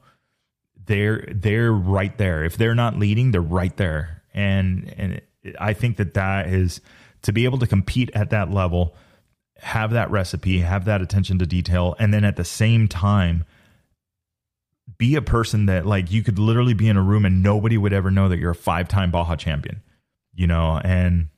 they're, 0.86 1.28
they're 1.34 1.72
right 1.72 2.16
there. 2.18 2.44
If 2.44 2.58
they're 2.58 2.76
not 2.76 2.98
leading, 2.98 3.32
they're 3.32 3.42
right 3.42 3.76
there 3.78 4.16
and 4.36 4.94
and 4.98 5.22
I 5.60 5.74
think 5.74 5.98
that 5.98 6.14
that 6.14 6.48
is 6.48 6.82
to 7.24 7.34
be 7.34 7.46
able 7.46 7.58
to 7.60 7.68
compete 7.68 8.12
at 8.14 8.30
that 8.30 8.52
level, 8.52 8.96
have 9.58 9.92
that 9.92 10.12
recipe, 10.12 10.60
have 10.60 10.86
that 10.86 11.02
attention 11.02 11.40
to 11.40 11.48
detail, 11.48 11.96
and 11.98 12.14
then 12.14 12.24
at 12.24 12.36
the 12.36 12.44
same 12.44 12.88
time 12.88 13.46
be 14.98 15.16
a 15.16 15.22
person 15.22 15.66
that 15.66 15.86
like 15.86 16.12
you 16.12 16.22
could 16.22 16.38
literally 16.38 16.74
be 16.74 16.88
in 16.88 16.98
a 16.98 17.02
room 17.02 17.26
and 17.26 17.42
nobody 17.42 17.78
would 17.78 17.94
ever 17.94 18.12
know 18.12 18.30
that 18.30 18.38
you're 18.38 18.52
a 18.52 18.56
five-time 18.56 19.10
Baja 19.10 19.36
champion, 19.36 19.82
you 20.36 20.48
know, 20.48 20.80
and 20.84 21.30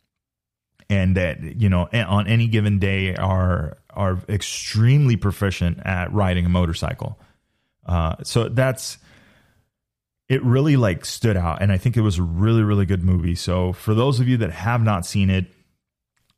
and 0.89 1.15
that 1.17 1.41
you 1.41 1.69
know 1.69 1.87
on 1.93 2.27
any 2.27 2.47
given 2.47 2.79
day 2.79 3.15
are 3.15 3.77
are 3.89 4.19
extremely 4.29 5.15
proficient 5.15 5.79
at 5.85 6.11
riding 6.13 6.45
a 6.45 6.49
motorcycle. 6.49 7.19
Uh, 7.85 8.15
so 8.23 8.49
that's 8.49 8.97
it 10.29 10.43
really 10.43 10.75
like 10.75 11.05
stood 11.05 11.37
out 11.37 11.61
and 11.61 11.71
i 11.71 11.77
think 11.77 11.95
it 11.95 12.01
was 12.01 12.17
a 12.17 12.23
really 12.23 12.61
really 12.61 12.85
good 12.85 13.03
movie 13.03 13.35
so 13.35 13.73
for 13.73 13.93
those 13.93 14.19
of 14.19 14.27
you 14.27 14.37
that 14.37 14.51
have 14.51 14.81
not 14.81 15.05
seen 15.05 15.29
it 15.29 15.45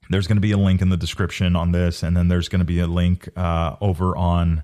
there's 0.10 0.28
going 0.28 0.38
to 0.38 0.42
be 0.42 0.52
a 0.52 0.58
link 0.58 0.82
in 0.82 0.90
the 0.90 0.98
description 0.98 1.56
on 1.56 1.72
this 1.72 2.04
and 2.04 2.16
then 2.16 2.28
there's 2.28 2.50
going 2.50 2.60
to 2.60 2.66
be 2.66 2.80
a 2.80 2.88
link 2.88 3.30
uh, 3.36 3.76
over 3.82 4.16
on 4.16 4.64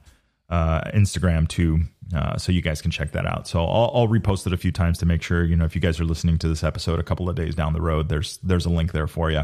uh, 0.50 0.82
instagram 0.92 1.48
too 1.48 1.80
uh, 2.14 2.38
so 2.38 2.52
you 2.52 2.62
guys 2.62 2.82
can 2.82 2.92
check 2.92 3.12
that 3.14 3.26
out. 3.26 3.48
So 3.48 3.66
I'll, 3.66 3.92
I'll, 3.94 4.08
repost 4.08 4.46
it 4.46 4.54
a 4.54 4.58
few 4.58 4.72
times 4.72 4.98
to 5.00 5.06
make 5.06 5.24
sure 5.24 5.44
you 5.44 5.56
know 5.56 5.66
if 5.66 5.74
you 5.74 5.82
guys 5.82 6.00
are 6.00 6.06
listening 6.06 6.38
to 6.40 6.48
this 6.48 6.64
episode 6.64 7.00
a 7.00 7.04
couple 7.04 7.30
of 7.30 7.36
days 7.36 7.56
down 7.56 7.74
the 7.74 7.82
road 7.82 8.10
there's 8.10 8.38
there's 8.44 8.66
a 8.66 8.70
link 8.70 8.92
there 8.92 9.08
for 9.08 9.32
you 9.32 9.44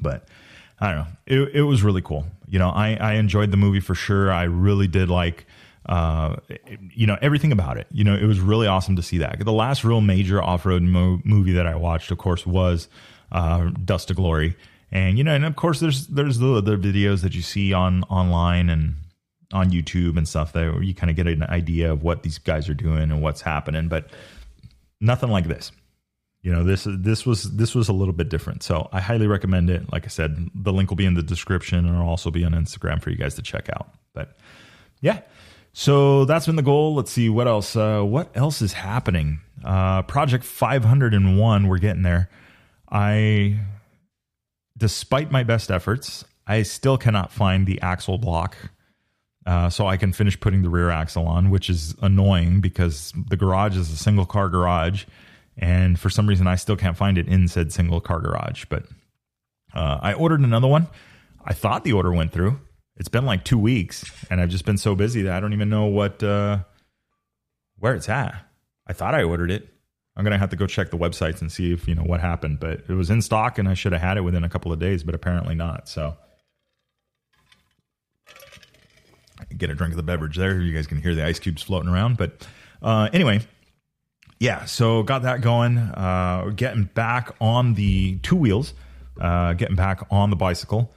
but 0.00 0.28
i 0.80 0.88
don't 0.88 0.96
know. 0.96 1.06
It, 1.26 1.54
it 1.54 1.62
was 1.62 1.82
really 1.82 2.02
cool. 2.02 2.26
You 2.48 2.58
know 2.58 2.70
i 2.70 2.94
i 2.94 3.12
enjoyed 3.14 3.50
the 3.50 3.56
movie 3.56 3.80
for 3.80 3.94
sure. 3.94 4.32
I 4.32 4.44
really 4.44 4.88
did 4.88 5.08
like 5.08 5.46
uh, 5.86 6.36
you 6.94 7.06
know 7.06 7.18
everything 7.20 7.52
about 7.52 7.76
it. 7.76 7.86
You 7.90 8.04
know, 8.04 8.14
it 8.14 8.24
was 8.24 8.40
really 8.40 8.66
awesome 8.66 8.96
to 8.96 9.02
see 9.02 9.18
that. 9.18 9.44
The 9.44 9.52
last 9.52 9.84
real 9.84 10.00
major 10.00 10.42
off 10.42 10.64
road 10.64 10.82
mo- 10.82 11.20
movie 11.24 11.52
that 11.52 11.66
I 11.66 11.74
watched, 11.74 12.10
of 12.10 12.18
course, 12.18 12.46
was 12.46 12.88
uh, 13.32 13.70
Dust 13.84 14.08
to 14.08 14.14
Glory, 14.14 14.56
and 14.92 15.18
you 15.18 15.24
know, 15.24 15.34
and 15.34 15.44
of 15.44 15.56
course, 15.56 15.80
there's 15.80 16.06
there's 16.06 16.38
the 16.38 16.54
other 16.54 16.78
videos 16.78 17.22
that 17.22 17.34
you 17.34 17.42
see 17.42 17.72
on 17.72 18.04
online 18.04 18.68
and 18.68 18.94
on 19.52 19.70
YouTube 19.70 20.16
and 20.16 20.26
stuff 20.26 20.52
that 20.52 20.80
you 20.82 20.94
kind 20.94 21.10
of 21.10 21.16
get 21.16 21.26
an 21.26 21.42
idea 21.44 21.92
of 21.92 22.02
what 22.02 22.22
these 22.22 22.38
guys 22.38 22.68
are 22.68 22.74
doing 22.74 23.10
and 23.10 23.22
what's 23.22 23.40
happening, 23.40 23.88
but 23.88 24.10
nothing 25.00 25.30
like 25.30 25.48
this. 25.48 25.72
You 26.42 26.52
know, 26.52 26.64
this 26.64 26.86
this 26.88 27.24
was 27.24 27.54
this 27.56 27.74
was 27.74 27.88
a 27.88 27.92
little 27.92 28.14
bit 28.14 28.28
different. 28.28 28.64
So 28.64 28.88
I 28.92 29.00
highly 29.00 29.28
recommend 29.28 29.70
it. 29.70 29.92
Like 29.92 30.04
I 30.04 30.08
said, 30.08 30.50
the 30.54 30.72
link 30.72 30.90
will 30.90 30.96
be 30.96 31.06
in 31.06 31.14
the 31.14 31.22
description 31.22 31.78
and 31.78 31.88
it'll 31.88 32.08
also 32.08 32.32
be 32.32 32.44
on 32.44 32.52
Instagram 32.52 33.00
for 33.00 33.10
you 33.10 33.16
guys 33.16 33.34
to 33.36 33.42
check 33.42 33.68
out. 33.70 33.94
But 34.12 34.36
yeah, 35.00 35.20
so 35.72 36.24
that's 36.24 36.46
been 36.46 36.56
the 36.56 36.62
goal. 36.62 36.94
Let's 36.94 37.10
see 37.10 37.28
what 37.28 37.46
else. 37.46 37.76
Uh, 37.76 38.02
what 38.02 38.30
else 38.34 38.60
is 38.60 38.72
happening? 38.72 39.40
Uh, 39.64 40.02
Project 40.02 40.44
501. 40.44 41.68
We're 41.68 41.78
getting 41.78 42.02
there. 42.02 42.28
I, 42.90 43.58
despite 44.76 45.30
my 45.30 45.44
best 45.44 45.70
efforts, 45.70 46.24
I 46.46 46.62
still 46.62 46.98
cannot 46.98 47.32
find 47.32 47.66
the 47.66 47.80
axle 47.80 48.18
block. 48.18 48.56
Uh, 49.44 49.68
so 49.68 49.86
I 49.86 49.96
can 49.96 50.12
finish 50.12 50.38
putting 50.38 50.62
the 50.62 50.70
rear 50.70 50.90
axle 50.90 51.26
on, 51.26 51.50
which 51.50 51.68
is 51.68 51.94
annoying 52.00 52.60
because 52.60 53.12
the 53.28 53.36
garage 53.36 53.76
is 53.76 53.90
a 53.90 53.96
single 53.96 54.26
car 54.26 54.48
garage, 54.48 55.04
and 55.56 55.98
for 55.98 56.10
some 56.10 56.28
reason 56.28 56.46
I 56.46 56.54
still 56.54 56.76
can't 56.76 56.96
find 56.96 57.18
it 57.18 57.26
in 57.26 57.48
said 57.48 57.72
single 57.72 58.00
car 58.00 58.20
garage. 58.20 58.66
But 58.68 58.84
uh, 59.74 59.98
I 60.00 60.12
ordered 60.12 60.40
another 60.40 60.68
one. 60.68 60.86
I 61.44 61.54
thought 61.54 61.82
the 61.82 61.92
order 61.92 62.12
went 62.12 62.32
through 62.32 62.60
it's 62.96 63.08
been 63.08 63.26
like 63.26 63.44
two 63.44 63.58
weeks, 63.58 64.04
and 64.30 64.40
I've 64.40 64.50
just 64.50 64.64
been 64.64 64.78
so 64.78 64.94
busy 64.94 65.22
that 65.22 65.34
I 65.34 65.40
don't 65.40 65.52
even 65.52 65.68
know 65.68 65.86
what 65.86 66.22
uh, 66.22 66.58
where 67.78 67.94
it's 67.94 68.08
at. 68.08 68.34
I 68.86 68.92
thought 68.92 69.14
I 69.14 69.22
ordered 69.22 69.50
it. 69.50 69.68
I'm 70.16 70.24
gonna 70.24 70.38
have 70.38 70.50
to 70.50 70.56
go 70.56 70.66
check 70.66 70.90
the 70.90 70.98
websites 70.98 71.40
and 71.40 71.50
see 71.50 71.72
if 71.72 71.88
you 71.88 71.94
know 71.94 72.02
what 72.02 72.20
happened. 72.20 72.60
But 72.60 72.84
it 72.88 72.92
was 72.92 73.10
in 73.10 73.22
stock, 73.22 73.58
and 73.58 73.68
I 73.68 73.74
should 73.74 73.92
have 73.92 74.02
had 74.02 74.18
it 74.18 74.22
within 74.22 74.44
a 74.44 74.48
couple 74.48 74.72
of 74.72 74.78
days, 74.78 75.02
but 75.02 75.14
apparently 75.14 75.54
not. 75.54 75.88
So 75.88 76.16
get 79.56 79.70
a 79.70 79.74
drink 79.74 79.92
of 79.92 79.96
the 79.96 80.02
beverage 80.02 80.36
there. 80.36 80.60
You 80.60 80.74
guys 80.74 80.86
can 80.86 81.00
hear 81.00 81.14
the 81.14 81.24
ice 81.24 81.38
cubes 81.38 81.62
floating 81.62 81.88
around. 81.88 82.16
But 82.16 82.46
uh, 82.82 83.08
anyway, 83.12 83.40
yeah. 84.38 84.64
So 84.64 85.02
got 85.02 85.22
that 85.22 85.40
going. 85.40 85.78
Uh, 85.78 86.52
getting 86.54 86.84
back 86.84 87.34
on 87.40 87.74
the 87.74 88.18
two 88.18 88.36
wheels. 88.36 88.74
Uh, 89.20 89.52
getting 89.52 89.76
back 89.76 90.06
on 90.10 90.30
the 90.30 90.36
bicycle 90.36 90.92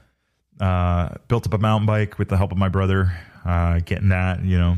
uh, 0.60 1.10
built 1.28 1.46
up 1.46 1.54
a 1.54 1.58
mountain 1.58 1.86
bike 1.86 2.18
with 2.18 2.30
the 2.30 2.38
help 2.38 2.52
of 2.52 2.58
my 2.58 2.70
brother, 2.70 3.12
uh, 3.46 3.80
getting 3.80 4.10
that, 4.10 4.44
you 4.44 4.58
know, 4.58 4.78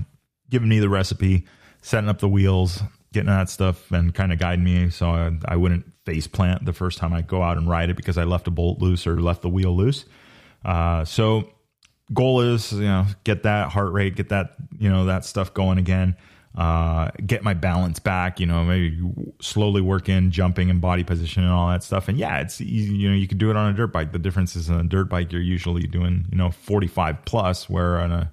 giving 0.50 0.70
me 0.70 0.80
the 0.80 0.90
recipe, 0.90 1.46
setting 1.82 2.10
up 2.10 2.20
the 2.20 2.28
wheels, 2.28 2.82
getting 3.14 3.28
that 3.28 3.50
stuff, 3.50 3.92
and 3.92 4.14
kind 4.14 4.32
of 4.32 4.40
guiding 4.40 4.66
me 4.66 4.90
so 4.90 5.10
I, 5.10 5.32
I, 5.46 5.56
wouldn't 5.56 5.86
face 6.06 6.28
plant 6.28 6.66
the 6.66 6.74
first 6.74 6.98
time 6.98 7.14
I 7.14 7.22
go 7.22 7.44
out 7.44 7.58
and 7.58 7.70
ride 7.70 7.90
it 7.90 7.96
because 7.96 8.18
I 8.18 8.24
left 8.24 8.48
a 8.48 8.52
bolt 8.52 8.80
loose 8.82 9.06
or 9.06 9.20
left 9.22 9.42
the 9.42 9.50
wheel 9.50 9.76
loose. 9.76 10.06
Uh, 10.66 11.06
so 11.06 11.50
goal 12.14 12.42
is, 12.42 12.72
you 12.72 12.82
know, 12.82 13.06
get 13.24 13.44
that 13.44 13.70
heart 13.70 13.92
rate, 13.94 14.16
get 14.16 14.30
that, 14.30 14.56
you 14.78 14.90
know, 14.90 15.06
that 15.06 15.26
stuff 15.26 15.54
going 15.54 15.78
again 15.78 16.16
uh, 16.58 17.12
get 17.24 17.44
my 17.44 17.54
balance 17.54 18.00
back, 18.00 18.40
you 18.40 18.46
know, 18.48 18.64
maybe 18.64 19.00
slowly 19.40 19.80
work 19.80 20.10
in 20.10 20.32
jumping 20.32 20.72
and 20.72 20.82
body 20.82 21.04
position 21.04 21.44
and 21.44 21.52
all 21.52 21.70
that 21.70 21.84
stuff. 21.84 22.08
And 22.08 22.18
yeah, 22.18 22.40
it's 22.40 22.60
easy, 22.60 22.96
you 22.96 23.10
know, 23.10 23.16
you 23.16 23.28
could 23.28 23.38
do 23.38 23.52
it 23.52 23.56
on 23.56 23.72
a 23.72 23.78
dirt 23.78 23.94
bike. 23.94 24.12
The 24.12 24.18
difference 24.18 24.56
is 24.56 24.68
on 24.68 24.80
a 24.80 24.84
dirt 24.84 25.08
bike, 25.08 25.32
you're 25.32 25.40
usually 25.40 25.84
doing, 25.84 26.26
you 26.32 26.38
know, 26.38 26.50
45 26.50 27.26
plus, 27.26 27.70
where 27.70 28.00
on 28.00 28.12
a 28.12 28.32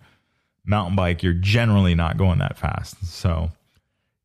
mountain 0.65 0.97
bike, 0.97 1.23
you're 1.23 1.35
generally 1.35 1.95
not 1.95 2.17
going 2.17 2.39
that 2.39 2.57
fast. 2.57 2.97
So, 3.05 3.51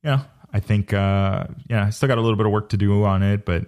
yeah, 0.01 0.23
I 0.53 0.61
think, 0.61 0.93
uh, 0.93 1.47
yeah, 1.69 1.87
I 1.87 1.89
still 1.89 2.07
got 2.07 2.17
a 2.17 2.21
little 2.21 2.37
bit 2.37 2.45
of 2.45 2.53
work 2.53 2.69
to 2.69 2.77
do 2.77 3.03
on 3.03 3.21
it, 3.21 3.43
but 3.43 3.65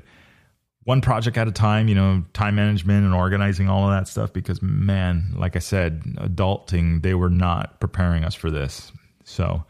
one 0.84 1.02
project 1.02 1.38
at 1.38 1.48
a 1.48 1.52
time, 1.52 1.88
you 1.88 1.96
know, 1.96 2.24
time 2.34 2.56
management 2.56 3.06
and 3.06 3.14
organizing 3.14 3.70
all 3.70 3.90
of 3.90 3.92
that 3.92 4.08
stuff 4.08 4.34
because, 4.34 4.62
man, 4.62 5.34
like 5.36 5.56
I 5.56 5.60
said, 5.60 6.02
adulting, 6.18 7.02
they 7.04 7.14
were 7.14 7.30
not 7.30 7.80
preparing 7.80 8.24
us 8.24 8.34
for 8.34 8.50
this. 8.50 8.92
So, 9.24 9.64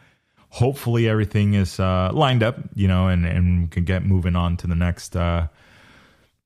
hopefully 0.49 1.09
everything 1.09 1.53
is 1.53 1.80
uh, 1.80 2.12
lined 2.14 2.43
up, 2.43 2.57
you 2.76 2.88
know, 2.88 3.07
and 3.07 3.26
and 3.26 3.64
we 3.64 3.68
can 3.68 3.84
get 3.84 4.05
moving 4.05 4.36
on 4.36 4.55
to 4.57 4.68
the 4.68 4.76
next 4.76 5.16
uh, 5.16 5.47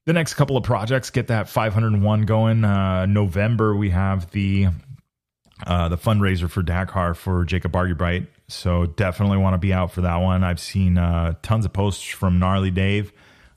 the 0.05 0.13
next 0.13 0.35
couple 0.35 0.57
of 0.57 0.63
projects. 0.63 1.09
Get 1.09 1.27
that 1.27 1.49
501 1.49 2.21
going. 2.23 2.63
Uh, 2.63 3.05
November 3.05 3.75
we 3.75 3.91
have 3.91 4.31
the 4.31 4.67
uh, 5.65 5.89
the 5.89 5.97
fundraiser 5.97 6.49
for 6.49 6.63
Dakar 6.63 7.13
for 7.13 7.43
Jacob 7.43 7.73
Argubright. 7.73 8.27
So 8.47 8.85
definitely 8.85 9.37
want 9.37 9.55
to 9.55 9.57
be 9.57 9.73
out 9.73 9.91
for 9.91 10.01
that 10.01 10.17
one. 10.17 10.43
I've 10.43 10.59
seen 10.59 10.97
uh, 10.97 11.33
tons 11.41 11.65
of 11.65 11.73
posts 11.73 12.03
from 12.03 12.39
Gnarly 12.39 12.71
Dave 12.71 13.11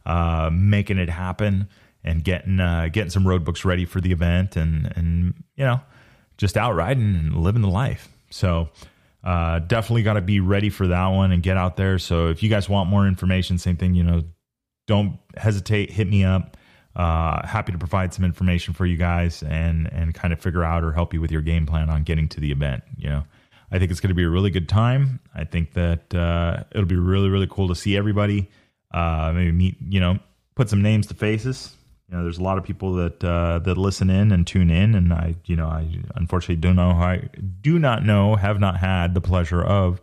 uh, 0.07 0.51
making 0.53 0.99
it 0.99 1.09
happen 1.09 1.68
and 2.05 2.24
getting 2.24 2.61
uh, 2.61 2.88
getting 2.92 3.11
some 3.11 3.26
road 3.26 3.44
books 3.44 3.64
ready 3.64 3.84
for 3.84 4.01
the 4.01 4.12
event 4.12 4.57
and 4.57 4.92
and 4.96 5.34
you 5.57 5.64
know 5.64 5.80
just 6.36 6.57
out 6.57 6.74
riding 6.74 7.16
and 7.16 7.36
living 7.36 7.62
the 7.62 7.68
life. 7.68 8.09
So 8.30 8.70
uh, 9.24 9.59
definitely 9.61 10.03
got 10.05 10.14
to 10.14 10.20
be 10.20 10.40
ready 10.40 10.70
for 10.70 10.86
that 10.86 11.09
one 11.09 11.32
and 11.32 11.42
get 11.42 11.57
out 11.57 11.76
there. 11.76 11.99
So 11.99 12.28
if 12.28 12.42
you 12.42 12.49
guys 12.49 12.68
want 12.68 12.88
more 12.88 13.07
information, 13.07 13.59
same 13.59 13.76
thing, 13.76 13.94
you 13.94 14.05
know, 14.05 14.22
don't 14.86 15.18
hesitate, 15.36 15.90
hit 15.90 16.09
me 16.09 16.24
up. 16.24 16.57
Uh, 16.96 17.46
happy 17.46 17.72
to 17.72 17.78
provide 17.78 18.14
some 18.14 18.24
information 18.24 18.74
for 18.74 18.84
you 18.84 18.96
guys 18.96 19.42
and 19.44 19.88
and 19.92 20.14
kind 20.14 20.32
of 20.32 20.40
figure 20.40 20.64
out 20.64 20.82
or 20.82 20.92
help 20.92 21.14
you 21.14 21.20
with 21.20 21.30
your 21.30 21.42
game 21.42 21.64
plan 21.64 21.90
on 21.90 22.03
getting 22.03 22.26
to 22.28 22.40
the 22.40 22.51
event. 22.51 22.82
You 22.96 23.09
know, 23.09 23.24
I 23.70 23.78
think 23.78 23.90
it's 23.90 24.01
going 24.01 24.09
to 24.09 24.14
be 24.14 24.24
a 24.24 24.28
really 24.28 24.51
good 24.51 24.68
time. 24.68 25.20
I 25.34 25.44
think 25.44 25.74
that 25.74 26.12
uh, 26.12 26.64
it'll 26.72 26.86
be 26.86 26.96
really 26.96 27.28
really 27.28 27.46
cool 27.49 27.68
to 27.68 27.74
see 27.74 27.96
everybody. 27.96 28.51
Uh, 28.93 29.32
maybe 29.34 29.53
meet 29.53 29.76
you 29.89 30.01
know 30.01 30.18
put 30.55 30.68
some 30.68 30.82
names 30.82 31.07
to 31.07 31.14
faces. 31.14 31.74
You 32.11 32.16
know, 32.16 32.22
there's 32.22 32.39
a 32.39 32.43
lot 32.43 32.57
of 32.57 32.64
people 32.64 32.95
that 32.95 33.22
uh, 33.22 33.59
that 33.61 33.76
listen 33.76 34.09
in 34.09 34.32
and 34.32 34.47
tune 34.47 34.70
in, 34.70 34.95
and 34.95 35.12
I 35.12 35.34
you 35.47 35.57
know 35.57 35.66
I 35.66 35.89
unfortunately 36.14 36.57
don't 36.57 36.76
know 36.76 36.91
I 36.91 37.28
do 37.61 37.78
not 37.78 38.05
know 38.05 38.36
have 38.36 38.59
not 38.59 38.78
had 38.78 39.14
the 39.14 39.20
pleasure 39.20 39.62
of 39.62 40.01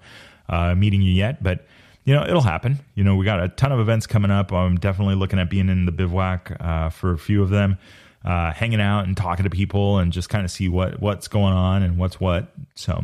uh, 0.50 0.76
meeting 0.76 1.02
you 1.02 1.12
yet, 1.12 1.42
but 1.42 1.66
you 2.06 2.14
know, 2.14 2.24
it'll 2.24 2.42
happen. 2.42 2.80
You 2.94 3.04
know, 3.04 3.16
we 3.16 3.26
got 3.26 3.44
a 3.44 3.50
ton 3.50 3.72
of 3.72 3.80
events 3.80 4.06
coming 4.08 4.32
up. 4.32 4.54
I'm 4.54 4.78
definitely 4.78 5.16
looking 5.16 5.40
at 5.40 5.50
being 5.50 5.70
in 5.70 5.86
the 5.86 5.92
bivouac 5.92 6.56
uh, 6.60 6.90
for 6.90 7.14
a 7.14 7.18
few 7.18 7.42
of 7.42 7.50
them, 7.50 7.78
uh, 8.24 8.52
hanging 8.52 8.80
out 8.80 9.06
and 9.06 9.18
talking 9.18 9.44
to 9.44 9.50
people 9.50 9.98
and 9.98 10.14
just 10.14 10.30
kind 10.30 10.46
of 10.46 10.52
see 10.52 10.70
what 10.70 11.02
what's 11.02 11.28
going 11.28 11.54
on 11.54 11.82
and 11.82 11.98
what's 11.98 12.20
what. 12.20 12.54
So 12.76 13.04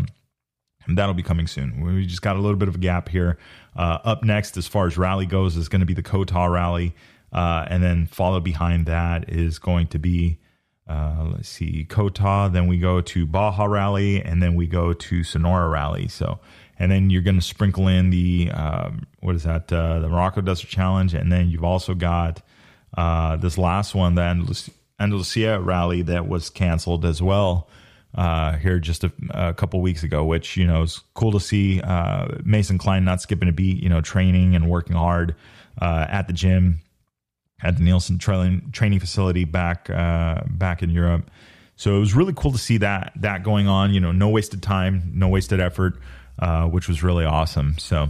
that'll 0.87 1.13
be 1.13 1.23
coming 1.23 1.47
soon. 1.47 1.81
We 1.81 2.05
just 2.05 2.21
got 2.21 2.35
a 2.35 2.39
little 2.39 2.57
bit 2.57 2.67
of 2.67 2.75
a 2.75 2.79
gap 2.79 3.09
here. 3.09 3.37
Uh, 3.75 3.99
up 4.03 4.23
next, 4.23 4.57
as 4.57 4.67
far 4.67 4.87
as 4.87 4.97
rally 4.97 5.25
goes, 5.25 5.55
is 5.55 5.69
going 5.69 5.79
to 5.79 5.85
be 5.85 5.93
the 5.93 6.03
Kota 6.03 6.47
rally, 6.49 6.95
uh, 7.31 7.65
and 7.69 7.83
then 7.83 8.05
followed 8.05 8.43
behind 8.43 8.85
that 8.87 9.29
is 9.29 9.59
going 9.59 9.87
to 9.87 9.99
be. 9.99 10.39
Uh, 10.87 11.29
let's 11.35 11.47
see, 11.47 11.85
Kota. 11.87 12.49
Then 12.51 12.67
we 12.67 12.77
go 12.77 12.99
to 12.99 13.25
Baja 13.25 13.65
Rally, 13.65 14.21
and 14.21 14.43
then 14.43 14.55
we 14.55 14.67
go 14.67 14.91
to 14.91 15.23
Sonora 15.23 15.69
Rally. 15.69 16.09
So 16.09 16.39
and 16.81 16.91
then 16.91 17.11
you're 17.11 17.21
going 17.21 17.35
to 17.35 17.43
sprinkle 17.43 17.87
in 17.87 18.09
the 18.09 18.49
um, 18.51 19.05
what 19.19 19.35
is 19.35 19.43
that 19.43 19.71
uh, 19.71 19.99
the 19.99 20.09
Morocco 20.09 20.41
Desert 20.41 20.67
Challenge, 20.67 21.13
and 21.13 21.31
then 21.31 21.47
you've 21.47 21.63
also 21.63 21.93
got 21.93 22.41
uh, 22.97 23.35
this 23.35 23.55
last 23.55 23.93
one, 23.93 24.15
the 24.15 24.21
Andalus- 24.21 24.71
Andalusia 24.99 25.59
Rally 25.61 26.01
that 26.01 26.27
was 26.27 26.49
canceled 26.49 27.05
as 27.05 27.21
well 27.21 27.69
uh, 28.15 28.57
here 28.57 28.79
just 28.79 29.03
a, 29.03 29.11
a, 29.31 29.53
couple 29.53 29.81
weeks 29.81 30.03
ago, 30.03 30.25
which 30.25 30.57
you 30.57 30.67
know 30.67 30.83
is 30.83 31.01
cool 31.13 31.31
to 31.31 31.39
see. 31.39 31.81
Uh, 31.81 32.27
Mason 32.43 32.77
Klein 32.77 33.03
not 33.03 33.21
skipping 33.21 33.49
a 33.49 33.53
beat, 33.53 33.81
you 33.81 33.89
know, 33.89 34.01
training 34.01 34.55
and 34.55 34.69
working 34.69 34.95
hard 34.95 35.35
uh, 35.81 36.05
at 36.09 36.27
the 36.27 36.33
gym 36.33 36.81
at 37.63 37.77
the 37.77 37.83
Nielsen 37.83 38.17
training 38.17 38.69
training 38.71 38.99
facility 38.99 39.45
back 39.45 39.89
uh, 39.89 40.41
back 40.47 40.83
in 40.83 40.89
Europe. 40.89 41.29
So 41.75 41.95
it 41.95 41.99
was 41.99 42.13
really 42.13 42.33
cool 42.35 42.51
to 42.51 42.57
see 42.57 42.77
that 42.77 43.13
that 43.17 43.43
going 43.43 43.67
on. 43.67 43.93
You 43.93 43.99
know, 43.99 44.11
no 44.11 44.29
wasted 44.29 44.61
time, 44.61 45.11
no 45.13 45.27
wasted 45.27 45.59
effort. 45.59 45.99
Uh, 46.39 46.65
which 46.65 46.87
was 46.87 47.03
really 47.03 47.23
awesome. 47.23 47.77
So 47.77 48.09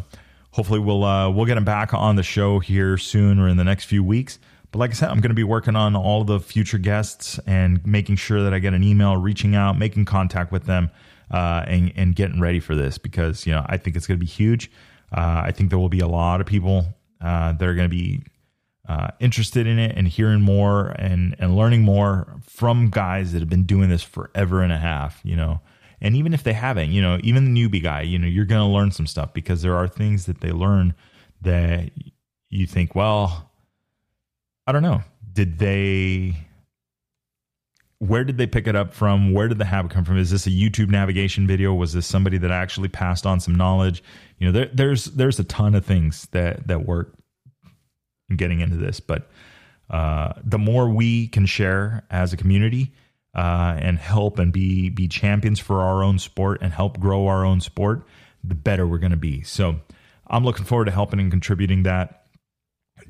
hopefully 0.52 0.80
we'll 0.80 1.04
uh, 1.04 1.30
we'll 1.30 1.45
get 1.45 1.58
him 1.58 1.66
back 1.66 1.93
on 1.93 2.16
the 2.16 2.24
show 2.24 2.60
here 2.60 2.97
soon 2.97 3.39
or 3.39 3.49
in 3.49 3.58
the 3.58 3.66
next 3.66 3.86
few 3.86 4.06
weeks. 4.06 4.39
But 4.72 4.80
like 4.80 4.91
I 4.91 4.93
said, 4.93 5.09
I'm 5.09 5.19
going 5.19 5.32
to 5.32 5.36
be 5.36 5.43
working 5.43 5.76
on 5.76 5.95
all 5.95 6.24
the 6.24 6.39
future 6.39 6.78
guests 6.78 7.39
and 7.45 7.86
making 7.86 8.15
sure 8.15 8.41
that 8.43 8.53
I 8.53 8.59
get 8.59 8.74
an 8.74 8.84
email, 8.84 9.17
reaching 9.17 9.55
out, 9.55 9.78
making 9.78 10.05
contact 10.05 10.51
with 10.51 10.65
them, 10.65 10.91
uh, 11.30 11.63
and 11.67 11.91
and 11.95 12.15
getting 12.15 12.39
ready 12.39 12.59
for 12.59 12.76
this 12.76 12.97
because 12.97 13.45
you 13.45 13.51
know 13.51 13.65
I 13.67 13.78
think 13.78 13.95
it's 13.95 14.07
going 14.07 14.19
to 14.19 14.26
be 14.26 14.32
huge. 14.32 14.72
Uh, 15.11 15.41
I 15.45 15.51
think 15.51 15.69
there 15.69 15.80
will 15.80 15.89
be 15.89 15.99
a 15.99 16.07
lot 16.07 16.39
of 16.39 16.47
people 16.47 16.86
uh, 17.19 17.51
that 17.53 17.67
are 17.67 17.76
going 17.76 17.89
to 17.89 17.95
be 17.95 18.22
uh, 18.88 19.09
interested 19.19 19.67
in 19.67 19.78
it 19.78 19.95
and 19.97 20.07
hearing 20.07 20.41
more 20.41 20.95
and 20.97 21.36
and 21.38 21.55
learning 21.55 21.82
more 21.82 22.39
from 22.41 22.89
guys 22.89 23.34
that 23.34 23.39
have 23.39 23.49
been 23.49 23.63
doing 23.63 23.89
this 23.89 24.03
forever 24.03 24.61
and 24.61 24.72
a 24.72 24.78
half. 24.78 25.19
You 25.24 25.36
know, 25.36 25.59
and 25.99 26.15
even 26.15 26.34
if 26.34 26.43
they 26.43 26.53
haven't, 26.53 26.91
you 26.91 27.01
know, 27.01 27.19
even 27.24 27.53
the 27.53 27.61
newbie 27.61 27.84
guy, 27.84 28.01
you 28.01 28.17
know, 28.17 28.28
you're 28.28 28.45
going 28.45 28.65
to 28.65 28.74
learn 28.74 28.91
some 28.91 29.05
stuff 29.05 29.34
because 29.34 29.61
there 29.61 29.76
are 29.76 29.88
things 29.88 30.26
that 30.28 30.39
they 30.39 30.51
learn 30.51 30.93
that 31.41 31.91
you 32.49 32.65
think, 32.67 32.95
well, 32.95 33.51
I 34.72 34.74
don't 34.74 34.84
know. 34.84 35.03
Did 35.34 35.59
they 35.59 36.34
where 37.97 38.24
did 38.24 38.38
they 38.38 38.47
pick 38.47 38.67
it 38.67 38.76
up 38.78 38.93
from? 38.93 39.34
Where 39.34 39.49
did 39.49 39.57
the 39.57 39.65
habit 39.65 39.91
come 39.91 40.05
from? 40.05 40.17
Is 40.17 40.32
this 40.32 40.47
a 40.47 40.49
YouTube 40.49 40.88
navigation 40.88 41.45
video? 41.45 41.74
Was 41.74 41.91
this 41.91 42.07
somebody 42.07 42.38
that 42.38 42.51
actually 42.51 42.88
passed 42.88 43.26
on 43.26 43.41
some 43.41 43.53
knowledge? 43.53 44.01
You 44.38 44.45
know, 44.45 44.53
there, 44.53 44.69
there's 44.74 45.05
there's 45.07 45.38
a 45.39 45.43
ton 45.43 45.76
of 45.76 45.86
things 45.86 46.26
that 46.32 46.69
that 46.69 46.86
work 46.86 47.13
in 48.30 48.38
getting 48.38 48.61
into 48.61 48.78
this, 48.78 49.01
but 49.01 49.30
uh, 49.89 50.36
the 50.41 50.57
more 50.57 50.88
we 50.88 51.28
can 51.28 51.45
share 51.45 52.05
as 52.09 52.32
a 52.32 52.38
community, 52.38 52.93
uh, 53.36 53.76
and 53.78 53.97
help 53.97 54.39
and 54.39 54.53
be 54.53 54.88
be 54.88 55.09
champions 55.09 55.59
for 55.59 55.82
our 55.82 56.01
own 56.01 56.17
sport 56.17 56.59
and 56.61 56.72
help 56.72 56.97
grow 56.97 57.28
our 57.28 57.43
own 57.43 57.59
sport, 57.59 58.07
the 58.41 58.55
better 58.55 58.88
we're 58.88 58.99
going 58.99 59.11
to 59.11 59.17
be. 59.17 59.41
So 59.41 59.82
I'm 60.28 60.45
looking 60.45 60.63
forward 60.63 60.86
to 60.86 60.91
helping 60.91 61.19
and 61.19 61.30
contributing 61.30 61.84
that 61.84 62.19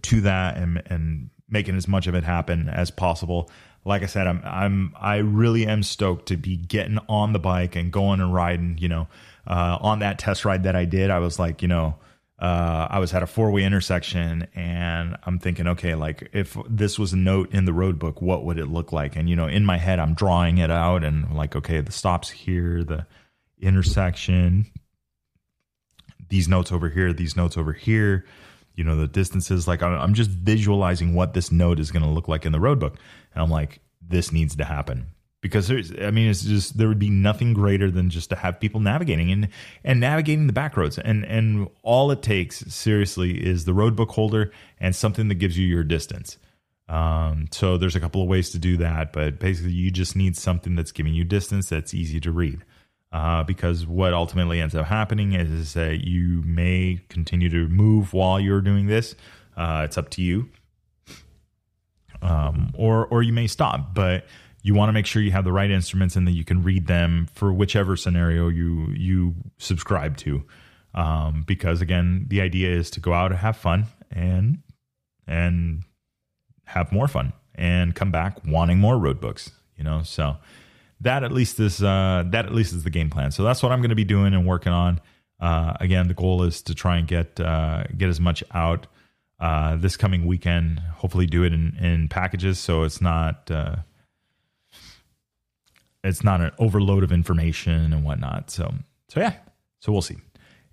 to 0.04 0.22
that 0.22 0.58
and 0.58 0.82
and 0.88 1.30
making 1.52 1.76
as 1.76 1.88
much 1.88 2.08
of 2.08 2.16
it 2.16 2.24
happen 2.24 2.70
as 2.70 2.90
possible. 2.90 3.50
Like 3.86 4.04
I 4.04 4.08
said, 4.08 4.28
I'm 4.28 4.42
I'm 4.44 4.94
I 5.00 5.18
really 5.18 5.68
am 5.68 5.84
stoked 5.84 6.28
to 6.28 6.38
be 6.38 6.58
getting 6.58 7.00
on 7.10 7.34
the 7.34 7.40
bike 7.40 7.76
and 7.76 7.92
going 7.92 8.22
and 8.22 8.34
riding. 8.34 8.78
You 8.80 8.90
know, 8.90 9.08
uh, 9.46 9.78
on 9.82 10.00
that 10.00 10.18
test 10.18 10.46
ride 10.46 10.64
that 10.64 10.76
I 10.76 10.86
did, 10.86 11.10
I 11.10 11.20
was 11.20 11.38
like, 11.38 11.62
you 11.62 11.68
know 11.68 11.96
uh, 12.42 12.88
I 12.90 12.98
was 12.98 13.14
at 13.14 13.22
a 13.22 13.28
four 13.28 13.52
way 13.52 13.64
intersection 13.64 14.48
and 14.56 15.16
I'm 15.24 15.38
thinking, 15.38 15.68
okay, 15.68 15.94
like 15.94 16.28
if 16.34 16.58
this 16.68 16.98
was 16.98 17.14
a 17.14 17.18
note 17.18 17.54
in 17.54 17.66
the 17.66 17.74
road 17.74 18.00
book, 18.00 18.20
what 18.20 18.44
would 18.46 18.58
it 18.58 18.66
look 18.66 18.92
like? 18.92 19.16
And, 19.16 19.30
you 19.30 19.36
know, 19.36 19.46
in 19.46 19.64
my 19.64 19.78
head, 19.78 20.00
I'm 20.00 20.16
drawing 20.16 20.58
it 20.58 20.72
out 20.72 21.04
and 21.04 21.36
like, 21.36 21.56
okay, 21.56 21.82
the 21.82 21.92
stops 21.92 22.32
here, 22.32 22.84
the 22.84 23.06
intersection, 23.60 24.66
these 26.30 26.48
notes 26.48 26.72
over 26.72 26.90
here, 26.90 27.14
these 27.14 27.38
notes 27.38 27.58
over 27.58 27.74
here, 27.74 28.26
you 28.76 28.84
know, 28.84 28.96
the 28.96 29.08
distances. 29.08 29.68
Like 29.68 29.82
I'm 29.82 30.14
just 30.14 30.30
visualizing 30.30 31.14
what 31.14 31.34
this 31.34 31.52
note 31.52 31.80
is 31.80 31.92
going 31.92 32.04
to 32.04 32.10
look 32.10 32.28
like 32.28 32.46
in 32.46 32.52
the 32.52 32.60
road 32.60 32.80
book. 32.80 32.98
And 33.34 33.44
I'm 33.44 33.50
like, 33.50 33.80
this 34.02 34.32
needs 34.32 34.56
to 34.56 34.66
happen 34.66 35.08
because 35.42 35.68
there's 35.68 35.92
i 36.02 36.12
mean 36.12 36.30
it's 36.30 36.44
just 36.44 36.78
there 36.78 36.88
would 36.88 37.00
be 37.00 37.10
nothing 37.10 37.54
greater 37.54 37.90
than 37.92 38.10
just 38.10 38.30
to 38.30 38.36
have 38.36 38.60
people 38.60 38.80
navigating 38.80 39.32
and 39.32 39.50
and 39.84 40.00
navigating 40.00 40.48
the 40.48 40.54
back 40.54 40.78
roads 40.78 40.98
and 41.00 41.26
and 41.26 41.68
all 41.84 42.12
it 42.12 42.22
takes 42.22 42.60
seriously 42.74 43.44
is 43.44 43.66
the 43.66 43.74
road 43.74 43.96
book 43.96 44.12
holder 44.12 44.52
and 44.80 44.96
something 44.96 45.28
that 45.28 45.36
gives 45.36 45.58
you 45.58 45.66
your 45.66 45.84
distance 45.84 46.38
um, 46.90 47.48
so 47.52 47.78
there's 47.78 47.96
a 47.96 48.02
couple 48.02 48.22
of 48.22 48.28
ways 48.28 48.50
to 48.50 48.60
do 48.60 48.78
that 48.78 49.14
but 49.14 49.40
basically 49.40 49.72
you 49.72 49.90
just 49.92 50.16
need 50.16 50.36
something 50.36 50.76
that's 50.76 50.92
giving 50.92 51.14
you 51.14 51.24
distance 51.24 51.70
that's 51.70 51.94
easy 51.94 52.20
to 52.20 52.32
read 52.32 52.64
uh, 53.12 53.44
because 53.44 53.86
what 53.86 54.14
ultimately 54.14 54.62
ends 54.62 54.76
up 54.76 54.86
happening 54.86 55.34
is 55.34 55.74
that 55.74 56.08
you 56.08 56.42
may 56.46 57.02
continue 57.10 57.50
to 57.50 57.68
move 57.68 58.14
while 58.14 58.40
you're 58.40 58.62
doing 58.62 58.88
this. 58.88 59.16
Uh, 59.58 59.82
it's 59.86 59.98
up 59.98 60.10
to 60.12 60.22
you. 60.22 60.50
Um, 62.22 62.72
or 62.78 63.08
or 63.08 63.24
you 63.24 63.34
may 63.34 63.48
stop 63.48 63.96
but 63.96 64.28
you 64.62 64.76
want 64.76 64.90
to 64.90 64.94
make 64.94 65.08
sure 65.08 65.24
you 65.24 65.32
have 65.32 65.44
the 65.44 65.52
right 65.52 65.72
instruments 65.72 66.16
and 66.16 66.28
that 66.28 66.34
you 66.34 66.44
can 66.44 66.62
read 66.62 66.86
them 66.86 67.28
for 67.34 67.52
whichever 67.52 67.96
scenario 67.96 68.48
you 68.48 68.94
you 68.96 69.34
subscribe 69.58 70.18
to. 70.18 70.44
Um, 70.94 71.44
because 71.48 71.82
again 71.82 72.26
the 72.30 72.42
idea 72.42 72.70
is 72.70 72.92
to 72.92 73.00
go 73.00 73.14
out 73.14 73.32
and 73.32 73.40
have 73.40 73.58
fun 73.58 73.88
and 74.12 74.60
and 75.26 75.84
have 76.66 76.92
more 76.92 77.08
fun 77.08 77.34
and 77.56 77.96
come 77.96 78.12
back 78.12 78.38
wanting 78.46 78.78
more 78.78 79.00
road 79.00 79.20
books 79.20 79.52
you 79.82 79.86
know? 79.86 80.04
So 80.04 80.38
that 81.02 81.24
at 81.24 81.32
least 81.32 81.60
is 81.60 81.84
uh, 81.84 82.24
that 82.28 82.46
at 82.46 82.54
least 82.54 82.74
is 82.74 82.84
the 82.84 82.90
game 82.90 83.10
plan 83.10 83.32
so 83.32 83.44
that's 83.44 83.62
what 83.62 83.72
i'm 83.72 83.80
going 83.80 83.90
to 83.90 83.96
be 83.96 84.06
doing 84.06 84.34
and 84.34 84.46
working 84.46 84.72
on 84.72 85.00
uh, 85.40 85.74
again 85.80 86.08
the 86.08 86.14
goal 86.14 86.44
is 86.44 86.62
to 86.62 86.76
try 86.76 86.98
and 86.98 87.08
get 87.08 87.40
uh, 87.40 87.84
get 87.98 88.10
as 88.10 88.20
much 88.20 88.44
out 88.54 88.88
uh, 89.40 89.76
this 89.76 89.98
coming 89.98 90.26
weekend 90.26 90.80
hopefully 90.96 91.26
do 91.26 91.44
it 91.44 91.54
in, 91.54 91.76
in 91.78 92.08
packages 92.08 92.60
so 92.60 92.84
it's 92.84 93.02
not 93.02 93.50
uh, 93.50 93.76
it's 96.04 96.24
not 96.24 96.42
an 96.42 96.52
overload 96.58 97.04
of 97.04 97.12
information 97.12 97.94
and 97.94 98.04
whatnot. 98.04 98.50
So 98.50 98.74
so 99.10 99.20
yeah, 99.20 99.36
so 99.80 99.92
we'll 99.92 100.02
see. 100.02 100.18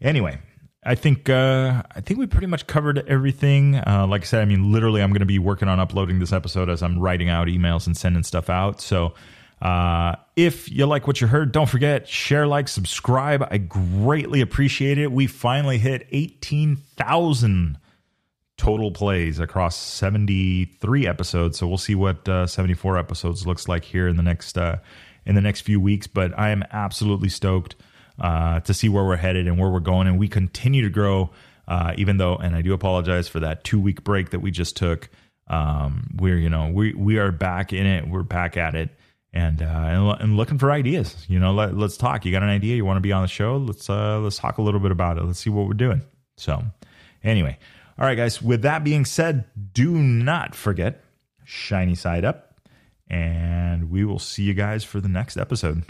Anyway, 0.00 0.38
I 0.84 0.94
think 0.94 1.28
uh, 1.28 1.82
I 1.94 2.00
think 2.00 2.18
we 2.18 2.26
pretty 2.26 2.46
much 2.46 2.66
covered 2.66 3.06
everything. 3.08 3.76
Uh, 3.76 4.06
like 4.08 4.22
I 4.22 4.24
said, 4.24 4.42
I 4.42 4.44
mean, 4.44 4.72
literally, 4.72 5.02
I'm 5.02 5.10
going 5.10 5.20
to 5.20 5.26
be 5.26 5.38
working 5.38 5.68
on 5.68 5.80
uploading 5.80 6.18
this 6.18 6.32
episode 6.32 6.70
as 6.70 6.82
I'm 6.82 6.98
writing 6.98 7.28
out 7.28 7.48
emails 7.48 7.86
and 7.86 7.96
sending 7.96 8.22
stuff 8.22 8.48
out. 8.48 8.80
So 8.80 9.14
uh, 9.60 10.14
if 10.36 10.70
you 10.70 10.86
like 10.86 11.06
what 11.06 11.20
you 11.20 11.26
heard, 11.26 11.52
don't 11.52 11.68
forget 11.68 12.08
share, 12.08 12.46
like, 12.46 12.68
subscribe. 12.68 13.46
I 13.50 13.58
greatly 13.58 14.40
appreciate 14.40 14.98
it. 14.98 15.10
We 15.10 15.26
finally 15.26 15.78
hit 15.78 16.06
18,000 16.12 17.78
total 18.56 18.90
plays 18.90 19.38
across 19.38 19.76
73 19.76 21.06
episodes. 21.06 21.58
So 21.58 21.66
we'll 21.66 21.78
see 21.78 21.94
what 21.94 22.28
uh, 22.28 22.46
74 22.46 22.98
episodes 22.98 23.46
looks 23.46 23.68
like 23.68 23.84
here 23.84 24.08
in 24.08 24.16
the 24.16 24.22
next 24.22 24.58
uh, 24.58 24.78
in 25.24 25.34
the 25.34 25.40
next 25.40 25.62
few 25.62 25.80
weeks. 25.80 26.06
But 26.06 26.38
I 26.38 26.50
am 26.50 26.64
absolutely 26.72 27.28
stoked 27.28 27.76
uh, 28.20 28.60
to 28.60 28.74
see 28.74 28.88
where 28.88 29.04
we're 29.04 29.16
headed 29.16 29.46
and 29.46 29.58
where 29.58 29.70
we're 29.70 29.80
going. 29.80 30.08
And 30.08 30.18
we 30.18 30.28
continue 30.28 30.82
to 30.82 30.90
grow, 30.90 31.30
uh, 31.66 31.94
even 31.96 32.18
though, 32.18 32.36
and 32.36 32.54
I 32.54 32.62
do 32.62 32.74
apologize 32.74 33.28
for 33.28 33.40
that 33.40 33.64
two 33.64 33.80
week 33.80 34.04
break 34.04 34.30
that 34.30 34.40
we 34.40 34.50
just 34.50 34.76
took. 34.76 35.08
Um, 35.46 36.10
we're, 36.16 36.36
you 36.36 36.50
know, 36.50 36.70
we, 36.70 36.92
we 36.92 37.18
are 37.18 37.32
back 37.32 37.72
in 37.72 37.86
it. 37.86 38.06
We're 38.06 38.22
back 38.22 38.56
at 38.56 38.74
it. 38.74 38.90
And 39.32 39.62
uh, 39.62 40.16
and, 40.20 40.36
looking 40.36 40.58
for 40.58 40.70
ideas. 40.70 41.26
You 41.28 41.38
know, 41.38 41.52
let, 41.52 41.76
let's 41.76 41.96
talk. 41.96 42.24
You 42.24 42.32
got 42.32 42.42
an 42.42 42.48
idea? 42.48 42.76
You 42.76 42.84
want 42.84 42.96
to 42.96 43.02
be 43.02 43.12
on 43.12 43.22
the 43.22 43.28
show? 43.28 43.56
Let's 43.56 43.88
uh, 43.90 44.18
let's 44.20 44.38
talk 44.38 44.58
a 44.58 44.62
little 44.62 44.80
bit 44.80 44.90
about 44.90 45.18
it. 45.18 45.24
Let's 45.24 45.40
see 45.40 45.50
what 45.50 45.66
we're 45.66 45.74
doing. 45.74 46.02
So, 46.36 46.62
anyway, 47.22 47.58
all 47.98 48.06
right, 48.06 48.16
guys. 48.16 48.40
With 48.40 48.62
that 48.62 48.84
being 48.84 49.04
said, 49.04 49.44
do 49.72 49.92
not 49.92 50.54
forget 50.54 51.04
shiny 51.44 51.94
side 51.94 52.24
up, 52.24 52.60
and 53.08 53.90
we 53.90 54.04
will 54.04 54.18
see 54.18 54.44
you 54.44 54.54
guys 54.54 54.84
for 54.84 55.00
the 55.00 55.08
next 55.08 55.36
episode. 55.36 55.84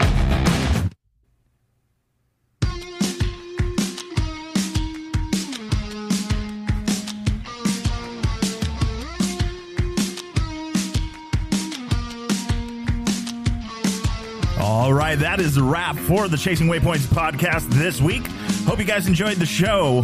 Right, 15.09 15.17
that 15.17 15.39
is 15.39 15.55
the 15.55 15.63
wrap 15.63 15.95
for 15.95 16.27
the 16.27 16.37
Chasing 16.37 16.67
Waypoints 16.67 17.07
podcast 17.07 17.67
this 17.71 17.99
week. 17.99 18.27
Hope 18.67 18.77
you 18.77 18.85
guys 18.85 19.07
enjoyed 19.07 19.37
the 19.37 19.45
show. 19.47 20.03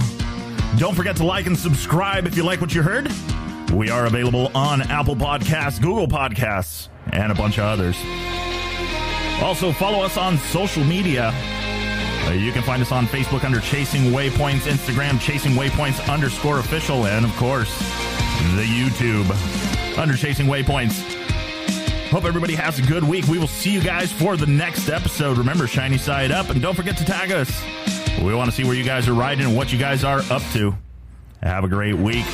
Don't 0.79 0.95
forget 0.95 1.15
to 1.17 1.23
like 1.23 1.45
and 1.45 1.55
subscribe 1.55 2.25
if 2.25 2.35
you 2.35 2.41
like 2.41 2.59
what 2.59 2.73
you 2.73 2.81
heard. 2.81 3.11
We 3.71 3.91
are 3.91 4.07
available 4.07 4.49
on 4.55 4.81
Apple 4.81 5.15
Podcasts, 5.15 5.79
Google 5.79 6.07
Podcasts, 6.07 6.87
and 7.13 7.31
a 7.31 7.35
bunch 7.35 7.59
of 7.59 7.65
others. 7.65 7.95
Also, 9.43 9.71
follow 9.73 10.03
us 10.03 10.17
on 10.17 10.39
social 10.39 10.83
media. 10.83 11.31
Uh, 12.25 12.31
You 12.31 12.51
can 12.51 12.63
find 12.63 12.81
us 12.81 12.91
on 12.91 13.05
Facebook 13.05 13.43
under 13.43 13.59
Chasing 13.59 14.05
Waypoints, 14.11 14.61
Instagram 14.61 15.21
Chasing 15.21 15.51
Waypoints 15.51 16.11
underscore 16.11 16.57
official, 16.57 17.05
and 17.05 17.25
of 17.25 17.31
course, 17.35 17.77
the 18.55 18.65
YouTube 18.65 19.29
under 19.99 20.17
Chasing 20.17 20.47
Waypoints. 20.47 21.14
Hope 22.16 22.24
everybody 22.24 22.55
has 22.55 22.80
a 22.80 22.82
good 22.82 23.03
week. 23.03 23.28
We 23.28 23.38
will 23.38 23.45
see 23.45 23.74
you 23.74 23.82
guys 23.82 24.09
for 24.09 24.38
the 24.38 24.45
next 24.45 24.88
episode. 24.88 25.38
Remember, 25.38 25.68
shiny 25.68 25.97
side 25.97 26.32
up, 26.32 26.49
and 26.49 26.61
don't 26.61 26.74
forget 26.74 26.95
to 26.99 27.03
tag 27.03 27.30
us. 27.34 27.61
We 28.22 28.34
want 28.34 28.49
to 28.49 28.55
see 28.55 28.63
where 28.63 28.74
you 28.74 28.86
guys 28.86 29.09
are 29.09 29.13
riding 29.13 29.45
and 29.45 29.53
what 29.53 29.74
you 29.74 29.78
guys 29.78 30.05
are 30.05 30.22
up 30.32 30.41
to. 30.53 30.74
Have 31.43 31.66
a 31.66 31.68
great 31.68 31.95
week. 31.95 32.26